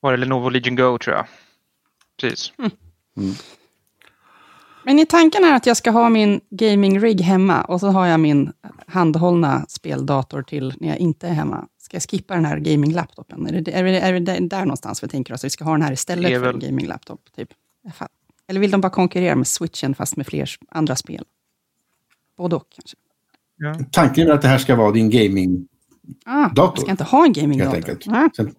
var 0.00 0.12
det 0.12 0.16
Lenovo 0.16 0.48
Legion 0.48 0.76
Go 0.76 0.98
tror 0.98 1.16
jag. 1.16 1.26
Precis. 2.20 2.52
Men 4.84 4.98
i 4.98 5.06
tanken 5.06 5.44
är 5.44 5.54
att 5.54 5.66
jag 5.66 5.76
ska 5.76 5.90
ha 5.90 6.08
min 6.08 6.40
gaming-rig 6.50 7.20
hemma 7.20 7.62
och 7.62 7.80
så 7.80 7.88
har 7.88 8.06
jag 8.06 8.20
min 8.20 8.52
handhållna 8.86 9.64
speldator 9.68 10.42
till 10.42 10.74
när 10.80 10.88
jag 10.88 10.98
inte 10.98 11.28
är 11.28 11.32
hemma. 11.32 11.68
Ska 11.78 11.94
jag 11.94 12.02
skippa 12.02 12.34
den 12.34 12.44
här 12.44 12.58
gaming-laptopen? 12.58 13.46
Är 13.46 13.60
det, 13.60 13.72
är, 13.72 13.84
det, 13.84 14.00
är 14.00 14.20
det 14.20 14.48
där 14.48 14.60
någonstans 14.60 15.02
vi 15.02 15.08
tänker 15.08 15.34
oss? 15.34 15.44
Vi 15.44 15.50
ska 15.50 15.64
ha 15.64 15.72
den 15.72 15.82
här 15.82 15.92
istället 15.92 16.30
är 16.30 16.40
för 16.40 16.46
en 16.46 16.58
väl- 16.58 16.68
gaming-laptop? 16.68 17.20
Typ. 17.36 17.48
Eller 18.46 18.60
vill 18.60 18.70
de 18.70 18.80
bara 18.80 18.90
konkurrera 18.90 19.36
med 19.36 19.46
switchen 19.46 19.94
fast 19.94 20.16
med 20.16 20.26
fler 20.26 20.50
andra 20.68 20.96
spel? 20.96 21.24
Både 22.36 22.56
och 22.56 22.66
kanske. 22.70 22.96
Ja. 23.56 23.78
Tanken 23.92 24.28
är 24.28 24.32
att 24.32 24.42
det 24.42 24.48
här 24.48 24.58
ska 24.58 24.76
vara 24.76 24.92
din 24.92 25.10
gaming... 25.10 25.68
Ah, 26.24 26.48
Dator, 26.48 26.72
jag 26.76 26.78
ska 26.82 26.90
inte 26.90 27.04
ha 27.04 27.24
en 27.24 27.32
gaming-dator. 27.32 27.98
Ah. 28.06 28.28
Sen, 28.36 28.52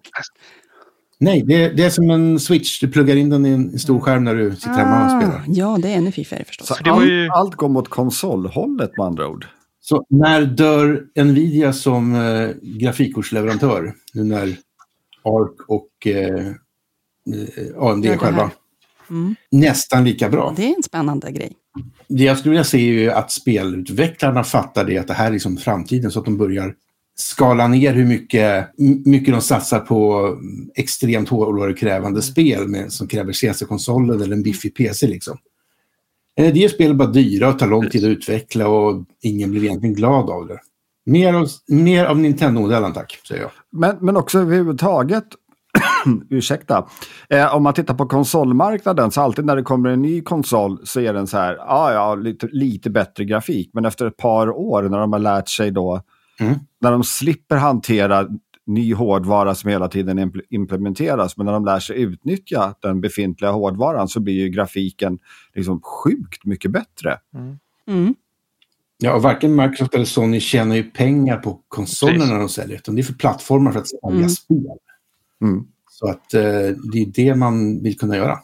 nej, 1.18 1.42
det, 1.46 1.68
det 1.68 1.84
är 1.84 1.90
som 1.90 2.10
en 2.10 2.40
switch. 2.40 2.80
Du 2.80 2.88
pluggar 2.88 3.16
in 3.16 3.30
den 3.30 3.46
i 3.46 3.50
en 3.50 3.78
stor 3.78 4.00
skärm 4.00 4.24
när 4.24 4.34
du 4.34 4.54
sitter 4.56 4.70
hemma 4.70 5.04
och 5.04 5.22
spelar. 5.22 5.36
Ah, 5.38 5.42
ja, 5.46 5.78
det 5.82 5.88
är 5.88 5.96
ännu 5.96 6.12
fiffigare 6.12 6.44
förstås. 6.44 6.68
Så 6.68 6.74
det 6.84 6.90
var 6.90 6.96
allt, 6.96 7.08
ju- 7.08 7.28
allt 7.28 7.54
går 7.54 7.68
mot 7.68 7.88
konsolhållet 7.88 8.96
med 8.96 9.06
andra 9.06 9.28
ord. 9.28 9.46
Så 9.80 10.06
när 10.08 10.42
dör 10.42 11.06
Nvidia 11.24 11.72
som 11.72 12.14
eh, 12.14 12.50
grafikkortsleverantör? 12.62 13.94
Nu 14.14 14.24
när 14.24 14.46
ARC 15.24 15.50
och 15.68 16.06
eh, 16.06 16.46
eh, 16.46 17.82
AMD 17.82 18.04
det 18.04 18.18
själva. 18.18 18.50
Mm. 19.10 19.34
nästan 19.50 20.04
lika 20.04 20.28
bra. 20.28 20.54
Det 20.56 20.64
är 20.64 20.76
en 20.76 20.82
spännande 20.82 21.32
grej. 21.32 21.52
Det 22.08 22.24
jag 22.24 22.38
skulle 22.38 22.50
vilja 22.50 22.64
se 22.64 22.78
är 22.78 22.92
ju 22.92 23.10
att 23.10 23.32
spelutvecklarna 23.32 24.44
fattar 24.44 24.84
det, 24.84 24.98
att 24.98 25.06
det 25.08 25.14
här 25.14 25.26
är 25.26 25.30
liksom 25.30 25.56
framtiden, 25.56 26.10
så 26.10 26.18
att 26.18 26.24
de 26.24 26.36
börjar 26.38 26.74
skala 27.14 27.68
ner 27.68 27.94
hur 27.94 28.06
mycket, 28.06 28.68
mycket 29.04 29.34
de 29.34 29.40
satsar 29.40 29.80
på 29.80 30.26
mm, 30.26 30.70
extremt 30.74 31.28
hårdvarukrävande 31.28 32.22
spel 32.22 32.68
med, 32.68 32.92
som 32.92 33.08
kräver 33.08 33.32
CC-konsolen 33.32 34.22
eller 34.22 34.36
en 34.36 34.42
biffig 34.42 34.74
PC. 34.76 35.06
Liksom. 35.06 35.38
Eh, 36.40 36.52
Det 36.52 36.60
gör 36.60 36.68
spel 36.68 36.94
bara 36.94 37.08
dyra 37.08 37.48
och 37.48 37.58
tar 37.58 37.66
lång 37.66 37.90
tid 37.90 38.04
att 38.04 38.08
utveckla 38.08 38.68
och 38.68 39.04
ingen 39.22 39.50
blir 39.50 39.64
egentligen 39.64 39.94
glad 39.94 40.30
av 40.30 40.46
det. 40.46 40.58
Mer 41.06 41.34
av, 41.34 41.48
mer 41.68 42.04
av 42.04 42.18
Nintendo-modellen 42.18 42.92
tack, 42.92 43.20
säger 43.28 43.42
jag. 43.42 43.50
Men, 43.72 43.96
men 44.00 44.16
också 44.16 44.38
överhuvudtaget, 44.38 45.24
ursäkta, 46.30 46.86
eh, 47.28 47.54
om 47.56 47.62
man 47.62 47.74
tittar 47.74 47.94
på 47.94 48.06
konsolmarknaden 48.06 49.10
så 49.10 49.20
alltid 49.20 49.44
när 49.44 49.56
det 49.56 49.62
kommer 49.62 49.90
en 49.90 50.02
ny 50.02 50.22
konsol 50.22 50.80
så 50.84 51.00
är 51.00 51.12
den 51.14 51.26
så 51.26 51.36
här, 51.38 51.56
ja 51.56 51.92
ja, 51.92 52.14
lite, 52.14 52.48
lite 52.52 52.90
bättre 52.90 53.24
grafik. 53.24 53.70
Men 53.72 53.84
efter 53.84 54.06
ett 54.06 54.16
par 54.16 54.50
år 54.50 54.82
när 54.82 54.98
de 54.98 55.12
har 55.12 55.20
lärt 55.20 55.48
sig 55.48 55.70
då, 55.70 56.00
Mm. 56.40 56.54
När 56.82 56.92
de 56.92 57.04
slipper 57.04 57.56
hantera 57.56 58.28
ny 58.66 58.94
hårdvara 58.94 59.54
som 59.54 59.70
hela 59.70 59.88
tiden 59.88 60.18
impl- 60.18 60.42
implementeras, 60.50 61.36
men 61.36 61.46
när 61.46 61.52
de 61.52 61.64
lär 61.64 61.80
sig 61.80 62.02
utnyttja 62.02 62.74
den 62.80 63.00
befintliga 63.00 63.50
hårdvaran 63.50 64.08
så 64.08 64.20
blir 64.20 64.34
ju 64.34 64.48
grafiken 64.48 65.18
liksom 65.54 65.80
sjukt 65.80 66.44
mycket 66.44 66.70
bättre. 66.70 67.18
Mm. 67.88 68.14
Ja, 68.98 69.14
och 69.14 69.22
varken 69.22 69.56
Microsoft 69.56 69.94
eller 69.94 70.04
Sony 70.04 70.40
tjänar 70.40 70.76
ju 70.76 70.90
pengar 70.90 71.36
på 71.36 71.60
konsolerna 71.68 72.38
de 72.38 72.48
säljer, 72.48 72.76
utan 72.76 72.94
det 72.94 73.00
är 73.00 73.04
för 73.04 73.14
plattformar 73.14 73.72
för 73.72 73.80
att 73.80 73.88
sälja 73.88 74.16
Mm. 74.16 74.28
spel. 74.28 74.66
Mm. 75.42 75.64
Så 75.90 76.08
att 76.08 76.34
eh, 76.34 76.40
det 76.92 76.98
är 76.98 77.12
det 77.14 77.34
man 77.34 77.82
vill 77.82 77.98
kunna 77.98 78.16
göra. 78.16 78.38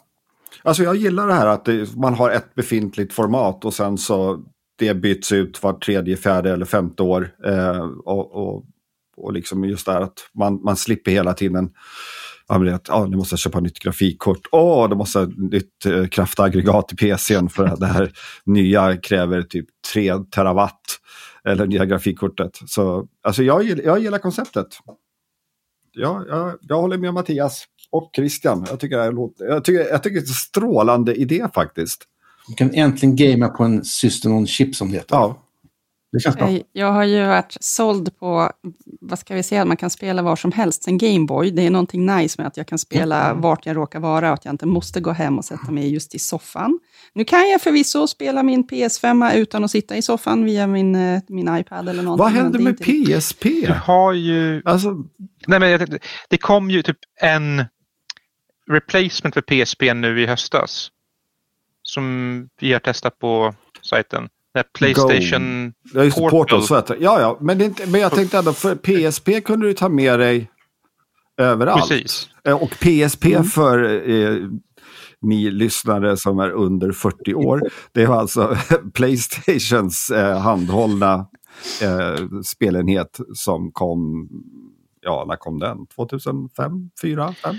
Alltså 0.63 0.83
jag 0.83 0.95
gillar 0.95 1.27
det 1.27 1.33
här 1.33 1.47
att 1.47 1.65
det, 1.65 1.95
man 1.95 2.13
har 2.13 2.29
ett 2.31 2.55
befintligt 2.55 3.13
format 3.13 3.65
och 3.65 3.73
sen 3.73 3.97
så 3.97 4.41
det 4.79 4.93
byts 4.93 5.31
ut 5.31 5.63
var 5.63 5.73
tredje, 5.73 6.17
fjärde 6.17 6.51
eller 6.51 6.65
femte 6.65 7.03
år. 7.03 7.29
Eh, 7.45 7.87
och, 8.05 8.35
och, 8.35 8.65
och 9.17 9.33
liksom 9.33 9.63
just 9.63 9.85
det 9.85 9.91
här 9.91 10.01
att 10.01 10.29
man, 10.33 10.63
man 10.63 10.75
slipper 10.75 11.11
hela 11.11 11.33
tiden 11.33 11.71
Ja, 12.51 12.57
men 12.57 12.67
det 12.67 12.75
att, 12.75 12.89
ah, 12.89 13.05
nu 13.05 13.17
måste 13.17 13.33
jag 13.33 13.39
köpa 13.39 13.59
nytt 13.59 13.79
grafikkort. 13.79 14.47
Åh, 14.51 14.89
då 14.89 14.95
måste 14.95 15.19
jag 15.19 15.25
ha 15.25 15.33
nytt 15.37 15.85
eh, 15.85 16.07
kraftaggregat 16.07 16.93
i 16.93 16.95
PCn 16.95 17.49
för 17.49 17.65
att 17.65 17.79
det 17.79 17.85
här 17.85 18.11
nya 18.45 18.97
kräver 18.97 19.41
typ 19.41 19.65
3 19.93 20.13
terawatt. 20.35 20.81
Eller 21.43 21.67
nya 21.67 21.85
grafikkortet. 21.85 22.59
Så 22.67 23.07
alltså 23.23 23.43
jag, 23.43 23.63
jag 23.63 23.99
gillar 23.99 24.17
konceptet. 24.17 24.67
Ja, 25.91 26.25
jag, 26.27 26.57
jag 26.61 26.81
håller 26.81 26.97
med 26.97 27.13
Mattias 27.13 27.65
och 27.91 28.11
Christian. 28.15 28.65
Jag 28.69 28.79
tycker, 28.79 28.97
jag, 28.97 29.13
låter, 29.13 29.45
jag, 29.45 29.63
tycker, 29.63 29.89
jag 29.89 30.03
tycker 30.03 30.15
det 30.15 30.25
är 30.25 30.29
en 30.29 30.33
strålande 30.33 31.15
idé 31.15 31.47
faktiskt. 31.53 32.03
Du 32.49 32.55
kan 32.55 32.73
äntligen 32.73 33.15
gamea 33.15 33.49
på 33.49 33.63
en 33.63 33.85
system 33.85 34.31
on 34.31 34.47
chip 34.47 34.75
som 34.75 34.91
det 34.91 34.97
heter. 34.97 35.15
Ja. 35.15 35.45
Det 36.11 36.19
känns 36.19 36.35
bra. 36.35 36.49
Eh, 36.49 36.61
Jag 36.71 36.91
har 36.91 37.03
ju 37.03 37.25
varit 37.25 37.57
såld 37.59 38.17
på, 38.19 38.51
vad 39.01 39.19
ska 39.19 39.35
vi 39.35 39.43
säga, 39.43 39.65
man 39.65 39.77
kan 39.77 39.89
spela 39.89 40.21
var 40.21 40.35
som 40.35 40.51
helst. 40.51 40.87
En 40.87 40.97
Gameboy, 40.97 41.51
det 41.51 41.61
är 41.65 41.69
någonting 41.69 42.05
nice 42.05 42.41
med 42.41 42.47
att 42.47 42.57
jag 42.57 42.67
kan 42.67 42.77
spela 42.79 43.33
vart 43.33 43.65
jag 43.65 43.75
råkar 43.77 43.99
vara 43.99 44.27
och 44.27 44.33
att 44.33 44.45
jag 44.45 44.53
inte 44.53 44.65
måste 44.65 44.99
gå 45.01 45.11
hem 45.11 45.37
och 45.37 45.45
sätta 45.45 45.71
mig 45.71 45.93
just 45.93 46.15
i 46.15 46.19
soffan. 46.19 46.79
Nu 47.13 47.25
kan 47.25 47.49
jag 47.49 47.61
förvisso 47.61 48.07
spela 48.07 48.43
min 48.43 48.63
PS5 48.67 49.33
utan 49.35 49.63
att 49.63 49.71
sitta 49.71 49.97
i 49.97 50.01
soffan 50.01 50.45
via 50.45 50.67
min, 50.67 50.95
eh, 50.95 51.21
min 51.27 51.57
iPad 51.57 51.89
eller 51.89 52.03
någonting. 52.03 52.23
Vad 52.23 52.31
händer 52.31 52.59
med 52.59 52.69
inte- 52.87 53.19
PSP? 53.19 53.43
Du 53.67 53.73
har 53.73 54.13
ju... 54.13 54.61
Alltså, 54.65 54.91
Nej, 55.47 55.59
men 55.59 55.69
jag 55.69 55.79
tänkte, 55.79 55.99
det 56.29 56.37
kom 56.37 56.69
ju 56.71 56.81
typ 56.83 56.97
en 57.21 57.65
replacement 58.71 59.33
för 59.33 59.41
PSP 59.41 59.93
nu 59.93 60.21
i 60.21 60.25
höstas. 60.25 60.91
Som 61.83 62.47
vi 62.61 62.73
har 62.73 62.79
testat 62.79 63.19
på 63.19 63.53
sajten. 63.81 64.29
Playstation 64.77 65.73
Ja, 65.93 66.03
just 66.03 66.17
Portal. 66.17 66.39
Portal. 66.39 66.63
så 66.63 66.75
heter. 66.75 66.97
Ja, 66.99 67.21
ja. 67.21 67.37
Men, 67.41 67.61
inte, 67.61 67.85
men 67.87 68.01
jag 68.01 68.11
tänkte 68.11 68.37
ändå, 68.37 68.53
för 68.53 68.75
PSP 68.75 69.41
kunde 69.45 69.67
du 69.67 69.73
ta 69.73 69.89
med 69.89 70.19
dig 70.19 70.51
överallt. 71.37 71.89
Precis. 71.89 72.29
Eh, 72.43 72.63
Och 72.63 72.69
PSP 72.79 73.25
för 73.53 74.09
eh, 74.09 74.47
ni 75.21 75.51
lyssnare 75.51 76.17
som 76.17 76.39
är 76.39 76.49
under 76.49 76.91
40 76.91 77.33
år, 77.33 77.61
det 77.91 78.05
var 78.05 78.15
alltså 78.15 78.57
Playstations 78.93 80.09
eh, 80.09 80.39
handhållna 80.39 81.27
eh, 81.81 82.15
spelenhet 82.45 83.19
som 83.33 83.71
kom, 83.71 84.29
ja, 85.01 85.25
när 85.27 85.35
kom 85.35 85.59
den? 85.59 85.87
2005, 85.87 86.89
4, 87.01 87.33
5? 87.33 87.55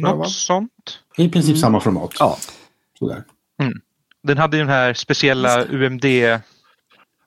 Något 0.00 0.30
sånt. 0.30 0.98
I 1.16 1.28
princip 1.28 1.58
samma 1.58 1.80
format. 1.80 2.14
Ja. 2.18 2.38
Sådär. 3.08 3.24
Den 4.22 4.38
hade 4.38 4.56
ju 4.56 4.62
den 4.62 4.72
här 4.72 4.94
speciella 4.94 5.64
UMD. 5.64 6.04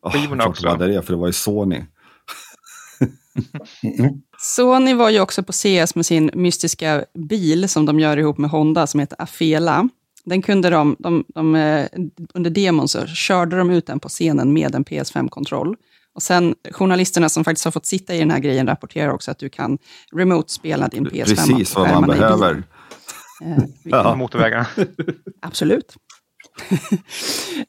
Oh, 0.01 0.47
också. 0.47 0.75
det, 0.75 1.01
för 1.01 1.13
det 1.13 1.19
var 1.19 1.27
ju 1.27 1.33
Sony. 1.33 1.83
Mm. 3.83 4.21
Sony 4.37 4.93
var 4.93 5.09
ju 5.09 5.19
också 5.19 5.43
på 5.43 5.53
CS 5.53 5.95
med 5.95 6.05
sin 6.05 6.31
mystiska 6.33 7.05
bil 7.13 7.69
som 7.69 7.85
de 7.85 7.99
gör 7.99 8.17
ihop 8.17 8.37
med 8.37 8.49
Honda 8.49 8.87
som 8.87 8.99
heter 8.99 9.21
Afela. 9.21 9.89
Den 10.25 10.41
kunde 10.41 10.69
de, 10.69 10.95
de, 10.99 11.25
de, 11.27 11.55
eh, 11.55 11.85
under 12.33 12.49
demon 12.49 12.87
så 12.87 13.05
körde 13.05 13.57
de 13.57 13.69
ut 13.69 13.87
den 13.87 13.99
på 13.99 14.09
scenen 14.09 14.53
med 14.53 14.75
en 14.75 14.85
PS5-kontroll. 14.85 15.75
Och 16.13 16.23
sen 16.23 16.55
journalisterna 16.71 17.29
som 17.29 17.43
faktiskt 17.43 17.65
har 17.65 17.71
fått 17.71 17.85
sitta 17.85 18.15
i 18.15 18.19
den 18.19 18.31
här 18.31 18.39
grejen 18.39 18.67
rapporterar 18.67 19.09
också 19.09 19.31
att 19.31 19.39
du 19.39 19.49
kan 19.49 19.77
remote-spela 20.11 20.87
din 20.87 21.07
PS5. 21.07 21.25
Precis 21.25 21.75
vad 21.75 21.89
man 21.89 22.07
behöver. 22.07 22.63
Eh, 23.41 23.63
ja. 23.83 24.15
Motorvägarna. 24.15 24.67
Absolut. 25.41 25.95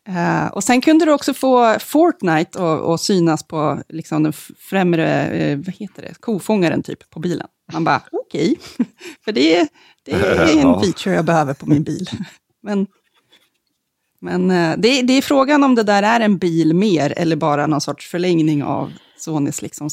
uh, 0.09 0.47
och 0.53 0.65
sen 0.65 0.81
kunde 0.81 1.05
du 1.05 1.13
också 1.13 1.35
få 1.35 1.79
Fortnite 1.79 2.59
att 2.95 3.01
synas 3.01 3.43
på 3.43 3.83
liksom 3.89 4.23
den 4.23 4.33
främre, 4.59 5.31
uh, 5.53 5.57
vad 5.57 5.75
heter 5.75 6.03
det, 6.03 6.15
kofångaren 6.21 6.83
typ 6.83 7.11
på 7.11 7.21
bilen. 7.21 7.47
Man 7.73 7.85
bara, 7.85 8.03
okej, 8.13 8.57
okay. 8.59 8.87
för 9.25 9.33
det, 9.33 9.69
det 10.05 10.13
är 10.13 10.57
en 10.57 10.81
feature 10.81 11.15
jag 11.15 11.25
behöver 11.25 11.55
på 11.55 11.67
min 11.67 11.83
bil. 11.83 12.11
Men, 12.63 12.87
men 14.21 14.51
uh, 14.51 14.79
det, 14.79 15.03
det, 15.03 15.13
är 15.13 15.23
frågan 15.23 15.65
om 15.65 15.75
det 15.75 15.83
där 15.83 16.03
är 16.03 16.21
en 16.21 16.39
bil 16.39 16.75
mer, 16.75 17.15
eller 17.17 17.37
bara 17.37 17.67
någon 17.67 17.81
sorts 17.81 18.11
förlängning 18.11 18.63
av 18.63 18.93
Sonys 19.17 19.63
liksom 19.63 19.91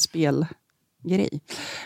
spelgrej. 1.06 1.40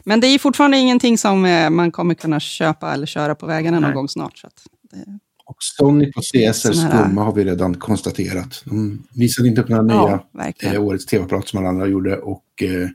Men 0.05 0.21
det 0.21 0.27
är 0.27 0.39
fortfarande 0.39 0.77
ingenting 0.77 1.19
som 1.19 1.41
man 1.71 1.93
kommer 1.93 2.15
kunna 2.15 2.41
köpa 2.41 2.95
eller 2.95 3.07
köra 3.07 3.35
på 3.35 3.47
vägarna 3.47 3.81
någon 3.81 3.95
gång 3.95 4.09
snart. 4.09 4.39
Så 4.39 4.49
det, 4.91 5.19
och 5.51 5.57
Sony 5.63 6.13
på 6.13 6.21
CS 6.21 6.65
är 6.65 6.73
skumma 6.73 7.25
har 7.25 7.33
vi 7.33 7.45
redan 7.45 7.75
konstaterat. 7.75 8.63
De 8.65 9.03
visade 9.15 9.49
inte 9.49 9.61
upp 9.61 9.69
några 9.69 9.83
nya 9.83 10.21
eh, 10.63 10.83
årets 10.83 11.07
tv-apparat 11.07 11.49
som 11.49 11.59
alla 11.59 11.69
andra 11.69 11.87
gjorde 11.87 12.17
och 12.17 12.63
eh, 12.63 12.89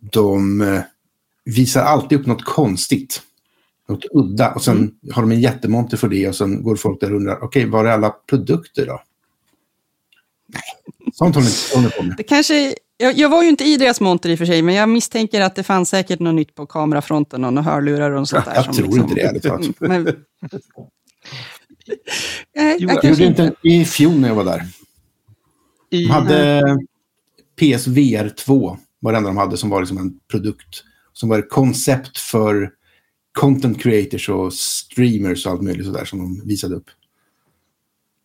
de 0.00 0.60
eh, 0.60 0.80
visar 1.44 1.82
alltid 1.82 2.20
upp 2.20 2.26
något 2.26 2.44
konstigt. 2.44 3.22
Något 3.88 4.04
udda 4.12 4.52
och 4.52 4.62
sen 4.62 4.76
mm. 4.76 4.94
har 5.12 5.22
de 5.22 5.32
en 5.32 5.40
jättemonter 5.40 5.96
för 5.96 6.08
det 6.08 6.28
och 6.28 6.36
sen 6.36 6.62
går 6.62 6.76
folk 6.76 7.00
där 7.00 7.10
och 7.10 7.16
undrar 7.16 7.36
okej, 7.36 7.46
okay, 7.46 7.66
var 7.70 7.84
är 7.84 7.90
alla 7.90 8.10
produkter 8.10 8.86
då? 8.86 9.02
Nej, 10.46 10.62
sånt 11.12 11.34
håller 11.34 11.88
de 11.88 11.96
på 11.96 12.02
med. 12.02 12.14
Det 12.16 12.22
kanske, 12.22 12.74
jag, 12.96 13.18
jag, 13.18 13.28
var 13.28 13.42
ju 13.42 13.48
inte 13.48 13.64
i 13.64 13.76
deras 13.76 14.00
monter 14.00 14.30
i 14.30 14.34
och 14.34 14.38
för 14.38 14.46
sig, 14.46 14.62
men 14.62 14.74
jag 14.74 14.88
misstänker 14.88 15.40
att 15.40 15.54
det 15.54 15.62
fanns 15.62 15.88
säkert 15.88 16.20
något 16.20 16.34
nytt 16.34 16.54
på 16.54 16.66
kamerafronten 16.66 17.44
och 17.44 17.52
några 17.52 17.70
hörlurar 17.70 18.10
och 18.10 18.28
sånt 18.28 18.44
där. 18.44 18.54
Jag 18.54 18.64
tror 18.64 18.84
liksom, 18.84 19.02
inte 19.02 19.14
det, 19.14 19.20
ärligt 19.20 19.42
talat. 19.42 19.66
jag, 22.52 22.80
jag, 22.80 23.04
jag 23.04 23.04
gjorde 23.04 23.24
inte 23.24 23.54
i 23.62 23.84
fjol 23.84 24.20
när 24.20 24.28
jag 24.28 24.34
var 24.34 24.44
där. 24.44 24.62
De 25.90 26.04
hade 26.04 26.62
PSVR 27.56 28.28
2, 28.28 28.78
var 29.00 29.12
det 29.12 29.18
enda 29.18 29.30
de 29.30 29.36
hade 29.36 29.56
som 29.56 29.70
var 29.70 29.80
liksom 29.80 29.98
en 29.98 30.20
produkt. 30.30 30.84
Som 31.12 31.28
var 31.28 31.38
ett 31.38 31.50
koncept 31.50 32.18
för 32.18 32.70
content 33.32 33.82
creators 33.82 34.28
och 34.28 34.52
streamers 34.52 35.46
och 35.46 35.52
allt 35.52 35.62
möjligt 35.62 35.86
sådär 35.86 36.04
som 36.04 36.18
de 36.18 36.48
visade 36.48 36.74
upp. 36.74 36.90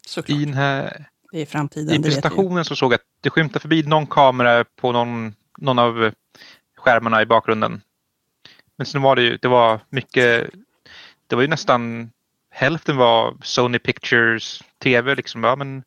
Såklart. 0.07 0.39
I 0.39 0.45
den 0.45 0.53
här 0.53 1.09
det 1.31 1.41
är 1.41 1.45
framtiden, 1.45 1.95
I 1.95 2.03
presentationen 2.03 2.65
så 2.65 2.75
såg 2.75 2.93
jag 2.93 2.97
att 2.97 3.05
det 3.21 3.29
skymtade 3.29 3.59
förbi 3.59 3.83
någon 3.83 4.07
kamera 4.07 4.65
på 4.75 4.91
någon, 4.91 5.35
någon 5.57 5.79
av 5.79 6.11
skärmarna 6.77 7.21
i 7.21 7.25
bakgrunden. 7.25 7.81
Men 8.77 8.85
sen 8.85 9.01
var 9.01 9.15
det 9.15 9.21
ju, 9.21 9.37
det 9.37 9.47
var 9.47 9.79
mycket, 9.89 10.49
det 11.27 11.35
var 11.35 11.41
ju 11.41 11.47
nästan 11.47 12.11
hälften 12.49 12.97
var 12.97 13.37
Sony 13.41 13.79
Pictures 13.79 14.63
TV. 14.83 15.15
Liksom, 15.15 15.43
ja, 15.43 15.55
men 15.55 15.83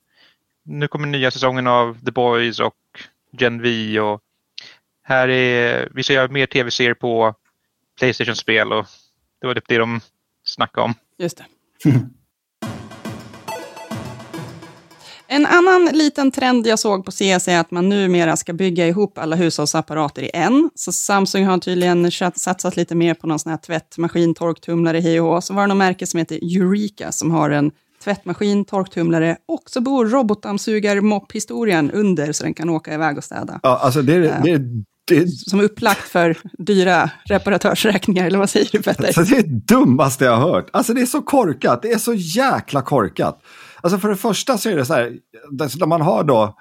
nu 0.65 0.89
kommer 0.89 1.07
nya 1.07 1.31
säsongen 1.31 1.67
av 1.67 1.99
The 2.05 2.11
Boys 2.11 2.61
och 2.61 2.77
Gen 3.39 3.63
V. 3.63 4.01
Och 4.01 4.21
här 5.03 5.29
är, 5.29 5.89
vi 5.95 6.03
ska 6.03 6.13
göra 6.13 6.29
mer 6.29 6.47
tv-serier 6.47 6.95
på 6.95 7.35
Playstation-spel 7.99 8.73
och 8.73 8.87
det 9.41 9.47
var 9.47 9.55
typ 9.55 9.69
det 9.69 9.79
de 9.79 10.01
snackade 10.45 10.85
om. 10.85 10.95
Just 11.19 11.37
det. 11.39 11.45
En 15.35 15.47
annan 15.47 15.89
liten 15.93 16.31
trend 16.31 16.67
jag 16.67 16.79
såg 16.79 17.05
på 17.05 17.11
CS 17.11 17.49
är 17.49 17.59
att 17.59 17.71
man 17.71 17.89
numera 17.89 18.37
ska 18.37 18.53
bygga 18.53 18.89
ihop 18.89 19.19
alla 19.19 19.37
hushållsapparater 19.37 20.23
i 20.23 20.31
en. 20.35 20.71
Så 20.75 20.93
Samsung 20.93 21.45
har 21.45 21.59
tydligen 21.59 22.11
satsat 22.35 22.77
lite 22.77 22.95
mer 22.95 23.15
på 23.15 23.27
någon 23.27 23.39
sån 23.39 23.51
här 23.51 23.57
tvättmaskin, 23.57 24.35
torktumlare, 24.35 25.01
hej 25.01 25.21
och 25.21 25.45
Så 25.45 25.55
var 25.55 25.63
det 25.63 25.69
något 25.69 25.77
märke 25.77 26.07
som 26.07 26.19
heter 26.19 26.37
Eureka 26.37 27.13
som 27.13 27.31
har 27.31 27.51
en 27.51 27.71
tvättmaskin, 28.05 28.65
torktumlare 28.65 29.37
och 29.49 29.63
så 29.67 29.81
bor 29.81 30.07
robotdammsugar-mopphistorien 30.07 31.91
under 31.93 32.33
så 32.33 32.45
den 32.45 32.55
kan 32.55 32.71
åka 32.71 32.95
iväg 32.95 33.19
och 33.19 33.25
städa. 33.25 33.61
Ja, 33.63 33.79
alltså 33.83 34.03
det, 34.03 34.19
det, 34.19 34.41
det, 34.45 34.59
det... 35.09 35.29
Som 35.29 35.61
upplagt 35.61 36.09
för 36.09 36.37
dyra 36.59 37.11
reparatörsräkningar, 37.25 38.27
eller 38.27 38.39
vad 38.39 38.51
säger 38.51 38.69
du 38.73 38.83
Petter? 38.83 39.07
Alltså, 39.07 39.23
det 39.23 39.37
är 39.37 39.43
det 39.43 39.75
dummaste 39.75 40.25
jag 40.25 40.37
har 40.37 40.51
hört. 40.51 40.69
Alltså 40.73 40.95
det 40.95 41.01
är 41.01 41.07
så 41.07 41.23
korkat, 41.23 41.83
det 41.83 41.93
är 41.93 41.99
så 41.99 42.15
jäkla 42.15 42.83
korkat. 42.83 43.43
Alltså 43.83 43.99
för 43.99 44.09
det 44.09 44.17
första 44.17 44.59
så 44.59 44.69
är 44.69 44.77
det 44.77 44.85
så 44.85 44.95
här, 44.95 45.19
när 45.51 45.87
man 45.87 46.01
har 46.01 46.25
då, 46.25 46.59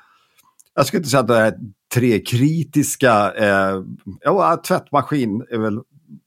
jag 0.75 0.85
skulle 0.85 0.99
inte 0.99 1.09
säga 1.09 1.21
att 1.21 1.27
det 1.27 1.37
är 1.37 1.53
tre 1.93 2.19
kritiska, 2.19 3.33
eh, 3.33 3.81
ja, 4.21 4.61
tvättmaskin 4.67 5.45
är 5.49 5.57
väl, 5.57 5.79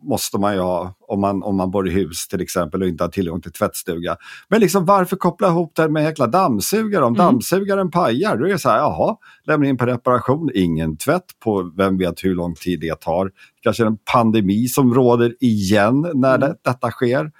måste 0.02 0.38
man 0.38 0.54
ju 0.54 0.60
ha 0.60 0.94
om 1.08 1.20
man, 1.20 1.42
om 1.42 1.56
man 1.56 1.70
bor 1.70 1.88
i 1.88 1.90
hus 1.90 2.28
till 2.28 2.40
exempel 2.40 2.82
och 2.82 2.88
inte 2.88 3.04
har 3.04 3.08
tillgång 3.08 3.40
till 3.40 3.52
tvättstuga. 3.52 4.16
Men 4.48 4.60
liksom 4.60 4.84
varför 4.84 5.16
koppla 5.16 5.48
ihop 5.48 5.72
det 5.76 5.88
med 5.88 6.04
jäkla 6.04 6.26
dammsugare? 6.26 7.04
Om 7.04 7.14
mm. 7.14 7.26
dammsugaren 7.26 7.90
pajar, 7.90 8.36
då 8.36 8.44
är 8.44 8.48
det 8.48 8.58
så 8.58 8.68
här, 8.68 8.78
jaha, 8.78 9.16
lämna 9.44 9.68
in 9.68 9.76
på 9.76 9.86
reparation, 9.86 10.50
ingen 10.54 10.96
tvätt 10.96 11.24
på 11.44 11.72
vem 11.76 11.98
vet 11.98 12.24
hur 12.24 12.34
lång 12.34 12.54
tid 12.54 12.80
det 12.80 13.00
tar. 13.00 13.30
Kanske 13.62 13.86
en 13.86 13.98
pandemi 14.12 14.68
som 14.68 14.94
råder 14.94 15.34
igen 15.40 16.00
när 16.14 16.34
mm. 16.34 16.40
det, 16.40 16.56
detta 16.62 16.90
sker. 16.90 17.30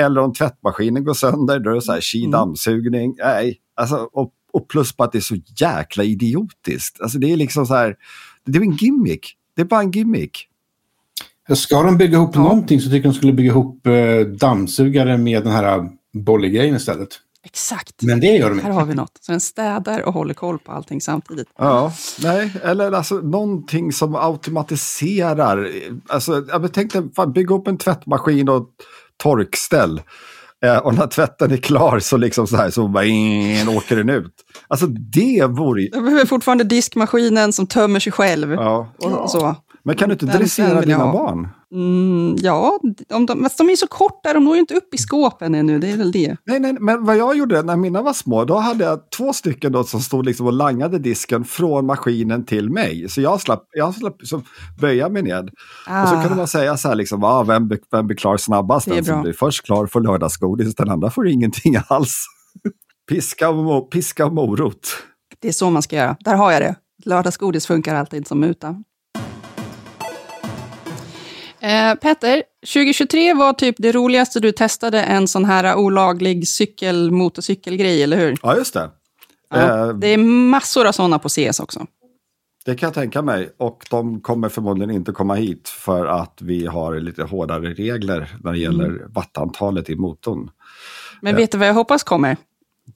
Eller 0.00 0.20
om 0.20 0.32
tvättmaskinen 0.32 1.04
går 1.04 1.14
sönder, 1.14 1.58
då 1.58 1.70
är 1.70 1.74
det 1.74 1.82
så 1.82 1.92
här, 1.92 2.16
mm. 2.16 2.30
dammsugning. 2.30 3.14
Nej, 3.18 3.58
alltså, 3.74 3.96
och, 4.12 4.32
och 4.52 4.68
plus 4.68 4.96
på 4.96 5.04
att 5.04 5.12
det 5.12 5.18
är 5.18 5.20
så 5.20 5.36
jäkla 5.60 6.04
idiotiskt. 6.04 7.00
Alltså 7.00 7.18
det 7.18 7.32
är 7.32 7.36
liksom 7.36 7.66
så 7.66 7.74
här, 7.74 7.96
det 8.44 8.58
är 8.58 8.62
en 8.62 8.76
gimmick. 8.76 9.36
Det 9.56 9.62
är 9.62 9.66
bara 9.66 9.80
en 9.80 9.90
gimmick. 9.90 10.46
Ska 11.54 11.82
de 11.82 11.98
bygga 11.98 12.16
ihop 12.16 12.30
ja. 12.34 12.40
någonting 12.40 12.80
så 12.80 12.84
tycker 12.90 12.96
jag 12.96 13.14
de 13.14 13.16
skulle 13.16 13.32
bygga 13.32 13.50
ihop 13.50 13.86
eh, 13.86 14.20
dammsugare 14.20 15.18
med 15.18 15.44
den 15.44 15.52
här 15.52 15.90
bolligrejen 16.12 16.76
istället. 16.76 17.08
Exakt. 17.42 18.02
Men 18.02 18.20
det 18.20 18.26
gör 18.26 18.48
de 18.48 18.54
inte. 18.54 18.66
Här 18.66 18.72
har 18.72 18.84
vi 18.84 18.94
något. 18.94 19.18
Så 19.20 19.32
den 19.32 19.40
städar 19.40 20.02
och 20.02 20.12
håller 20.12 20.34
koll 20.34 20.58
på 20.58 20.72
allting 20.72 21.00
samtidigt. 21.00 21.48
Ja, 21.58 21.92
nej, 22.22 22.52
eller 22.62 22.92
alltså 22.92 23.14
någonting 23.14 23.92
som 23.92 24.14
automatiserar. 24.14 25.70
Alltså, 26.08 26.44
jag 26.48 26.72
tänkte 26.72 27.08
bygga 27.34 27.54
upp 27.54 27.68
en 27.68 27.78
tvättmaskin 27.78 28.48
och 28.48 28.68
torkställ. 29.22 30.02
Eh, 30.64 30.76
och 30.76 30.94
när 30.94 31.06
tvätten 31.06 31.52
är 31.52 31.56
klar 31.56 31.98
så 31.98 32.16
liksom 32.16 32.46
så 32.46 32.56
här 32.56 32.70
så 32.70 32.88
bara 32.88 33.04
in, 33.04 33.68
åker 33.68 33.96
den 33.96 34.08
ut. 34.08 34.34
Alltså 34.68 34.86
det 34.86 35.46
vore... 35.48 35.88
Du 35.92 36.02
behöver 36.02 36.26
fortfarande 36.26 36.64
diskmaskinen 36.64 37.52
som 37.52 37.66
tömmer 37.66 38.00
sig 38.00 38.12
själv. 38.12 38.52
Ja. 38.52 38.92
Så. 39.28 39.56
Men 39.82 39.96
kan 39.96 40.08
du 40.08 40.12
inte 40.12 40.26
dressera 40.26 40.80
dina 40.80 41.12
barn? 41.12 41.48
Mm, 41.72 42.36
ja, 42.38 42.78
om 43.10 43.26
de, 43.26 43.48
de 43.58 43.66
är 43.66 43.70
ju 43.70 43.76
så 43.76 43.86
korta, 43.86 44.32
de 44.32 44.44
når 44.44 44.54
ju 44.54 44.60
inte 44.60 44.74
upp 44.74 44.94
i 44.94 44.98
skåpen 44.98 45.54
ännu, 45.54 45.78
det 45.78 45.90
är 45.90 45.96
väl 45.96 46.12
det. 46.12 46.36
Nej, 46.44 46.60
nej, 46.60 46.76
men 46.80 47.04
vad 47.04 47.16
jag 47.16 47.36
gjorde 47.36 47.62
när 47.62 47.76
mina 47.76 48.02
var 48.02 48.12
små, 48.12 48.44
då 48.44 48.58
hade 48.58 48.84
jag 48.84 49.10
två 49.10 49.32
stycken 49.32 49.72
då 49.72 49.84
som 49.84 50.00
stod 50.00 50.26
liksom 50.26 50.46
och 50.46 50.52
langade 50.52 50.98
disken 50.98 51.44
från 51.44 51.86
maskinen 51.86 52.44
till 52.44 52.70
mig. 52.70 53.08
Så 53.08 53.20
jag 53.20 53.40
slapp, 53.40 53.64
jag 53.72 53.94
slapp 53.94 54.16
så 54.24 54.42
böja 54.80 55.08
mig 55.08 55.22
ned. 55.22 55.50
Ah. 55.86 56.02
Och 56.02 56.08
så 56.08 56.14
kunde 56.14 56.36
man 56.36 56.48
säga 56.48 56.76
så 56.76 56.88
här, 56.88 56.94
liksom, 56.94 57.24
ah, 57.24 57.42
vem, 57.42 57.70
vem 57.90 58.06
blir 58.06 58.16
klar 58.16 58.36
snabbast? 58.36 58.86
Den 58.88 59.04
som 59.04 59.22
blir 59.22 59.32
först 59.32 59.64
klar 59.64 59.86
får 59.86 60.00
lördagsgodis, 60.00 60.74
den 60.74 60.90
andra 60.90 61.10
får 61.10 61.28
ingenting 61.28 61.76
alls. 61.88 62.26
piska, 63.08 63.48
och, 63.48 63.90
piska 63.90 64.26
och 64.26 64.32
morot. 64.32 64.88
Det 65.38 65.48
är 65.48 65.52
så 65.52 65.70
man 65.70 65.82
ska 65.82 65.96
göra, 65.96 66.16
där 66.20 66.34
har 66.34 66.52
jag 66.52 66.62
det. 66.62 66.74
Lördagsgodis 67.04 67.66
funkar 67.66 67.94
alltid 67.94 68.26
som 68.26 68.40
muta. 68.40 68.82
Eh, 71.60 71.94
Petter, 71.94 72.42
2023 72.74 73.34
var 73.34 73.52
typ 73.52 73.74
det 73.78 73.92
roligaste 73.92 74.40
du 74.40 74.52
testade 74.52 75.02
en 75.02 75.28
sån 75.28 75.44
här 75.44 75.76
olaglig 75.76 76.48
cykel, 76.48 77.10
motorcykelgrej, 77.10 78.02
eller 78.02 78.16
hur? 78.16 78.36
Ja, 78.42 78.56
just 78.56 78.74
det. 78.74 78.90
Ja, 79.50 79.88
eh, 79.88 79.94
det 79.94 80.06
är 80.06 80.18
massor 80.18 80.86
av 80.86 80.92
sådana 80.92 81.18
på 81.18 81.28
CS 81.28 81.60
också. 81.60 81.86
Det 82.64 82.74
kan 82.74 82.86
jag 82.86 82.94
tänka 82.94 83.22
mig. 83.22 83.50
Och 83.56 83.86
de 83.90 84.20
kommer 84.20 84.48
förmodligen 84.48 84.90
inte 84.90 85.12
komma 85.12 85.34
hit 85.34 85.68
för 85.68 86.06
att 86.06 86.38
vi 86.40 86.66
har 86.66 87.00
lite 87.00 87.22
hårdare 87.22 87.74
regler 87.74 88.36
när 88.40 88.52
det 88.52 88.58
gäller 88.58 88.84
mm. 88.84 89.12
wattantalet 89.12 89.90
i 89.90 89.96
motorn. 89.96 90.50
Men 91.20 91.36
vet 91.36 91.52
du 91.52 91.58
vad 91.58 91.68
jag 91.68 91.74
hoppas 91.74 92.04
kommer? 92.04 92.36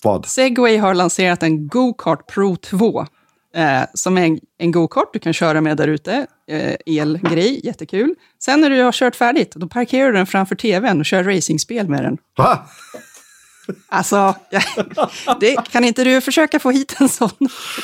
Vad? 0.02 0.26
Segway 0.26 0.76
har 0.76 0.94
lanserat 0.94 1.42
en 1.42 1.68
Go-Kart 1.68 2.26
Pro 2.26 2.56
2 2.56 3.06
eh, 3.54 3.82
som 3.94 4.18
är 4.18 4.22
en, 4.22 4.38
en 4.58 4.72
go-kart 4.72 5.10
du 5.12 5.18
kan 5.18 5.32
köra 5.32 5.60
med 5.60 5.76
där 5.76 5.88
ute. 5.88 6.26
Eh, 6.48 6.74
elgrej, 6.86 7.60
jättekul. 7.66 8.14
Sen 8.44 8.60
när 8.60 8.70
du 8.70 8.82
har 8.82 8.92
kört 8.92 9.16
färdigt, 9.16 9.52
då 9.54 9.68
parkerar 9.68 10.06
du 10.06 10.12
den 10.12 10.26
framför 10.26 10.54
tvn 10.54 11.00
och 11.00 11.06
kör 11.06 11.24
racingspel 11.24 11.88
med 11.88 12.04
den. 12.04 12.18
Va? 12.36 12.66
Alltså, 13.88 14.34
det, 15.40 15.56
kan 15.70 15.84
inte 15.84 16.04
du 16.04 16.20
försöka 16.20 16.58
få 16.58 16.70
hit 16.70 16.96
en 17.00 17.08
sån? 17.08 17.30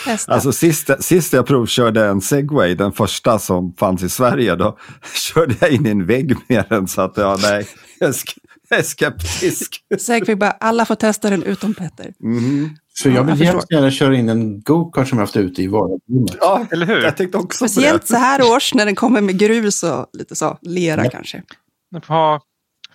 Testa? 0.05 0.33
Alltså 0.33 0.53
sist, 0.53 0.91
sist 1.01 1.33
jag 1.33 1.47
provkörde 1.47 2.05
en 2.05 2.21
segway, 2.21 2.75
den 2.75 2.93
första 2.93 3.39
som 3.39 3.75
fanns 3.79 4.03
i 4.03 4.09
Sverige, 4.09 4.57
då 4.57 4.79
körde 5.15 5.55
jag 5.61 5.71
in 5.71 5.87
i 5.87 5.91
en 5.91 6.07
vägg 6.07 6.37
med 6.49 6.65
den. 6.69 6.89
Så 6.89 7.01
att, 7.01 7.17
ja, 7.17 7.39
nej, 7.43 7.67
jag, 7.99 8.15
är 8.79 8.83
skeptisk. 8.83 9.85
Fick 10.27 10.39
bara 10.39 10.51
alla 10.51 10.87
får 10.87 10.95
testa 10.95 11.31
den 11.31 11.43
utom 11.43 11.75
Petter. 11.75 12.15
Mhm. 12.21 12.77
Så 13.03 13.09
jag 13.09 13.17
Ja, 13.17 13.23
vill 13.23 13.47
hemskt 13.47 13.73
gärna 13.73 13.91
köra 13.91 14.17
in 14.17 14.29
en 14.29 14.61
go-kart 14.61 15.09
som 15.09 15.19
jag 15.19 15.23
haft 15.23 15.37
ute 15.37 15.63
i 15.63 15.67
vardagsrummet. 15.67 16.37
Ja, 16.41 16.67
Eller 16.71 16.87
hur? 16.87 17.03
jag 17.03 17.17
tänkte 17.17 17.39
också 17.39 17.69
Speciellt 17.69 18.07
så 18.07 18.17
här 18.17 18.57
års 18.57 18.75
när 18.75 18.87
den 18.87 18.95
kommer 18.95 19.21
med 19.21 19.39
grus 19.39 19.83
och 19.83 20.07
lite 20.13 20.37
så, 20.37 20.59
lera 20.63 21.05
Ja. 21.05 21.11
kanske. 21.11 21.43
Man 21.93 22.03
får 22.03 22.15
ha, 22.15 22.41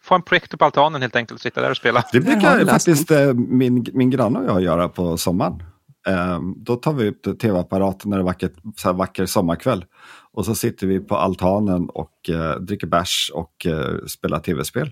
få 0.02 0.16
en 0.16 0.22
projektor 0.22 0.58
på 0.58 0.66
altanen 0.66 1.02
helt 1.02 1.16
enkelt 1.16 1.38
och 1.38 1.42
sitta 1.42 1.62
där 1.62 1.70
och 1.70 1.78
spela. 1.78 2.04
Det 2.12 2.20
brukar 2.20 2.66
faktiskt 2.66 3.12
eh, 3.12 3.34
min, 3.34 3.86
min 3.94 4.10
granne 4.10 4.40
och 4.40 4.46
jag 4.50 4.62
göra 4.62 4.90
på 4.90 5.18
sommaren. 5.18 5.64
Eh, 6.08 6.40
då 6.56 6.76
tar 6.76 6.94
vi 6.94 7.04
ut 7.04 7.40
tv-apparaten 7.40 8.10
när 8.10 8.18
det 8.18 8.22
är 8.22 8.26
vackert, 8.26 8.54
så 8.78 8.88
här 8.90 8.94
vacker 8.96 9.26
sommarkväll. 9.26 9.86
Och 10.34 10.46
så 10.46 10.56
sitter 10.56 10.88
vi 10.88 11.00
på 11.00 11.18
altanen 11.18 11.90
och 11.90 12.30
eh, 12.30 12.60
dricker 12.60 12.88
bärs 12.88 13.32
och 13.34 13.66
eh, 13.66 14.06
spelar 14.08 14.40
tv-spel. 14.40 14.92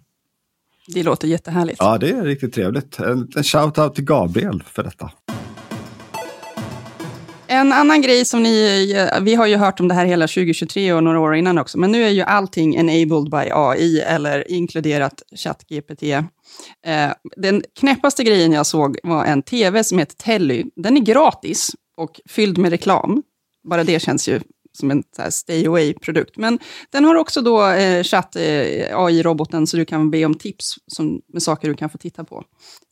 Det 0.88 1.04
låter 1.04 1.28
jättehärligt. 1.28 1.78
Ja, 1.80 1.98
det 1.98 2.10
är 2.10 2.24
riktigt 2.24 2.54
trevligt. 2.54 3.00
En, 3.00 3.32
en 3.36 3.43
shout-out 3.43 3.93
till 3.93 4.04
Gabriel 4.04 4.63
för 4.67 4.84
detta. 4.84 5.12
En 7.48 7.74
annan 7.74 8.02
grej 8.02 8.26
som 8.26 8.43
ni, 8.43 8.88
vi 9.22 9.36
har 9.36 9.48
ju 9.48 9.56
hört 9.56 9.80
om 9.80 9.88
det 9.88 9.93
här 9.93 10.06
hela 10.06 10.28
2023 10.28 10.93
och 10.93 11.04
några 11.04 11.19
år 11.19 11.36
innan 11.36 11.58
också, 11.58 11.78
men 11.78 11.91
nu 11.91 12.04
är 12.04 12.10
ju 12.10 12.22
allting 12.22 12.76
enabled 12.76 13.32
by 13.32 13.52
AI 13.52 14.00
eller 14.00 14.52
inkluderat 14.52 15.24
ChatGPT. 15.36 16.04
Eh, 16.04 17.12
den 17.38 17.63
knäppaste 17.80 18.24
grejen 18.24 18.52
jag 18.52 18.65
såg 18.65 18.98
var 19.04 19.26
en 19.26 19.41
tv 19.41 19.84
som 19.84 20.00
heter 20.00 20.15
Telly. 20.15 20.63
Den 20.76 20.98
är 20.98 21.02
gratis 21.02 21.72
och 21.98 22.22
fylld 22.30 22.58
med 22.58 22.72
reklam. 22.72 23.24
Bara 23.69 23.84
det 23.84 24.02
känns 24.02 24.30
ju 24.30 24.39
som 24.78 24.92
en 24.92 25.04
så 25.16 25.22
här 25.22 25.30
stay 25.30 25.68
away-produkt. 25.68 26.38
Men 26.38 26.60
den 26.90 27.06
har 27.06 27.16
också 27.16 27.42
då 27.42 27.68
eh, 27.68 28.04
chatt, 28.04 28.36
eh, 28.36 29.00
AI-roboten, 29.00 29.68
så 29.68 29.78
du 29.78 29.86
kan 29.86 30.12
be 30.12 30.26
om 30.26 30.36
tips 30.36 30.76
som, 30.88 31.22
med 31.34 31.44
saker 31.44 31.68
du 31.68 31.74
kan 31.74 31.90
få 31.90 31.98
titta 31.98 32.24
på. 32.24 32.44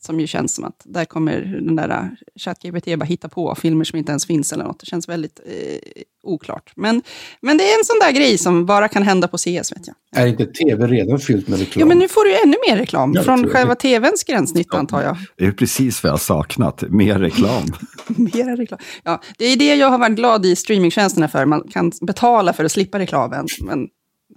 Som 0.06 0.20
ju 0.20 0.26
känns 0.26 0.54
som 0.54 0.64
att 0.64 0.82
där 0.84 1.04
kommer 1.04 1.40
den 1.40 1.76
där 1.76 1.88
eh, 1.88 2.04
ChatGPT 2.40 2.98
bara 2.98 3.04
hitta 3.04 3.28
på 3.28 3.54
filmer 3.54 3.84
som 3.84 3.98
inte 3.98 4.10
ens 4.12 4.26
finns 4.26 4.52
eller 4.52 4.64
något. 4.64 4.80
Det 4.80 4.86
känns 4.86 5.08
väldigt 5.08 5.40
eh, 5.46 6.02
oklart. 6.22 6.72
Men, 6.76 7.02
men 7.40 7.58
det 7.58 7.64
är 7.72 7.78
en 7.78 7.84
sån 7.84 7.98
där 8.00 8.12
grej 8.12 8.38
som 8.38 8.66
bara 8.66 8.88
kan 8.88 9.02
hända 9.02 9.28
på 9.28 9.38
CS, 9.38 9.46
vet 9.72 9.86
jag. 9.86 9.94
Är 10.22 10.26
inte 10.26 10.46
tv 10.46 10.86
redan 10.86 11.18
fyllt 11.18 11.48
med 11.48 11.58
reklam? 11.58 11.80
Ja, 11.80 11.86
men 11.86 11.98
nu 11.98 12.08
får 12.08 12.24
du 12.24 12.42
ännu 12.42 12.56
mer 12.68 12.76
reklam 12.76 13.12
Ja, 13.14 13.22
från 13.22 13.48
själva 13.48 13.74
tvns 13.74 14.24
gränssnitt, 14.24 14.74
antar 14.74 15.02
jag. 15.02 15.16
Det 15.36 15.44
är 15.46 15.52
precis 15.52 16.02
vad 16.02 16.08
jag 16.08 16.12
har 16.14 16.18
saknat. 16.18 16.82
Mer 16.88 17.18
reklam. 17.18 17.64
Mera 18.06 18.56
reklam. 18.56 18.80
Ja, 19.02 19.22
det 19.38 19.44
är 19.44 19.56
det 19.56 19.74
jag 19.74 19.90
har 19.90 19.98
varit 19.98 20.16
glad 20.16 20.46
i 20.46 20.56
streamingtjänsterna 20.56 21.28
för. 21.28 21.46
Man 21.46 21.68
kan 21.70 21.92
betala 22.00 22.52
för 22.52 22.64
att 22.64 22.72
slippa 22.72 22.98
reklamen. 22.98 23.46
Men 23.60 23.88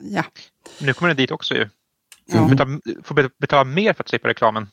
ja, 0.01 0.23
Nu 0.79 0.93
kommer 0.93 1.07
den 1.07 1.17
dit 1.17 1.31
också 1.31 1.53
ju. 1.55 1.69
ja 2.25 2.47
Betala, 2.51 2.79
får 3.03 3.15
bet- 3.15 3.37
betala 3.39 3.63
mer 3.63 3.93
för 3.93 4.03
att 4.03 4.09
slippa 4.09 4.27
reklamen. 4.27 4.67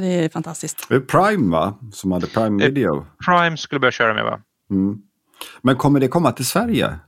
Det 0.00 0.06
är 0.24 0.28
fantastiskt. 0.28 0.86
Det 0.88 0.94
är 0.94 1.00
Prime 1.00 1.50
va? 1.52 1.78
Som 1.92 2.12
hade 2.12 2.26
Prime 2.26 2.64
Eh. 2.64 2.68
Video. 2.68 3.06
Prime 3.26 3.56
skulle 3.56 3.78
börja 3.80 3.92
köra 3.92 4.14
med 4.14 4.24
va? 4.24 4.40
Mm. 4.70 4.98
Men 5.62 5.76
kommer 5.76 6.00
det 6.00 6.08
komma 6.08 6.32
till 6.32 6.46
Sverige? 6.46 6.98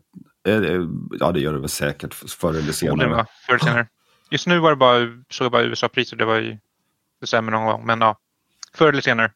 Eh, 0.48 0.55
eh, 0.57 0.81
Ja, 1.20 1.33
det 1.33 1.40
gör 1.40 1.53
det 1.53 1.59
väl 1.61 1.68
säkert 1.68 2.14
förr 2.14 2.55
eller 2.55 2.72
senare. 2.72 3.09
va? 3.09 3.27
Förr 3.46 3.55
eller 3.55 3.64
senare. 3.64 3.87
Just 4.31 4.46
nu 4.46 4.59
var 4.59 4.70
det 4.70 4.77
bara, 4.77 4.98
såg 5.31 5.44
jag 5.44 5.53
bara 5.53 5.62
USA-priser. 5.62 6.16
Det 6.16 6.24
var 6.24 6.40
i 6.40 6.59
december 7.20 7.53
någon 7.53 7.64
gång. 7.66 7.87
Men 7.87 8.01
ja, 8.01 8.18
förr 8.74 8.88
eller 8.88 9.03
senare. 9.03 9.33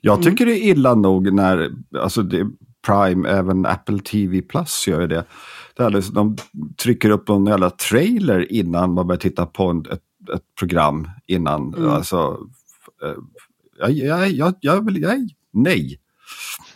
Jag 0.00 0.22
tycker 0.22 0.46
det 0.46 0.52
är 0.52 0.70
illa 0.70 0.94
nog 0.94 1.32
när 1.32 1.70
alltså 1.98 2.22
det, 2.22 2.46
Prime, 2.86 3.28
även 3.28 3.66
Apple 3.66 3.98
TV 3.98 4.42
Plus 4.42 4.88
gör 4.88 5.06
det. 5.06 5.24
det 5.76 5.82
är 5.82 5.90
liksom, 5.90 6.14
de 6.14 6.36
trycker 6.82 7.10
upp 7.10 7.28
en 7.28 7.46
jävla 7.46 7.70
trailer 7.70 8.52
innan 8.52 8.92
man 8.94 9.06
börjar 9.06 9.20
titta 9.20 9.46
på 9.46 9.68
en, 9.70 9.78
ett, 9.92 10.02
ett 10.34 10.54
program. 10.58 11.08
Innan, 11.26 11.74
Mm. 11.74 11.90
alltså, 11.90 12.38
eh, 13.04 13.14
jag, 13.78 13.90
jag, 13.90 14.28
jag, 14.30 14.54
jag 14.60 14.84
vill, 14.84 15.02
jag, 15.02 15.28
nej. 15.52 16.00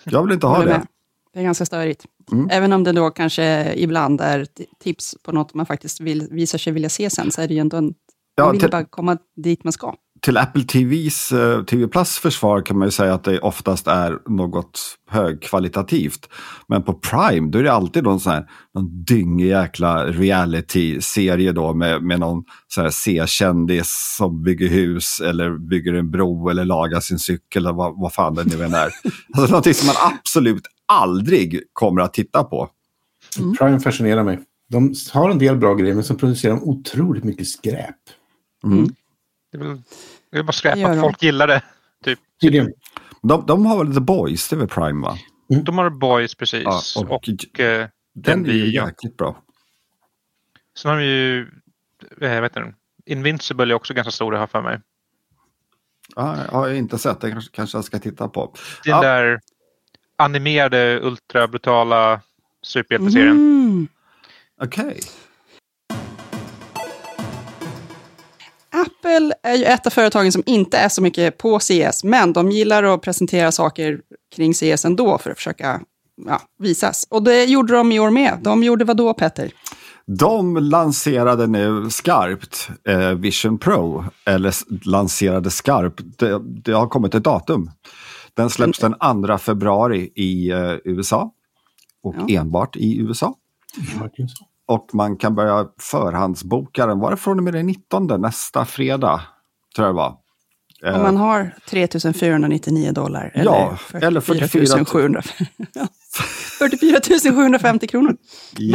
Jag 0.05 0.23
vill 0.23 0.33
inte 0.33 0.47
ha 0.47 0.65
det. 0.65 0.87
Det 1.33 1.39
är 1.39 1.45
ganska 1.45 1.65
störigt. 1.67 2.05
Mm. 2.33 2.49
Även 2.51 2.73
om 2.73 2.85
det 2.85 2.93
då 2.93 3.11
kanske 3.11 3.75
ibland 3.77 4.21
är 4.21 4.47
tips 4.81 5.17
på 5.23 5.33
något 5.33 5.55
man 5.55 5.67
faktiskt 5.67 6.01
vill, 6.01 6.29
visar 6.31 6.59
sig 6.59 6.73
vilja 6.73 6.89
se 6.89 7.11
sen, 7.11 7.31
så 7.31 7.43
är 7.43 7.49
det 7.49 7.55
ju 7.55 7.61
ändå 7.61 7.77
en... 7.77 7.95
Ja, 8.35 8.45
man 8.45 8.59
vill 8.59 8.71
bara 8.71 8.85
komma 8.85 9.19
dit 9.37 9.65
man 9.65 9.73
ska. 9.73 9.95
Till 10.23 10.37
Apple 10.37 10.63
TVs, 10.63 11.33
eh, 11.33 11.65
TV 11.65 11.89
Plus 11.89 12.19
försvar 12.19 12.63
kan 12.63 12.79
man 12.79 12.89
ju 12.89 12.93
säga 12.93 13.15
att 13.15 13.25
det 13.25 13.39
oftast 13.41 13.87
är 13.87 14.19
något 14.29 14.81
högkvalitativt. 15.11 16.29
Men 16.69 16.83
på 16.83 16.93
Prime 16.93 17.51
då 17.51 17.59
är 17.59 17.63
det 17.63 17.73
alltid 17.73 18.05
någon 18.05 18.21
sån 18.21 18.33
här 18.33 18.47
någon 18.75 19.05
dyngig 19.05 19.47
jäkla 19.47 20.07
reality-serie 20.07 21.53
då 21.53 21.75
med, 21.75 22.03
med 22.03 22.21
någon 22.21 22.45
så 22.69 22.83
här 22.83 22.91
C-kändis 22.91 24.15
som 24.19 24.43
bygger 24.43 24.69
hus 24.69 25.21
eller 25.21 25.69
bygger 25.69 25.95
en 25.95 26.11
bro 26.11 26.49
eller 26.49 26.65
lagar 26.65 27.01
sin 27.01 27.19
cykel 27.19 27.63
eller 27.63 27.73
vad, 27.73 28.01
vad 28.01 28.13
fan 28.13 28.35
det 28.35 28.45
nu 28.45 28.65
än 28.65 28.75
är. 28.75 28.91
alltså 29.35 29.51
någonting 29.51 29.75
som 29.75 29.87
man 29.87 29.97
absolut 30.13 30.67
aldrig 30.87 31.61
kommer 31.73 32.01
att 32.03 32.15
titta 32.15 32.45
på. 32.45 32.69
Prime 33.59 33.81
fascinerar 33.81 34.25
mig. 34.25 34.41
De 34.69 34.95
har 35.13 35.31
en 35.31 35.39
del 35.39 35.57
bra 35.57 35.75
grejer, 35.75 35.95
men 35.95 36.05
så 36.05 36.15
producerar 36.15 36.55
de 36.55 36.63
otroligt 36.63 37.25
mycket 37.25 37.47
skräp. 37.47 37.97
Det 39.53 39.59
är, 39.59 39.63
väl, 39.63 39.83
det 40.31 40.39
är 40.39 40.43
bara 40.43 40.53
skräp 40.53 40.87
att 40.89 41.01
folk 41.01 41.23
gillar 41.23 41.47
det. 41.47 41.63
Typ. 42.05 42.19
De, 43.23 43.47
de 43.47 43.67
har 43.67 43.85
väl 43.85 43.95
The 43.95 44.01
Boys, 44.01 44.49
det 44.49 44.57
är 44.57 44.59
väl 44.59 44.69
Prime 44.69 45.03
va? 45.07 45.19
De 45.65 45.79
har 45.79 45.91
Boys 45.91 46.35
precis. 46.35 46.63
Ja, 46.65 46.81
och, 46.97 47.11
och- 47.13 47.61
eh, 47.61 47.89
Den 48.15 48.47
är 48.47 48.53
ju 48.53 48.75
jäkligt 48.75 49.17
bra. 49.17 49.43
Sen 50.79 50.91
har 50.91 50.99
de 50.99 51.05
ju, 51.05 51.41
eh, 52.21 52.41
vet 52.41 52.55
du, 52.55 52.75
Invincible 53.07 53.73
är 53.73 53.75
också 53.75 53.95
ganska 53.95 54.11
stor, 54.11 54.35
jag 54.35 54.41
har 54.41 54.47
för 54.47 54.63
mig. 54.63 54.81
Ja, 56.17 56.37
jag 56.45 56.53
har 56.53 56.71
inte 56.71 56.99
sett, 56.99 57.21
det 57.21 57.31
kanske, 57.31 57.51
kanske 57.57 57.79
jag 57.79 57.85
ska 57.85 57.99
titta 57.99 58.29
på. 58.29 58.55
Den 58.85 58.91
Ja. 58.93 59.01
där 59.03 59.41
animerade, 60.17 61.01
ultrabrutala 61.03 62.21
superhjälteserien. 62.63 63.31
Mm. 63.31 63.89
Okej. 64.61 65.01
Apple 68.83 69.33
är 69.43 69.55
ju 69.55 69.65
ett 69.65 69.87
av 69.87 69.91
företagen 69.91 70.33
som 70.33 70.43
inte 70.47 70.79
är 70.79 70.89
så 70.89 71.03
mycket 71.03 71.39
på 71.39 71.59
CS, 71.59 72.05
men 72.05 72.33
de 72.33 72.51
gillar 72.51 72.83
att 72.83 73.03
presentera 73.03 73.53
saker 73.53 74.01
kring 74.37 74.55
CS 74.55 74.85
ändå 74.85 75.19
för 75.19 75.31
att 75.31 75.37
försöka 75.37 75.81
ja, 76.27 76.41
visas. 76.59 77.07
Och 77.11 77.23
det 77.23 77.45
gjorde 77.45 77.73
de 77.73 77.93
i 77.93 78.01
år 78.01 78.11
med. 78.11 78.39
De 78.43 78.63
gjorde 78.63 78.85
vad 78.85 78.97
då, 78.97 79.15
Petter? 79.15 79.53
De 80.07 80.57
lanserade 80.57 81.47
nu 81.47 81.91
skarpt 81.91 82.69
eh, 82.89 83.11
Vision 83.11 83.59
Pro, 83.59 84.05
eller 84.27 84.55
lanserade 84.89 85.51
skarpt, 85.51 86.03
det, 86.19 86.41
det 86.65 86.73
har 86.73 86.87
kommit 86.87 87.15
ett 87.15 87.25
datum. 87.25 87.71
Den 88.35 88.51
släpps 88.51 88.79
den 88.79 88.95
2 89.27 89.39
februari 89.39 90.13
i 90.15 90.51
eh, 90.51 90.75
USA 90.85 91.33
och 92.03 92.15
Ja. 92.29 92.41
enbart 92.41 92.77
i 92.77 92.99
USA. 92.99 93.35
Verkligen 94.01 94.29
så. 94.29 94.45
Och 94.73 94.91
man 94.93 95.17
kan 95.17 95.35
börja 95.35 95.67
förhandsboka 95.81 96.87
den, 96.87 96.99
var 96.99 97.11
det 97.11 97.17
från 97.17 97.39
och 97.39 97.45
med 97.45 97.55
den 97.55 97.67
19 97.67 98.21
nästa 98.21 98.65
fredag? 98.65 99.21
Tror 99.77 99.87
jag 99.87 99.95
det 99.95 99.99
var. 99.99 100.17
Om 100.97 101.03
man 101.03 101.17
har 101.17 101.55
3 101.69 101.89
499 102.13 102.93
dollar 102.93 103.31
eller, 103.35 103.45
Ja, 103.45 103.79
eller 104.01 104.21
44 104.21 104.85
700. 104.85 105.23
44 106.59 107.01
750 107.35 107.87
kronor. 107.87 108.17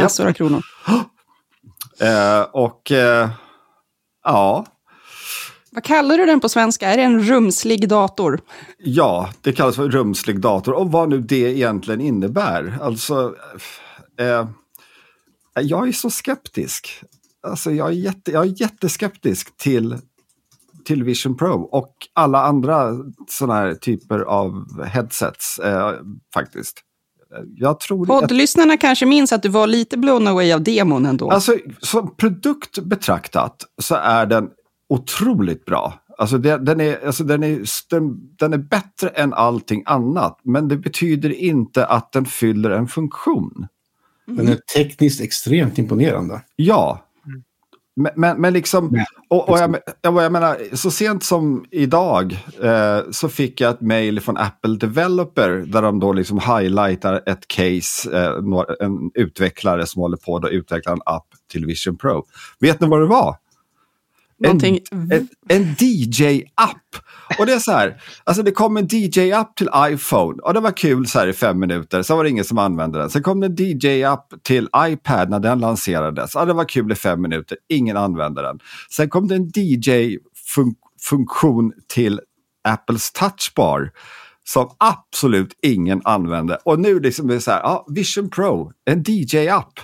Massor 0.02 0.28
av 0.28 0.32
kronor. 0.32 0.62
eh, 2.00 2.42
och 2.52 2.92
eh, 2.92 3.28
ja, 4.24 4.66
Vad 5.70 5.84
kallar 5.84 6.18
du 6.18 6.26
den 6.26 6.40
på 6.40 6.48
svenska? 6.48 6.88
Är 6.88 6.96
det 6.96 7.02
en 7.02 7.22
rumslig 7.22 7.88
dator? 7.88 8.40
Ja, 8.78 9.30
det 9.40 9.52
kallas 9.52 9.76
för 9.76 9.88
rumslig 9.88 10.40
dator 10.40 10.72
och 10.72 10.92
vad 10.92 11.08
nu 11.08 11.20
det 11.20 11.36
egentligen 11.36 12.00
innebär. 12.00 12.78
Alltså, 12.82 13.34
eh, 14.20 14.48
jag 15.60 15.88
är 15.88 15.92
så 15.92 16.10
skeptisk. 16.10 17.02
Alltså, 17.46 17.70
jag, 17.70 17.88
är 17.88 17.92
jätte, 17.92 18.30
jag 18.30 18.46
är 18.46 18.60
jätteskeptisk 18.60 19.56
till, 19.56 19.96
till 20.84 21.04
Vision 21.04 21.36
Pro 21.36 21.62
och 21.62 21.94
alla 22.12 22.42
andra 22.42 22.92
sådana 23.28 23.60
här 23.60 23.74
typer 23.74 24.20
av 24.20 24.82
headsets 24.84 25.58
eh, 25.58 25.92
faktiskt. 26.34 26.82
Jag 27.56 27.80
tror 27.80 28.02
att, 28.02 28.08
Poddlyssnarna 28.08 28.76
kanske 28.76 29.06
minns 29.06 29.32
att 29.32 29.42
du 29.42 29.48
var 29.48 29.66
lite 29.66 29.98
blown 29.98 30.26
away 30.26 30.52
av 30.52 30.62
demon 30.62 31.06
ändå. 31.06 31.30
Alltså, 31.30 31.56
som 31.78 32.16
produkt 32.16 32.78
betraktat 32.78 33.64
så 33.82 33.94
är 33.94 34.26
den 34.26 34.48
otroligt 34.88 35.64
bra. 35.64 35.94
Alltså, 36.18 36.38
det, 36.38 36.58
den, 36.58 36.80
är, 36.80 37.06
alltså 37.06 37.24
den, 37.24 37.42
är, 37.42 37.62
den, 37.90 38.36
den 38.38 38.52
är 38.52 38.58
bättre 38.58 39.08
än 39.08 39.34
allting 39.34 39.82
annat. 39.86 40.40
Men 40.44 40.68
det 40.68 40.76
betyder 40.76 41.30
inte 41.30 41.86
att 41.86 42.12
den 42.12 42.24
fyller 42.24 42.70
en 42.70 42.88
funktion. 42.88 43.66
Den 44.36 44.48
är 44.48 44.58
tekniskt 44.74 45.20
extremt 45.20 45.78
imponerande. 45.78 46.40
Ja. 46.56 47.04
Men, 47.96 48.12
men, 48.16 48.40
men 48.40 48.52
liksom, 48.52 48.90
Ja, 48.94 49.04
och, 49.28 49.48
och 49.48 49.58
jag, 49.58 49.76
jag, 50.02 50.22
jag 50.22 50.32
menar, 50.32 50.76
så 50.76 50.90
sent 50.90 51.24
som 51.24 51.64
idag 51.70 52.38
eh, 52.62 53.00
så 53.10 53.28
fick 53.28 53.60
jag 53.60 53.70
ett 53.70 53.80
mail 53.80 54.20
från 54.20 54.36
Apple 54.36 54.76
Developer 54.76 55.50
där 55.50 55.82
de 55.82 56.00
då 56.00 56.12
liksom 56.12 56.38
highlightar 56.38 57.22
ett 57.26 57.48
case, 57.48 58.10
eh, 58.12 58.86
en 58.86 59.10
utvecklare 59.14 59.86
som 59.86 60.02
håller 60.02 60.16
på 60.16 60.36
att 60.36 60.50
utveckla 60.50 60.92
en 60.92 61.02
app 61.06 61.26
till 61.52 61.66
Vision 61.66 61.96
Pro. 61.96 62.24
Vet 62.60 62.80
ni 62.80 62.88
vad 62.88 63.00
det 63.00 63.06
var? 63.06 63.36
Någonting... 64.38 64.78
En, 64.90 65.28
en 65.48 65.74
DJ-app. 65.78 66.96
Och 67.38 67.46
det 67.46 67.52
är 67.52 67.58
så 67.58 67.72
här, 67.72 68.02
alltså 68.24 68.42
det 68.42 68.52
kom 68.52 68.76
en 68.76 68.86
DJ-app 68.90 69.56
till 69.56 69.68
iPhone 69.76 70.42
och 70.42 70.54
det 70.54 70.60
var 70.60 70.70
kul 70.70 71.06
så 71.06 71.18
här 71.18 71.26
i 71.26 71.32
fem 71.32 71.58
minuter, 71.58 72.02
sen 72.02 72.16
var 72.16 72.24
det 72.24 72.30
ingen 72.30 72.44
som 72.44 72.58
använde 72.58 72.98
den. 72.98 73.10
Sen 73.10 73.22
kom 73.22 73.40
det 73.40 73.46
en 73.46 73.56
DJ-app 73.56 74.34
till 74.42 74.68
iPad 74.76 75.30
när 75.30 75.40
den 75.40 75.58
lanserades, 75.58 76.34
ja, 76.34 76.44
det 76.44 76.52
var 76.52 76.64
kul 76.64 76.92
i 76.92 76.94
fem 76.94 77.22
minuter, 77.22 77.58
ingen 77.68 77.96
använde 77.96 78.42
den. 78.42 78.58
Sen 78.90 79.08
kom 79.08 79.28
det 79.28 79.34
en 79.34 79.50
DJ-funktion 79.54 81.72
till 81.88 82.20
Apples 82.68 83.12
touchbar 83.12 83.90
som 84.44 84.70
absolut 84.78 85.54
ingen 85.62 86.00
använde. 86.04 86.58
Och 86.64 86.80
nu 86.80 87.00
liksom 87.00 87.30
är 87.30 87.34
det 87.34 87.40
så 87.40 87.50
här, 87.50 87.60
ja, 87.60 87.86
Vision 87.88 88.30
Pro, 88.30 88.72
en 88.84 89.02
DJ-app. 89.02 89.80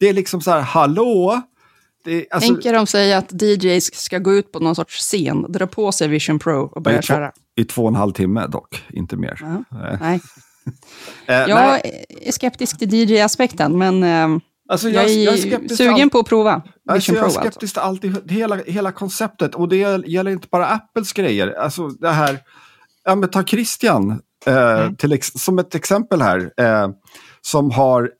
Det 0.00 0.08
är 0.08 0.12
liksom 0.12 0.40
så 0.40 0.50
här, 0.50 0.60
hallå? 0.60 1.42
Det, 2.04 2.26
alltså, 2.30 2.54
Tänker 2.54 2.72
de 2.72 2.86
sig 2.86 3.14
att 3.14 3.42
DJs 3.42 3.94
ska 3.94 4.18
gå 4.18 4.32
ut 4.34 4.52
på 4.52 4.58
någon 4.60 4.74
sorts 4.74 4.94
scen, 5.00 5.46
dra 5.52 5.66
på 5.66 5.92
sig 5.92 6.08
Vision 6.08 6.38
Pro 6.38 6.60
och 6.74 6.82
börja 6.82 6.98
i, 6.98 7.02
två, 7.02 7.06
köra? 7.06 7.32
I 7.56 7.64
två 7.64 7.82
och 7.82 7.88
en 7.88 7.94
halv 7.94 8.12
timme 8.12 8.46
dock, 8.46 8.82
inte 8.90 9.16
mer. 9.16 9.38
Ja. 9.40 9.64
Nej. 9.78 9.98
Nej. 10.00 10.20
Eh, 11.26 11.34
Jag 11.34 11.48
nej, 11.48 12.04
är 12.20 12.32
skeptisk 12.32 12.78
till 12.78 12.94
DJ-aspekten, 12.94 13.78
men 13.78 14.02
eh, 14.02 14.40
alltså 14.68 14.88
jag, 14.88 15.04
är 15.10 15.36
skeptisk 15.36 15.68
till 15.68 15.76
sugen 15.76 15.92
allt- 16.02 16.12
på 16.12 16.18
att 16.18 16.26
prova 16.26 16.62
Alltså 16.88 17.12
Vision 17.12 17.14
jag 17.14 17.22
Pro. 17.22 17.22
är 17.22 17.24
Alltså. 17.24 17.40
skeptisk 17.40 17.74
till 17.74 17.82
allt, 17.82 18.04
i- 18.04 18.34
hela, 18.34 18.56
hela 18.56 18.92
konceptet. 18.92 19.54
Och 19.54 19.68
det 19.68 19.76
gäller 20.06 20.30
inte 20.30 20.48
bara 20.50 20.66
Apples 20.66 21.12
grejer. 21.12 21.48
Alltså 21.58 21.88
det 21.88 22.10
här, 22.10 22.38
ja 23.04 23.14
men 23.14 23.30
ta 23.30 23.44
Christian 23.44 24.20
eh, 24.46 24.80
Mm. 24.80 24.96
till 24.96 25.18
som 25.22 25.58
ett 25.58 25.74
exempel 25.74 26.22
här. 26.22 26.50
Eh, 26.56 26.88
som 27.40 27.70
har 27.70 28.10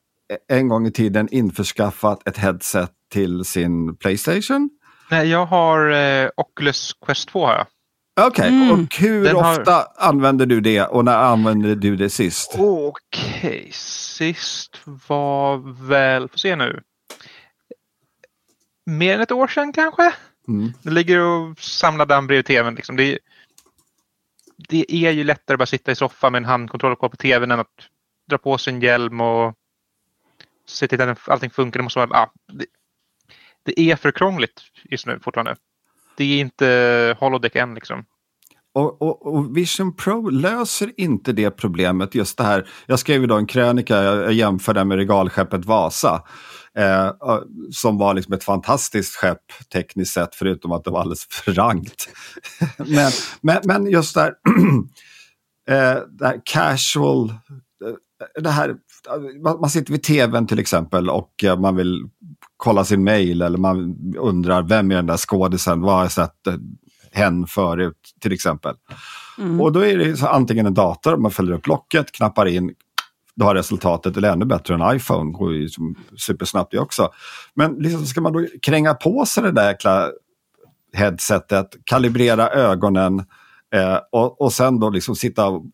en 0.49 0.67
gång 0.67 0.87
i 0.87 0.91
tiden 0.91 1.27
införskaffat 1.31 2.27
ett 2.27 2.37
headset 2.37 2.91
till 3.15 3.43
sin 3.45 3.95
Playstation. 3.95 4.69
Nej, 5.11 5.27
jag 5.29 5.45
har 5.45 5.89
eh, 5.91 6.29
Oculus 6.37 6.93
Quest 7.05 7.29
2 7.29 7.45
har 7.45 7.53
jag. 7.53 7.67
Okej, 8.27 8.47
Mm. 8.47 8.71
och 8.71 8.95
hur 8.99 9.23
Den 9.23 9.35
har- 9.35 9.59
ofta 9.59 9.83
använder 9.97 10.45
du 10.45 10.61
det 10.61 10.81
och 10.81 11.05
när 11.05 11.17
använde 11.17 11.75
du 11.75 11.95
det 11.95 12.09
sist? 12.09 12.55
Okej, 12.59 13.69
sist 13.73 14.77
var 15.07 15.57
väl, 15.87 16.27
får 16.29 16.37
se 16.37 16.55
nu. 16.55 16.81
Mer 18.85 19.15
än 19.15 19.21
ett 19.21 19.31
år 19.31 19.47
sedan 19.47 19.73
kanske? 19.73 20.13
Mm. 20.47 20.73
Det 20.83 20.89
ligger 20.91 21.19
och 21.19 21.59
samlar 21.59 22.05
damm 22.05 22.27
bredvid 22.27 22.45
tvn. 22.45 22.75
Liksom. 22.75 22.95
Det, 22.95 23.03
är- 23.13 23.19
det 24.69 24.85
är 24.93 25.11
ju 25.11 25.23
lättare 25.23 25.55
att 25.55 25.59
bara 25.59 25.65
sitta 25.65 25.91
i 25.91 25.95
soffan 25.95 26.31
med 26.31 26.39
en 26.39 26.45
handkontroll 26.45 26.91
och 26.91 26.99
kolla 26.99 27.09
på 27.09 27.17
tvn 27.17 27.51
än 27.51 27.59
att 27.59 27.87
dra 28.29 28.37
på 28.37 28.57
sig 28.57 28.73
en 28.73 28.81
hjälm 28.81 29.21
och 29.21 29.53
se 30.67 30.87
till 30.87 31.01
att 31.01 31.29
allting 31.29 31.49
funkar. 31.49 31.79
Det, 31.79 31.83
måste 31.83 31.99
vara, 31.99 32.09
ja, 32.13 32.31
det, 32.53 32.65
det 33.65 33.79
är 33.79 33.95
för 33.95 34.11
krångligt 34.11 34.61
just 34.83 35.05
nu 35.05 35.19
fortfarande. 35.23 35.55
Det 36.17 36.23
är 36.23 36.39
inte 36.39 37.15
holodeck 37.19 37.55
än 37.55 37.73
liksom. 37.73 38.05
Och, 38.73 39.01
och, 39.01 39.35
och 39.35 39.57
Vision 39.57 39.95
Pro 39.95 40.29
löser 40.29 40.91
inte 40.97 41.31
det 41.31 41.51
problemet. 41.51 42.15
Just 42.15 42.37
det 42.37 42.43
här, 42.43 42.67
jag 42.85 42.99
skrev 42.99 43.21
ju 43.21 43.27
då 43.27 43.35
en 43.35 43.47
krönika, 43.47 44.03
jag, 44.03 44.15
jämför 44.15 44.31
jämförde 44.31 44.85
med 44.85 44.97
regalskeppet 44.97 45.65
Vasa. 45.65 46.23
Eh, 46.77 47.11
som 47.71 47.97
var 47.97 48.13
liksom 48.13 48.33
ett 48.33 48.43
fantastiskt 48.43 49.15
skepp 49.15 49.41
tekniskt 49.73 50.13
sett, 50.13 50.35
förutom 50.35 50.71
att 50.71 50.83
det 50.83 50.91
var 50.91 50.99
alldeles 50.99 51.27
för 51.29 51.53
rankt. 51.53 52.09
men, 52.77 53.11
men, 53.41 53.57
men 53.63 53.91
just 53.91 54.15
där, 54.15 54.27
eh, 55.69 56.01
det 56.19 56.25
här 56.25 56.41
casual, 56.45 57.29
eh, 57.29 58.41
det 58.43 58.49
här, 58.49 58.75
man 59.59 59.69
sitter 59.69 59.91
vid 59.91 60.03
tvn 60.03 60.47
till 60.47 60.59
exempel 60.59 61.09
och 61.09 61.43
eh, 61.43 61.59
man 61.59 61.75
vill 61.75 62.09
kolla 62.57 62.85
sin 62.85 63.03
mail 63.03 63.41
eller 63.41 63.57
man 63.57 63.95
undrar 64.17 64.63
vem 64.63 64.91
är 64.91 64.95
den 64.95 65.05
där 65.05 65.17
skådisen, 65.17 65.81
vad 65.81 65.95
har 65.95 66.01
jag 66.01 66.11
sett 66.11 66.47
hen 67.11 67.47
förut 67.47 68.13
till 68.21 68.33
exempel. 68.33 68.75
Mm. 69.37 69.61
Och 69.61 69.71
då 69.71 69.85
är 69.85 69.97
det 69.97 70.21
antingen 70.23 70.65
en 70.65 70.73
dator, 70.73 71.17
man 71.17 71.31
fäller 71.31 71.53
upp 71.53 71.67
locket, 71.67 72.11
knappar 72.11 72.45
in, 72.45 72.73
då 73.35 73.45
har 73.45 73.55
resultatet, 73.55 74.17
eller 74.17 74.31
ännu 74.31 74.45
bättre 74.45 74.73
en 74.73 74.95
iPhone, 74.95 75.31
går 75.31 75.53
ju 75.53 75.69
supersnabbt 76.17 76.71
det 76.71 76.79
också. 76.79 77.09
Men 77.53 77.73
liksom 77.73 78.05
ska 78.05 78.21
man 78.21 78.33
då 78.33 78.45
kränga 78.61 78.93
på 78.93 79.25
sig 79.25 79.43
det 79.43 79.51
där 79.51 79.67
jäkla 79.67 80.11
headsetet, 80.93 81.67
kalibrera 81.83 82.49
ögonen 82.49 83.19
eh, 83.73 83.99
och, 84.11 84.41
och 84.41 84.53
sen 84.53 84.79
då 84.79 84.89
liksom 84.89 85.15
sitta 85.15 85.47
och 85.47 85.65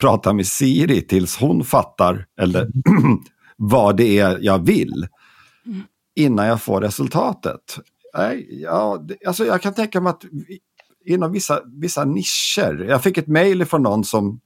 prata 0.00 0.32
med 0.32 0.46
Siri 0.46 1.02
tills 1.02 1.36
hon 1.36 1.64
fattar 1.64 2.26
eller 2.40 2.68
vad 3.56 3.96
det 3.96 4.18
är 4.18 4.38
jag 4.40 4.66
vill 4.66 5.08
innan 6.18 6.46
jag 6.46 6.62
får 6.62 6.80
resultatet. 6.80 7.78
Nej, 8.16 8.62
ja, 8.62 9.04
alltså 9.26 9.44
jag 9.44 9.62
kan 9.62 9.74
tänka 9.74 10.00
mig 10.00 10.10
att 10.10 10.24
inom 11.04 11.32
vissa, 11.32 11.60
vissa 11.66 12.04
nischer. 12.04 12.86
Jag 12.88 13.02
fick 13.02 13.18
ett 13.18 13.26
mejl 13.26 13.64
från 13.64 13.82
någon 13.82 14.04
som 14.04 14.40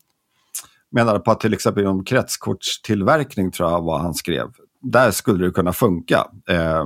menade 0.90 1.18
på 1.18 1.30
att 1.30 1.40
till 1.40 1.54
exempel 1.54 1.82
inom 1.82 2.04
kretskortstillverkning 2.04 3.50
tror 3.50 3.70
jag 3.70 3.82
vad 3.82 4.00
han 4.00 4.14
skrev. 4.14 4.46
Där 4.82 5.10
skulle 5.10 5.44
det 5.44 5.50
kunna 5.50 5.72
funka. 5.72 6.26
Eh, 6.48 6.84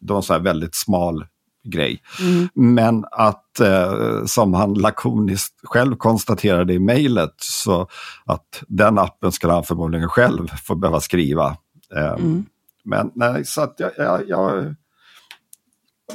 det 0.00 0.12
var 0.12 0.16
en 0.16 0.22
sån 0.22 0.34
här 0.34 0.42
väldigt 0.42 0.74
smal 0.74 1.26
grej. 1.64 2.02
Mm. 2.20 2.48
Men 2.54 3.04
att, 3.10 3.60
eh, 3.60 4.24
som 4.26 4.54
han 4.54 4.74
lakoniskt 4.74 5.54
själv 5.62 5.96
konstaterade 5.96 6.74
i 6.74 6.78
mejlet, 6.78 7.34
så 7.38 7.88
att 8.24 8.64
den 8.68 8.98
appen 8.98 9.32
skulle 9.32 9.52
han 9.52 9.64
förmodligen 9.64 10.08
själv 10.08 10.46
få 10.64 10.74
behöva 10.74 11.00
skriva. 11.00 11.56
Eh, 11.96 12.12
Mm. 12.12 12.44
Men 12.84 13.10
nej, 13.14 13.44
så 13.44 13.60
att 13.60 13.74
jag, 13.78 13.90
jag, 13.96 14.28
jag, 14.28 14.74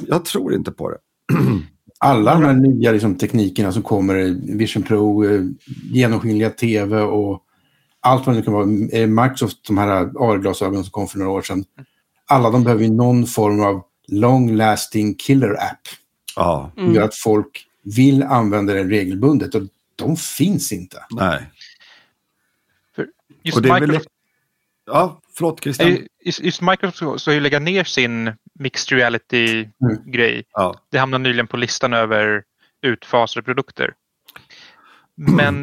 jag 0.00 0.24
tror 0.24 0.54
inte 0.54 0.72
på 0.72 0.90
det. 0.90 0.98
Alla 1.98 2.34
de 2.34 2.44
här 2.44 2.52
nya 2.54 2.92
liksom, 2.92 3.14
teknikerna 3.18 3.72
som 3.72 3.82
kommer, 3.82 4.14
Vision 4.56 4.82
Pro, 4.82 5.24
eh, 5.24 5.42
genomskinliga 5.92 6.50
tv 6.50 7.00
och 7.00 7.42
allt 8.00 8.26
vad 8.26 8.36
det 8.36 8.42
kan 8.42 8.52
vara, 8.54 8.64
eh, 8.92 9.06
Microsoft, 9.08 9.66
de 9.66 9.78
här 9.78 9.88
AR-glasögonen 10.18 10.84
som 10.84 10.90
kom 10.90 11.08
för 11.08 11.18
några 11.18 11.32
år 11.32 11.42
sedan. 11.42 11.64
Alla 12.26 12.50
de 12.50 12.64
behöver 12.64 12.84
ju 12.84 12.90
någon 12.90 13.26
form 13.26 13.60
av 13.60 13.82
long-lasting 14.08 15.14
killer-app. 15.14 15.80
Ja, 16.36 16.70
som 16.74 16.82
Mm. 16.82 16.94
gör 16.94 17.02
att 17.02 17.14
folk 17.14 17.66
vill 17.82 18.22
använda 18.22 18.74
den 18.74 18.88
regelbundet 18.90 19.54
och 19.54 19.62
de 19.96 20.16
finns 20.16 20.72
inte. 20.72 21.04
nej. 21.10 21.50
Just 23.42 23.56
Och 23.56 23.62
det 23.62 23.68
är 23.68 23.72
väl- 23.72 23.80
Microsoft, 23.82 24.08
Ja, 24.86 25.20
förlåt 25.36 25.62
Christian. 25.62 25.88
ju- 25.90 26.06
just, 26.24 26.60
Microsoft 26.62 27.22
ska 27.22 27.32
ju 27.32 27.40
lägga 27.40 27.58
ner 27.58 27.84
sin 27.84 28.32
mixed 28.58 28.98
reality-grej. 28.98 30.44
Ja. 30.52 30.74
Det 30.90 30.98
hamnar 30.98 31.18
nyligen 31.18 31.46
på 31.46 31.56
listan 31.56 31.92
över 31.92 32.42
utfasade 32.82 33.44
produkter. 33.44 33.94
Men 35.16 35.62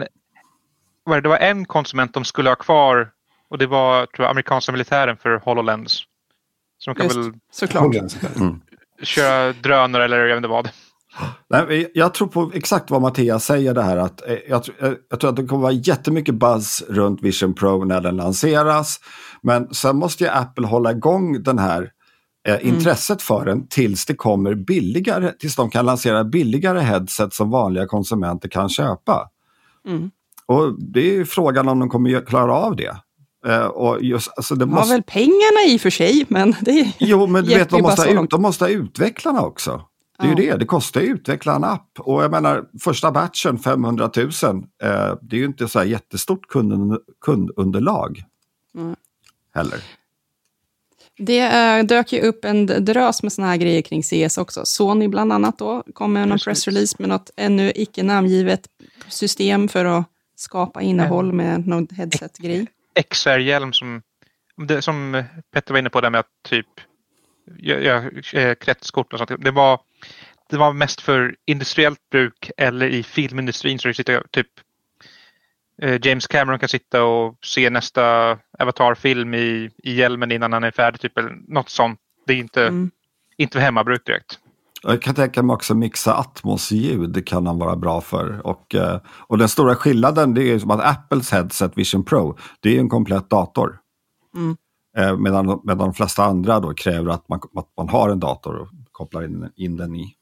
det, 1.06 1.22
det 1.22 1.30
var 1.30 1.38
en 1.38 1.66
konsument 1.66 2.14
de 2.14 2.26
skulle 2.26 2.50
ha 2.50 2.56
kvar 2.56 3.12
och 3.50 3.58
det 3.58 3.68
var 3.68 4.06
tror 4.06 4.24
jag, 4.26 4.30
amerikanska 4.32 4.72
militären 4.72 5.18
för 5.18 5.30
HoloLens. 5.40 6.04
Så 6.78 6.92
de 6.92 6.96
kan 6.96 7.06
Just, 7.06 7.18
väl 7.18 7.34
såklart. 7.52 7.96
köra 9.04 9.54
drönare 9.54 10.06
eller 10.06 10.18
jag 10.20 10.28
vet 10.28 10.38
inte 10.38 10.48
vad. 10.50 10.70
Nej, 11.50 11.92
jag 11.94 12.14
tror 12.14 12.28
på 12.28 12.52
exakt 12.54 12.92
vad 12.92 13.02
Mattias 13.02 13.46
säger 13.46 13.74
det 13.74 13.82
här. 13.82 13.98
Att, 13.98 14.30
eh, 14.30 14.38
jag, 14.50 14.62
tr- 14.62 14.86
eh, 14.86 14.94
jag 15.10 15.20
tror 15.20 15.30
att 15.30 15.36
det 15.36 15.46
kommer 15.46 15.62
vara 15.62 15.72
jättemycket 15.72 16.36
buzz 16.36 16.84
runt 16.90 17.24
Vision 17.24 17.54
Pro 17.54 17.84
när 17.84 18.02
den 18.02 18.16
lanseras. 18.16 19.00
Men 19.42 19.74
sen 19.74 19.96
måste 19.96 20.24
ju 20.24 20.30
Apple 20.30 20.68
hålla 20.68 20.92
igång 20.92 21.44
den 21.44 21.60
här 21.60 21.92
eh, 22.48 22.68
intresset 22.68 23.22
för 23.22 23.46
den 23.46 23.68
tills 23.68 24.06
det 24.06 24.16
kommer 24.16 24.56
billigare, 24.56 25.32
tills 25.40 25.56
de 25.56 25.70
kan 25.70 25.86
lansera 25.86 26.24
billigare 26.24 26.80
headset 26.80 27.34
som 27.34 27.50
vanliga 27.50 27.88
konsumenter 27.88 28.50
kan 28.50 28.70
köpa. 28.70 29.30
Mm. 29.88 30.12
Och 30.46 30.80
det 30.80 31.00
är 31.00 31.14
ju 31.14 31.26
frågan 31.26 31.68
om 31.70 31.80
de 31.80 31.90
kommer 31.90 32.26
klara 32.26 32.54
av 32.54 32.76
det. 32.76 32.96
Eh, 33.48 33.66
och 33.66 34.04
just, 34.04 34.32
alltså 34.36 34.56
det 34.56 34.60
De 34.60 34.72
har 34.72 34.80
måste, 34.80 34.94
väl 34.94 35.04
pengarna 35.04 35.66
i 35.68 35.78
och 35.78 35.82
för 35.82 35.90
sig, 35.90 36.26
men 36.28 36.56
det 36.62 36.72
är... 36.72 36.92
Jo, 37.00 37.28
men 37.28 37.44
du 37.44 37.50
vet, 37.56 37.70
de 37.70 37.82
måste, 37.82 38.12
ut, 38.12 38.30
de 38.30 38.42
måste 38.42 38.64
ha 38.64 38.70
utvecklarna 38.70 39.42
också. 39.42 39.82
Det 40.22 40.28
är 40.28 40.30
ju 40.30 40.36
det, 40.36 40.58
det 40.58 40.66
kostar 40.66 41.02
ju 41.02 41.14
att 41.14 41.20
utveckla 41.20 41.56
en 41.56 41.64
app. 41.64 42.00
Och 42.00 42.24
jag 42.24 42.32
menar, 42.32 42.66
första 42.80 43.12
batchen 43.12 43.60
500 43.60 44.12
000, 44.16 44.26
eh, 44.26 44.30
det 45.22 45.36
är 45.36 45.40
ju 45.40 45.46
inte 45.46 45.68
så 45.68 45.80
här 45.80 45.86
jättestort 45.86 46.48
kund, 46.48 46.98
kundunderlag. 47.22 48.24
Mm. 48.76 48.96
Heller. 49.54 49.80
Det 51.18 51.40
eh, 51.40 51.86
dök 51.86 52.14
ju 52.14 52.22
upp 52.22 52.46
en 52.46 52.66
drös 52.66 53.24
med 53.24 53.34
såna 53.34 53.48
här 53.48 53.58
grejer 53.58 53.82
kring 53.82 54.04
CS 54.04 54.38
också. 54.38 54.66
Sony 54.66 55.08
bland 55.08 55.34
annat 55.34 55.58
då 55.58 55.84
kom 55.94 56.14
med 56.14 56.28
någon 56.28 56.40
pressrelease 56.40 56.96
med 57.00 57.10
något 57.10 57.30
ännu 57.38 57.72
icke 57.76 58.04
namngivet 58.04 58.68
system 59.08 59.68
för 59.68 59.86
att 59.86 60.06
skapa 60.36 60.82
innehåll 60.82 61.34
med 61.34 61.68
någon 61.68 61.88
headset-grej. 61.92 62.68
XR-hjälm 63.10 63.74
som, 63.74 64.02
som 64.80 65.24
Petter 65.54 65.74
var 65.74 65.80
inne 65.80 65.90
på 65.90 66.02
där 66.02 66.10
med 66.10 66.20
att 66.20 66.44
typ 66.50 66.68
ja, 67.58 68.04
eh, 68.34 68.56
kretskort 68.56 69.14
och 69.14 69.20
sånt. 69.20 69.32
Det 69.44 69.52
var, 69.52 69.80
det 70.50 70.58
var 70.58 70.74
mest 70.74 71.02
för 71.02 71.36
industriellt 71.46 72.10
bruk 72.12 72.52
eller 72.58 72.86
i 72.86 73.04
filmindustrin 73.04 73.80
så 73.80 73.88
det 73.88 73.94
sitter 73.94 74.24
typ 74.32 74.48
eh, 75.82 76.00
James 76.04 76.28
Cameron 76.28 76.60
kan 76.60 76.70
sitta 76.70 77.04
och 77.04 77.38
se 77.42 77.70
nästa 77.70 78.38
Avatar-film 78.60 79.34
i, 79.34 79.70
i 79.84 79.94
hjälmen 79.94 80.32
innan 80.32 80.54
han 80.54 80.64
är 80.64 80.72
färdig. 80.72 81.02
Typ, 81.02 81.18
eller 81.18 81.38
något 81.48 81.70
sånt. 81.70 82.00
Det 82.28 82.34
är 82.34 82.38
inte, 82.38 82.68
Mm. 82.68 82.92
inte 83.38 83.54
för 83.58 83.60
hemmabruk 83.62 84.06
direkt. 84.06 84.40
Jag 84.84 85.02
kan 85.02 85.16
tänka 85.16 85.44
mig 85.44 85.54
också 85.54 85.76
mixa 85.76 86.14
Atmos-ljud, 86.14 87.28
kan 87.28 87.48
han 87.48 87.60
vara 87.60 87.76
bra 87.76 88.02
för. 88.02 88.48
Och, 88.48 88.76
eh, 88.76 89.00
och 89.28 89.38
den 89.38 89.50
stora 89.50 89.76
skillnaden 89.76 90.34
det 90.34 90.44
är 90.52 90.60
som 90.60 90.72
att 90.72 90.82
Apples 90.86 91.32
headset 91.32 91.78
Vision 91.78 92.04
Pro, 92.06 92.38
det 92.60 92.76
är 92.76 92.80
en 92.80 92.90
komplett 92.90 93.30
dator. 93.30 93.78
Mm. 94.36 94.58
Eh, 94.98 95.18
medan, 95.18 95.62
medan 95.64 95.78
de 95.78 95.94
flesta 95.94 96.24
andra 96.24 96.60
då 96.60 96.74
kräver 96.74 97.12
att 97.12 97.30
man, 97.30 97.40
att 97.56 97.68
man 97.78 97.90
har 97.90 98.10
en 98.10 98.20
dator 98.20 98.70
kopplar 99.02 99.24
in, 99.24 99.50
in 99.56 99.78
den 99.78 99.96
i. 99.96 100.16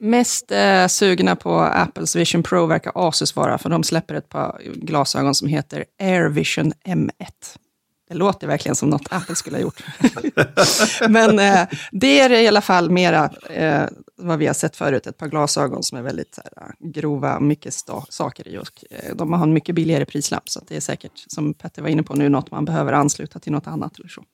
Mest 0.00 0.52
eh, 0.52 0.86
sugna 0.86 1.36
på 1.36 1.60
Apples 1.60 2.16
Vision 2.16 2.42
Pro 2.42 2.66
verkar 2.66 2.92
Asus 2.94 3.36
vara, 3.36 3.58
för 3.58 3.70
de 3.70 3.84
släpper 3.84 4.14
ett 4.14 4.28
par 4.28 4.60
glasögon 4.74 5.34
som 5.34 5.48
heter 5.48 5.84
Air 5.98 6.28
Vision 6.28 6.72
M1. 6.84 7.10
Det 8.08 8.14
låter 8.14 8.46
verkligen 8.46 8.76
som 8.76 8.90
något 8.90 9.06
Apple 9.10 9.34
skulle 9.34 9.56
ha 9.56 9.62
gjort. 9.62 9.82
Men 11.08 11.38
eh, 11.38 11.68
det 11.92 12.20
är 12.20 12.30
i 12.30 12.48
alla 12.48 12.60
fall 12.60 12.90
mera 12.90 13.30
eh, 13.50 13.82
vad 14.16 14.38
vi 14.38 14.46
har 14.46 14.54
sett 14.54 14.76
förut, 14.76 15.06
ett 15.06 15.16
par 15.16 15.28
glasögon 15.28 15.82
som 15.82 15.98
är 15.98 16.02
väldigt 16.02 16.34
så 16.34 16.42
här, 16.56 16.72
grova, 16.78 17.40
mycket 17.40 17.72
sta- 17.72 18.04
saker 18.08 18.48
i. 18.48 18.58
Och, 18.58 18.84
eh, 18.90 19.14
de 19.16 19.32
har 19.32 19.42
en 19.42 19.52
mycket 19.52 19.74
billigare 19.74 20.04
prislapp, 20.04 20.48
så 20.48 20.58
att 20.58 20.68
det 20.68 20.76
är 20.76 20.80
säkert, 20.80 21.12
som 21.26 21.54
Petter 21.54 21.82
var 21.82 21.88
inne 21.88 22.02
på 22.02 22.14
nu, 22.14 22.28
något 22.28 22.50
man 22.50 22.64
behöver 22.64 22.92
ansluta 22.92 23.38
till 23.38 23.52
något 23.52 23.66
annat. 23.66 23.98
Eller 23.98 24.08
så. 24.08 24.24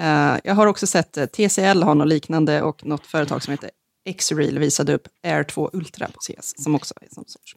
Eh, 0.00 0.38
jag 0.44 0.54
har 0.54 0.66
också 0.66 0.86
sett 0.86 1.16
eh, 1.16 1.26
TCL 1.26 1.82
har 1.82 1.94
något 1.94 2.08
liknande 2.08 2.62
och 2.62 2.86
något 2.86 3.06
företag 3.06 3.42
som 3.42 3.50
heter 3.50 3.70
X-Reel 4.04 4.58
visade 4.58 4.94
upp 4.94 5.08
Air 5.22 5.42
2 5.44 5.70
Ultra 5.72 6.06
på 6.06 6.18
CS, 6.20 6.62
som 6.62 6.74
också 6.74 6.94
är 7.00 7.14
som 7.14 7.24
sorts 7.26 7.56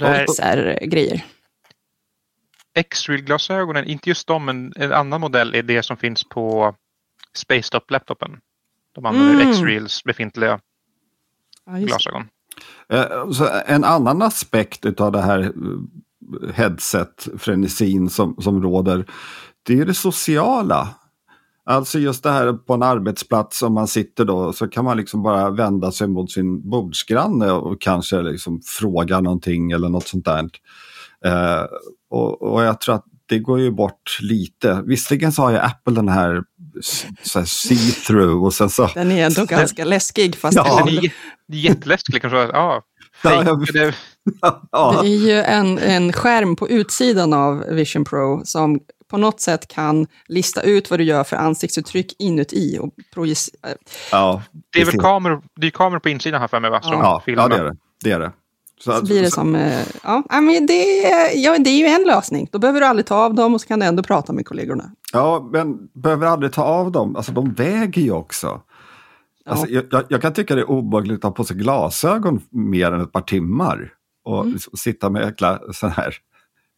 Det 0.00 0.06
här 0.06 0.26
så 0.28 0.42
här, 0.42 0.78
eh, 0.82 0.86
grejer. 0.88 1.24
X-Real-glasögonen, 2.76 3.84
inte 3.84 4.08
just 4.10 4.26
de, 4.26 4.44
men 4.44 4.72
en 4.76 4.92
annan 4.92 5.20
modell 5.20 5.54
är 5.54 5.62
det 5.62 5.82
som 5.82 5.96
finns 5.96 6.24
på 6.24 6.74
Spacetop-laptopen. 7.34 8.30
De 8.94 9.06
använder 9.06 9.34
Mm. 9.34 9.50
X-Reals 9.50 10.04
befintliga 10.04 10.60
Ja, 11.66 11.72
glasögon. 11.72 12.24
Eh, 12.88 13.30
Så 13.30 13.48
en 13.66 13.84
annan 13.84 14.22
aspekt 14.22 15.00
av 15.00 15.12
det 15.12 15.20
här 15.22 15.40
eh, 15.40 15.50
headset-frenesin 16.54 18.08
som, 18.10 18.36
som 18.38 18.62
råder, 18.62 19.04
det 19.62 19.78
är 19.80 19.84
det 19.84 19.94
sociala. 19.94 20.88
Alltså 21.64 21.98
just 21.98 22.22
det 22.22 22.30
här 22.30 22.52
på 22.52 22.74
en 22.74 22.82
arbetsplats 22.82 23.62
om 23.62 23.74
man 23.74 23.88
sitter 23.88 24.24
då 24.24 24.52
så 24.52 24.68
kan 24.68 24.84
man 24.84 24.96
liksom 24.96 25.22
bara 25.22 25.50
vända 25.50 25.92
sig 25.92 26.08
mot 26.08 26.30
sin 26.32 26.70
bordsgranne 26.70 27.50
och 27.52 27.80
kanske 27.80 28.22
liksom 28.22 28.60
fråga 28.64 29.20
någonting 29.20 29.70
eller 29.70 29.88
något 29.88 30.08
sånt 30.08 30.24
där. 30.24 30.48
Eh, 31.24 31.64
och, 32.10 32.42
och 32.42 32.62
jag 32.62 32.80
tror 32.80 32.94
att 32.94 33.04
det 33.28 33.38
går 33.38 33.60
ju 33.60 33.70
bort 33.70 34.18
lite. 34.20 34.82
Visserligen 34.86 35.32
så 35.32 35.42
har 35.42 35.50
ju 35.50 35.58
Apple 35.58 35.94
den 35.94 36.08
här, 36.08 36.42
så 37.22 37.38
här 37.38 37.46
see-through 37.46 38.44
och 38.44 38.54
sen 38.54 38.70
så... 38.70 38.86
Den 38.94 39.12
är 39.12 39.26
ändå 39.26 39.44
ganska 39.44 39.84
läskig, 39.84 40.36
fast 40.36 40.56
Ja. 40.56 40.82
Den 40.84 40.88
är 40.94 41.00
jä- 41.00 41.10
jätteläskig. 41.52 42.22
Så, 42.22 42.28
ja, 42.36 42.82
Ja, 43.22 43.44
jag- 43.44 43.66
det, 43.72 43.94
Ja. 44.72 44.98
Det 45.02 45.08
är 45.08 45.26
ju 45.26 45.42
en, 45.42 45.78
en 45.78 46.12
skärm 46.12 46.56
på 46.56 46.68
utsidan 46.68 47.32
av 47.32 47.64
Vision 47.70 48.04
Pro 48.04 48.40
som 48.44 48.80
på 49.10 49.16
något 49.16 49.40
sätt 49.40 49.68
kan 49.68 50.06
lista 50.28 50.62
ut 50.62 50.90
vad 50.90 51.00
du 51.00 51.04
gör 51.04 51.24
för 51.24 51.36
ansiktsuttryck 51.36 52.12
inuti. 52.18 52.78
Och 52.80 52.90
projicera. 53.14 53.56
ja, 54.12 54.42
det 54.72 54.80
är 54.80 54.84
väl 54.84 55.00
kameror, 55.00 55.42
det 55.60 55.66
är 55.66 55.70
kameror 55.70 56.00
på 56.00 56.08
insidan 56.08 56.40
här 56.40 56.48
för 56.48 56.60
mig, 56.60 56.70
va? 56.70 56.82
Som 56.82 56.92
Ja, 56.92 57.22
filmar. 57.24 57.42
ja 57.42 57.48
det 57.48 57.56
är 57.56 57.64
det. 57.64 57.76
det, 58.04 58.10
är 58.10 58.20
det. 58.20 58.32
Så, 58.80 58.92
Så 58.92 59.04
blir 59.04 59.22
det 59.22 59.30
som, 59.30 59.54
eh, 59.54 59.80
ja, 60.02 60.22
ja, 60.30 60.40
men 60.40 60.66
det, 60.66 61.04
är- 61.06 61.36
ja, 61.44 61.56
det 61.58 61.70
är 61.70 61.78
ju 61.78 61.86
en 61.86 62.02
lösning. 62.06 62.48
Då 62.52 62.58
behöver 62.58 62.80
du 62.80 62.86
aldrig 62.86 63.06
ta 63.06 63.14
av 63.16 63.34
dem 63.34 63.54
och 63.54 63.60
så 63.60 63.66
kan 63.66 63.80
du 63.80 63.86
ändå 63.86 64.02
prata 64.02 64.32
med 64.32 64.46
kollegorna. 64.46 64.90
Ja, 65.12 65.48
men 65.52 65.78
behöver 65.94 66.26
aldrig 66.26 66.52
ta 66.52 66.62
av 66.62 66.92
dem. 66.92 67.16
Alltså 67.16 67.32
de 67.32 67.52
väger 67.52 68.02
ju 68.02 68.12
också. 68.12 68.62
Alltså, 69.48 69.66
jag, 69.68 69.84
jag- 69.90 70.04
jag 70.08 70.22
kan 70.22 70.32
tycka 70.32 70.54
det 70.54 70.60
är 70.60 70.70
obehagligt 70.70 71.16
att 71.18 71.22
ha 71.24 71.30
på 71.30 71.44
sig 71.44 71.56
glasögon 71.56 72.40
mer 72.50 72.92
än 72.92 73.00
ett 73.00 73.12
par 73.12 73.20
timmar. 73.20 73.92
Och 74.24 74.40
Mm. 74.40 74.52
liksom 74.52 74.72
sitta 74.76 75.10
med 75.10 75.24
jäkla 75.24 75.60
sån 75.72 75.90
här 75.90 76.14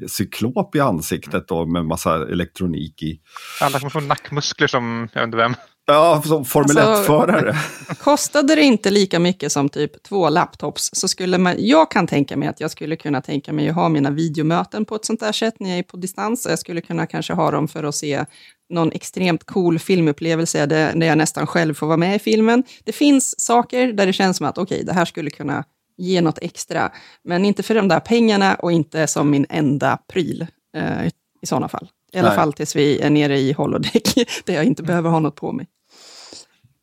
cyklop 0.09 0.74
i 0.76 0.80
ansiktet 0.80 1.49
då 1.49 1.66
med 1.66 1.84
massa 1.84 2.14
elektronik 2.28 3.03
i. 3.03 3.20
Alla 3.61 3.78
kommer 3.78 3.90
få 3.90 4.01
nackmuskler 4.01 4.66
som, 4.66 5.09
jag 5.12 5.20
vet 5.20 5.26
inte 5.26 5.36
vem. 5.36 5.55
Ja, 5.91 6.22
som 6.24 6.45
Formel 6.45 6.78
Alltså- 6.78 7.12
1-förare. 7.12 7.57
Kostade 8.01 8.55
det 8.55 8.62
inte 8.62 8.91
lika 8.91 9.18
mycket 9.18 9.53
som 9.53 9.68
typ 9.68 10.03
två 10.03 10.28
laptops 10.28 10.91
så 10.93 11.09
skulle 11.09 11.39
man, 11.39 11.55
jag 11.59 11.91
kan 11.91 12.07
tänka 12.07 12.36
mig 12.36 12.49
att 12.49 12.61
jag 12.61 12.70
skulle 12.70 12.97
kunna 12.97 13.20
tänka 13.20 13.53
mig 13.53 13.68
att 13.68 13.74
ha 13.74 13.89
mina 13.89 14.11
videomöten 14.11 14.84
på 14.84 14.95
ett 14.95 15.05
sånt 15.05 15.20
där 15.20 15.32
sätt 15.32 15.55
när 15.61 15.70
jag 15.70 15.78
är 15.78 15.82
på 15.82 15.97
distans. 15.97 16.47
Jag 16.51 16.59
skulle 16.59 16.80
kunna 16.80 17.07
kanske 17.07 17.32
ha 17.32 17.51
dem 17.51 17.68
för 17.68 17.84
att 17.84 17.95
se 17.95 18.24
någon 18.70 18.93
extremt 18.93 19.45
cool 19.45 19.78
filmupplevelse 19.78 20.66
där, 20.66 20.93
där 20.95 21.07
jag 21.07 21.18
nästan 21.18 21.47
själv 21.47 21.74
får 21.74 21.86
vara 21.86 21.97
med 21.97 22.16
i 22.16 22.18
filmen. 22.18 22.62
Det 22.84 22.93
finns 22.93 23.41
saker 23.41 23.93
där 23.93 24.07
det 24.07 24.12
känns 24.12 24.36
som 24.36 24.47
att 24.47 24.59
okej, 24.59 24.84
det 24.84 24.93
här 24.93 25.05
skulle 25.05 25.30
kunna 25.30 25.64
ge 25.97 26.20
något 26.20 26.39
extra, 26.43 26.93
men 27.24 27.45
inte 27.45 27.62
för 27.62 27.74
de 27.74 27.89
där 27.89 28.01
pengarna 28.01 28.55
och 28.55 28.72
inte 28.72 29.07
som 29.07 29.30
min 29.30 29.47
enda 29.49 29.99
pryl 30.12 30.47
eh, 30.76 31.07
i, 31.07 31.11
i 31.43 31.47
sådana 31.47 31.68
fall. 31.68 31.89
I 32.12 32.18
alla 32.18 32.28
Nej. 32.28 32.36
fall 32.36 32.53
tills 32.53 32.76
vi 32.76 33.01
är 33.01 33.11
nere 33.11 33.39
i 33.39 33.53
holodeck, 33.53 34.14
där 34.45 34.55
jag 34.55 34.64
inte 34.64 34.82
behöver 34.82 35.11
ha 35.11 35.20
något 35.20 35.36
på 35.36 35.53
mig. 35.53 35.66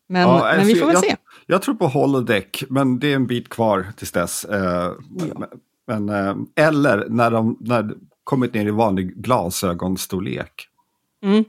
Men, 0.07 0.21
Ja, 0.21 0.33
men 0.33 0.43
alltså, 0.43 0.67
vi 0.67 0.75
får 0.75 0.85
väl 0.85 0.93
jag, 0.93 1.03
se. 1.03 1.15
Jag 1.45 1.61
tror 1.61 1.75
på 1.75 1.87
holodeck, 1.87 2.63
men 2.69 2.99
det 2.99 3.11
är 3.11 3.15
en 3.15 3.27
bit 3.27 3.49
kvar 3.49 3.87
tills 3.97 4.11
dess. 4.11 4.45
Eh, 4.45 4.91
men, 5.87 6.09
eh, 6.09 6.35
eller 6.65 7.05
när 7.09 7.31
de 7.31 7.57
när 7.59 7.93
kommit 8.23 8.53
ner 8.53 8.65
i 8.65 8.71
vanlig 8.71 9.15
glasögonstorlek. 9.15 10.67
Mm. 11.23 11.45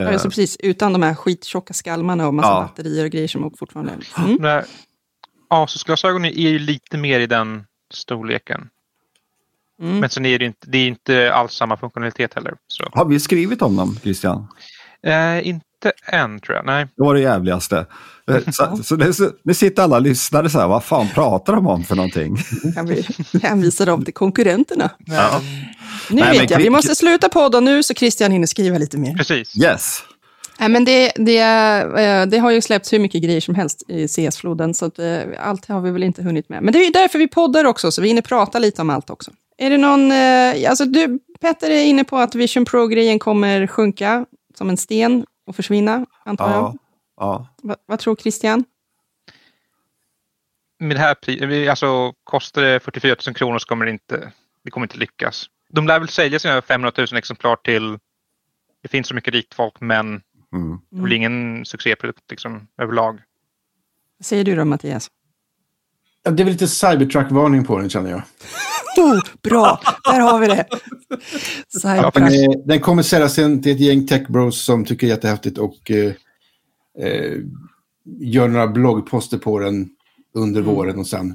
Eh, 0.00 0.08
Alltså 0.08 0.28
precis, 0.28 0.56
utan 0.60 0.92
de 0.92 1.02
här 1.02 1.14
skittjocka 1.14 1.74
skalmarna 1.74 2.26
och 2.26 2.34
massa 2.34 2.48
Ja. 2.48 2.60
batterier 2.60 3.04
och 3.04 3.10
grejer 3.10 3.28
som 3.28 3.54
fortfarande... 3.58 3.92
Mm. 4.18 4.36
De 4.36 4.42
där 4.42 4.64
Asus-glasögonen 5.48 6.30
är 6.30 6.50
ju 6.50 6.58
lite 6.58 6.96
mer 6.98 7.20
i 7.20 7.26
den 7.26 7.64
storleken. 7.92 8.68
Mm. 9.82 9.98
Men 9.98 10.10
sen 10.10 10.26
är 10.26 10.38
det 10.38 10.44
inte, 10.44 10.70
det 10.70 10.78
är 10.78 10.86
inte 10.88 11.34
alls 11.34 11.52
samma 11.52 11.76
funktionalitet 11.76 12.34
heller. 12.34 12.54
Så. 12.66 12.88
Har 12.92 13.04
vi 13.04 13.20
skrivit 13.20 13.62
om 13.62 13.76
dem, 13.76 13.96
Christian? 14.02 14.46
Eh, 15.02 15.48
inte 15.48 15.66
än 16.06 16.40
tror 16.40 16.56
jag, 16.56 16.66
nej. 16.66 16.86
Det 16.96 17.02
var 17.02 17.14
det 17.14 17.20
jävligaste. 17.20 17.86
Eh, 18.30 18.36
Så, 18.52 18.78
så, 18.84 19.12
så 19.12 19.30
nu 19.44 19.54
sitter 19.54 19.82
alla 19.82 19.98
lyssnare 19.98 20.50
så 20.50 20.58
här, 20.60 20.68
vad 20.68 20.84
fan 20.84 21.08
pratar 21.14 21.52
de 21.52 21.66
om 21.66 21.84
för 21.84 21.96
någonting? 21.96 22.36
Kan 22.74 22.86
vi 22.86 23.06
hänvisa 23.42 23.84
dem 23.84 24.04
till 24.04 24.14
konkurrenterna. 24.14 24.90
Ja. 25.06 25.40
Nu 26.10 26.20
Nej, 26.20 26.38
vet 26.38 26.50
jag, 26.50 26.58
vi 26.58 26.70
måste 26.70 26.94
sluta 26.94 27.28
podda 27.28 27.60
nu 27.60 27.82
så 27.82 27.94
Christian 27.94 28.30
hinner 28.30 28.46
skriva 28.46 28.78
lite 28.78 28.98
mer. 28.98 29.14
Precis. 29.14 29.56
Yes. 29.64 30.02
Nej, 30.58 30.68
men 30.68 30.84
det, 30.84 31.12
det, 31.16 31.38
eh, 31.38 32.26
det 32.26 32.38
har 32.38 32.50
ju 32.50 32.60
släppts 32.60 32.92
hur 32.92 32.98
mycket 32.98 33.22
grejer 33.22 33.40
som 33.40 33.54
helst 33.54 33.82
i 33.88 34.08
CS-floden, 34.08 34.74
så 34.74 34.86
att, 34.86 34.98
eh, 34.98 35.18
allt 35.38 35.66
har 35.66 35.80
vi 35.80 35.90
väl 35.90 36.02
inte 36.02 36.22
hunnit 36.22 36.48
med. 36.48 36.62
Men 36.62 36.72
det 36.72 36.78
är 36.78 36.84
ju 36.84 36.90
därför 36.90 37.18
vi 37.18 37.28
poddar 37.28 37.64
också, 37.64 37.90
så 37.92 38.02
vi 38.02 38.08
hinner 38.08 38.22
prata 38.22 38.58
lite 38.58 38.82
om 38.82 38.90
allt 38.90 39.10
också. 39.10 39.30
Är 39.58 39.70
det 39.70 39.78
någon, 39.78 40.12
alltså 40.68 40.84
du, 40.84 41.18
Petter 41.40 41.70
är 41.70 41.84
inne 41.84 42.04
på 42.04 42.18
att 42.18 42.34
Vision 42.34 42.64
Pro-grejen 42.64 43.18
kommer 43.18 43.66
sjunka 43.66 44.26
som 44.58 44.70
en 44.70 44.76
sten 44.76 45.24
och 45.44 45.56
försvinna, 45.56 46.06
antar 46.24 46.50
jag. 46.50 46.62
Ja. 46.62 46.76
ja. 47.16 47.48
Va, 47.62 47.76
vad 47.86 47.98
tror 47.98 48.16
Christian? 48.16 48.64
Med 50.78 50.96
det 50.96 51.00
här 51.00 51.68
alltså, 51.68 52.12
kostar 52.24 52.62
det 52.62 52.80
44 52.80 53.16
000 53.26 53.34
kronor 53.34 53.58
så 53.58 53.66
kommer 53.68 53.84
det 53.84 53.90
inte, 53.90 54.32
det 54.62 54.70
kommer 54.70 54.84
inte 54.86 54.98
lyckas. 54.98 55.46
De 55.68 55.86
lär 55.86 55.98
väl 55.98 56.08
sälja 56.08 56.38
sina 56.38 56.62
500 56.62 56.92
000 56.96 57.18
exemplar 57.18 57.56
till, 57.56 57.98
det 58.82 58.88
finns 58.88 59.08
så 59.08 59.14
mycket 59.14 59.34
rikt 59.34 59.54
folk, 59.54 59.80
men 59.80 60.22
Mm. 60.54 60.78
det 60.90 61.00
blir 61.00 61.16
ingen 61.16 61.64
succéprodukt 61.64 62.30
liksom, 62.30 62.68
överlag. 62.78 63.22
Vad 64.18 64.26
säger 64.26 64.44
du 64.44 64.56
då, 64.56 64.64
Mattias? 64.64 65.10
Ja, 66.24 66.30
Det 66.30 66.42
är 66.42 66.44
väl 66.44 66.52
lite 66.52 66.68
Cybertruck-varning 66.68 67.64
på 67.64 67.78
den 67.78 67.90
känner 67.90 68.10
jag. 68.10 68.22
Oh, 68.96 69.20
bra, 69.42 69.80
där 70.04 70.20
har 70.20 70.38
vi 70.40 70.46
det. 70.46 70.66
Den, 71.08 71.20
Cybertruck. 71.80 72.32
är, 72.32 72.66
den 72.66 72.80
kommer 72.80 73.02
säljas 73.02 73.34
till 73.34 73.68
ett 73.72 73.80
gäng 73.80 74.06
techbros 74.06 74.64
som 74.64 74.84
tycker 74.84 75.06
det 75.06 75.12
är 75.12 75.16
jättehäftigt 75.16 75.58
och 75.58 75.90
eh, 75.90 76.12
eh, 76.98 77.38
gör 78.20 78.48
några 78.48 78.66
bloggposter 78.66 79.38
på 79.38 79.58
den 79.58 79.88
under 80.34 80.62
våren 80.62 80.98
och 80.98 81.06
sen. 81.06 81.30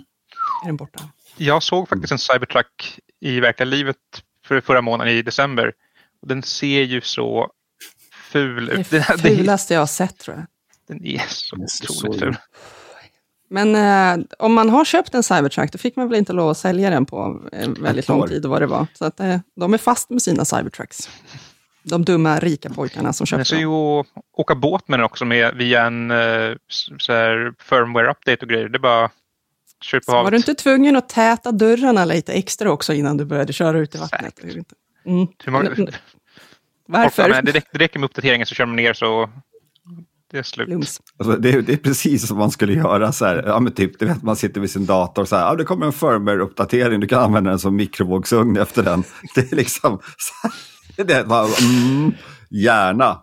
Är 0.64 0.68
den 0.68 0.76
borta? 0.76 1.00
Jag 1.38 1.64
såg 1.64 1.90
faktiskt 1.90 2.12
en 2.12 2.20
Cybertruck 2.20 3.00
i 3.22 3.40
verkliga 3.40 3.66
livet 3.66 3.98
för 4.46 4.62
förra 4.62 4.82
månaden 4.82 5.14
i 5.14 5.22
december. 5.22 5.74
Och 6.22 6.28
den 6.28 6.44
ser 6.44 6.84
ju 6.84 7.02
så 7.02 7.52
ful 8.32 8.66
Det 8.66 8.72
är 8.74 8.80
ut. 8.80 8.90
Den, 8.90 9.02
det 9.02 9.24
den, 9.24 9.38
fulaste 9.38 9.74
jag 9.74 9.82
har 9.82 9.88
sett, 9.88 10.18
tror 10.18 10.38
jag. 10.38 10.46
den 10.88 11.06
är 11.06 11.22
så 11.28 11.56
är 11.56 11.62
otroligt 11.92 12.20
ful. 12.20 12.38
Men 13.50 13.76
eh, 13.76 14.26
om 14.40 14.54
man 14.54 14.70
har 14.70 14.86
köpt 14.86 15.16
en 15.16 15.24
Cybertruck, 15.24 15.72
då 15.72 15.78
fick 15.78 15.96
man 15.96 16.10
väl 16.10 16.18
inte 16.18 16.34
lov 16.34 16.50
att 16.50 16.58
sälja 16.58 16.90
den 16.90 17.06
på 17.06 17.42
eh, 17.52 17.70
väldigt 17.70 18.08
lång 18.08 18.28
tid 18.28 18.46
vad 18.46 18.62
det 18.62 18.68
var. 18.68 18.88
Så 18.94 19.06
att, 19.06 19.20
eh, 19.20 19.38
de 19.56 19.74
är 19.74 19.78
fast 19.78 20.10
med 20.10 20.22
sina 20.22 20.46
Cybertrucks. 20.46 21.10
De 21.84 22.06
dumma, 22.06 22.40
rika 22.40 22.70
pojkarna 22.70 23.14
som 23.14 23.26
Den 23.26 23.28
köpte 23.28 23.46
ser 23.46 23.58
ju 23.58 23.68
att 23.72 24.06
åka 24.34 24.56
båt 24.56 24.88
med 24.88 25.00
den 25.00 25.06
också 25.06 25.26
med, 25.26 25.56
via 25.56 25.86
en 25.86 26.12
eh, 26.12 26.18
firmware-update 27.70 28.42
och 28.42 28.50
grejer. 28.50 28.70
Det 28.70 28.78
är 28.78 28.80
bara 28.80 29.10
kör 29.82 30.00
på 30.00 30.04
Så 30.04 30.12
var 30.12 30.18
havet. 30.18 30.32
du 30.32 30.38
inte 30.38 30.54
tvungen 30.56 30.96
att 30.96 31.10
täta 31.10 31.52
dörrarna 31.52 32.06
lite 32.06 32.34
extra 32.34 32.72
också 32.72 32.94
innan 32.94 33.18
du 33.18 33.26
började 33.26 33.54
köra 33.54 33.80
ut 33.80 33.96
i 33.96 33.98
vattnet? 33.98 34.40
Mm. 35.06 35.28
Hur 35.44 35.52
många, 35.52 35.70
Varför? 36.88 37.30
det, 37.30 37.52
räcker, 37.52 37.70
det 37.72 37.80
räcker 37.80 38.00
med 38.00 38.06
uppdateringen 38.06 38.48
så 38.48 38.56
kör 38.56 38.66
de 38.66 38.76
ner 38.76 38.94
så 38.94 39.30
det 40.32 40.38
är 40.38 40.44
slut. 40.44 40.70
Alltså, 41.20 41.38
det, 41.38 41.50
är, 41.50 41.62
det 41.62 41.74
är 41.74 41.78
precis 41.78 42.28
som 42.28 42.38
man 42.38 42.52
skulle 42.52 42.74
göra 42.74 43.12
så 43.12 43.26
här. 43.26 43.44
Ja, 43.48 43.60
men 43.60 43.74
typ, 43.74 44.00
du 44.00 44.06
vet, 44.06 44.24
man 44.24 44.36
sitter 44.36 44.62
vid 44.62 44.72
sin 44.72 44.86
dator 44.86 45.22
och 45.22 45.28
så 45.28 45.36
här. 45.36 45.46
Ja, 45.46 45.56
det 45.56 45.64
kommer 45.64 45.86
en 45.86 45.92
firmware-uppdatering. 45.92 47.00
Du 47.00 47.08
kan 47.08 47.24
använda 47.24 47.50
den 47.50 47.60
som 47.60 47.76
mikrovågsugn 47.76 48.58
efter 48.58 48.84
den. 48.84 49.04
Det 49.36 49.52
är 49.52 49.56
liksom... 49.56 50.00
Så 50.18 50.48
här, 50.48 51.06
det 51.06 51.14
är 51.14 51.24
bara, 51.24 51.48
mm, 51.62 52.14
gärna. 52.50 53.20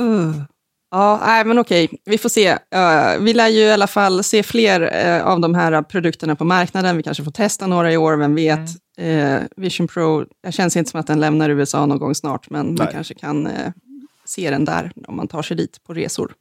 Uh. 0.00 0.42
Ja, 0.90 1.20
nej, 1.26 1.44
men 1.44 1.58
okej, 1.58 1.88
vi 2.04 2.18
får 2.18 2.28
se. 2.28 2.52
Uh, 2.52 3.20
vi 3.20 3.34
lär 3.34 3.48
ju 3.48 3.60
i 3.60 3.72
alla 3.72 3.86
fall 3.86 4.24
se 4.24 4.42
fler 4.42 4.80
uh, 4.80 5.26
av 5.26 5.40
de 5.40 5.54
här 5.54 5.82
produkterna 5.82 6.36
på 6.36 6.44
marknaden. 6.44 6.96
Vi 6.96 7.02
kanske 7.02 7.24
får 7.24 7.30
testa 7.30 7.66
några 7.66 7.92
i 7.92 7.96
år, 7.96 8.16
vem 8.16 8.34
vet. 8.34 8.70
Uh, 9.00 9.38
Vision 9.56 9.88
Pro, 9.88 10.24
det 10.42 10.52
känns 10.52 10.76
inte 10.76 10.90
som 10.90 11.00
att 11.00 11.06
den 11.06 11.20
lämnar 11.20 11.50
USA 11.50 11.86
någon 11.86 11.98
gång 11.98 12.14
snart, 12.14 12.50
men 12.50 12.66
man 12.66 12.74
Nej. 12.74 12.88
kanske 12.92 13.14
kan 13.14 13.48
se 14.26 14.50
den 14.50 14.64
där 14.64 14.92
om 15.08 15.16
man 15.16 15.28
tar 15.28 15.42
sig 15.42 15.56
dit 15.56 15.84
på 15.84 15.94
resor. 15.94 16.34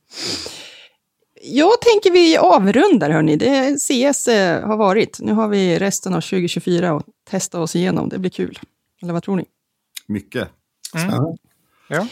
Jag 1.42 1.82
tänker 1.82 2.12
vi 2.12 2.38
avrundar, 2.38 3.10
hörni. 3.10 3.36
Det 3.36 3.78
CS 3.80 4.28
har 4.64 4.78
varit. 4.78 5.20
Nu 5.20 5.34
har 5.34 5.48
vi 5.48 5.80
resten 5.80 6.14
av 6.14 6.22
2024 6.22 6.92
att 6.92 7.06
testa 7.30 7.60
oss 7.60 7.76
igenom. 7.76 8.10
Det 8.10 8.20
blir 8.20 8.32
kul. 8.32 8.60
Eller 9.02 9.14
vad 9.14 9.24
tror 9.24 9.36
ni? 9.36 9.46
Mycket. 10.08 10.50
Ja. 10.94 11.36
Ja. 11.88 12.08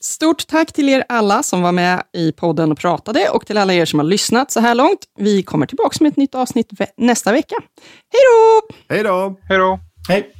Stort 0.00 0.46
tack 0.46 0.72
till 0.72 0.88
er 0.88 1.04
alla 1.08 1.42
som 1.42 1.62
var 1.62 1.72
med 1.72 2.02
i 2.12 2.32
podden 2.32 2.72
och 2.72 2.78
pratade 2.78 3.28
och 3.28 3.46
till 3.46 3.56
alla 3.58 3.74
er 3.74 3.84
som 3.84 3.98
har 3.98 4.06
lyssnat 4.06 4.50
så 4.50 4.60
här 4.60 4.74
långt. 4.74 4.98
Vi 5.18 5.42
kommer 5.42 5.66
tillbaka 5.66 5.96
med 6.00 6.10
ett 6.10 6.16
nytt 6.16 6.34
avsnitt 6.34 6.70
nästa 6.96 7.32
vecka. 7.32 7.54
Hej 8.12 8.20
då! 8.28 8.74
Hej 8.94 9.02
då! 9.02 9.36
Hej 9.48 9.58
då! 9.58 9.78
Hej! 10.08 10.32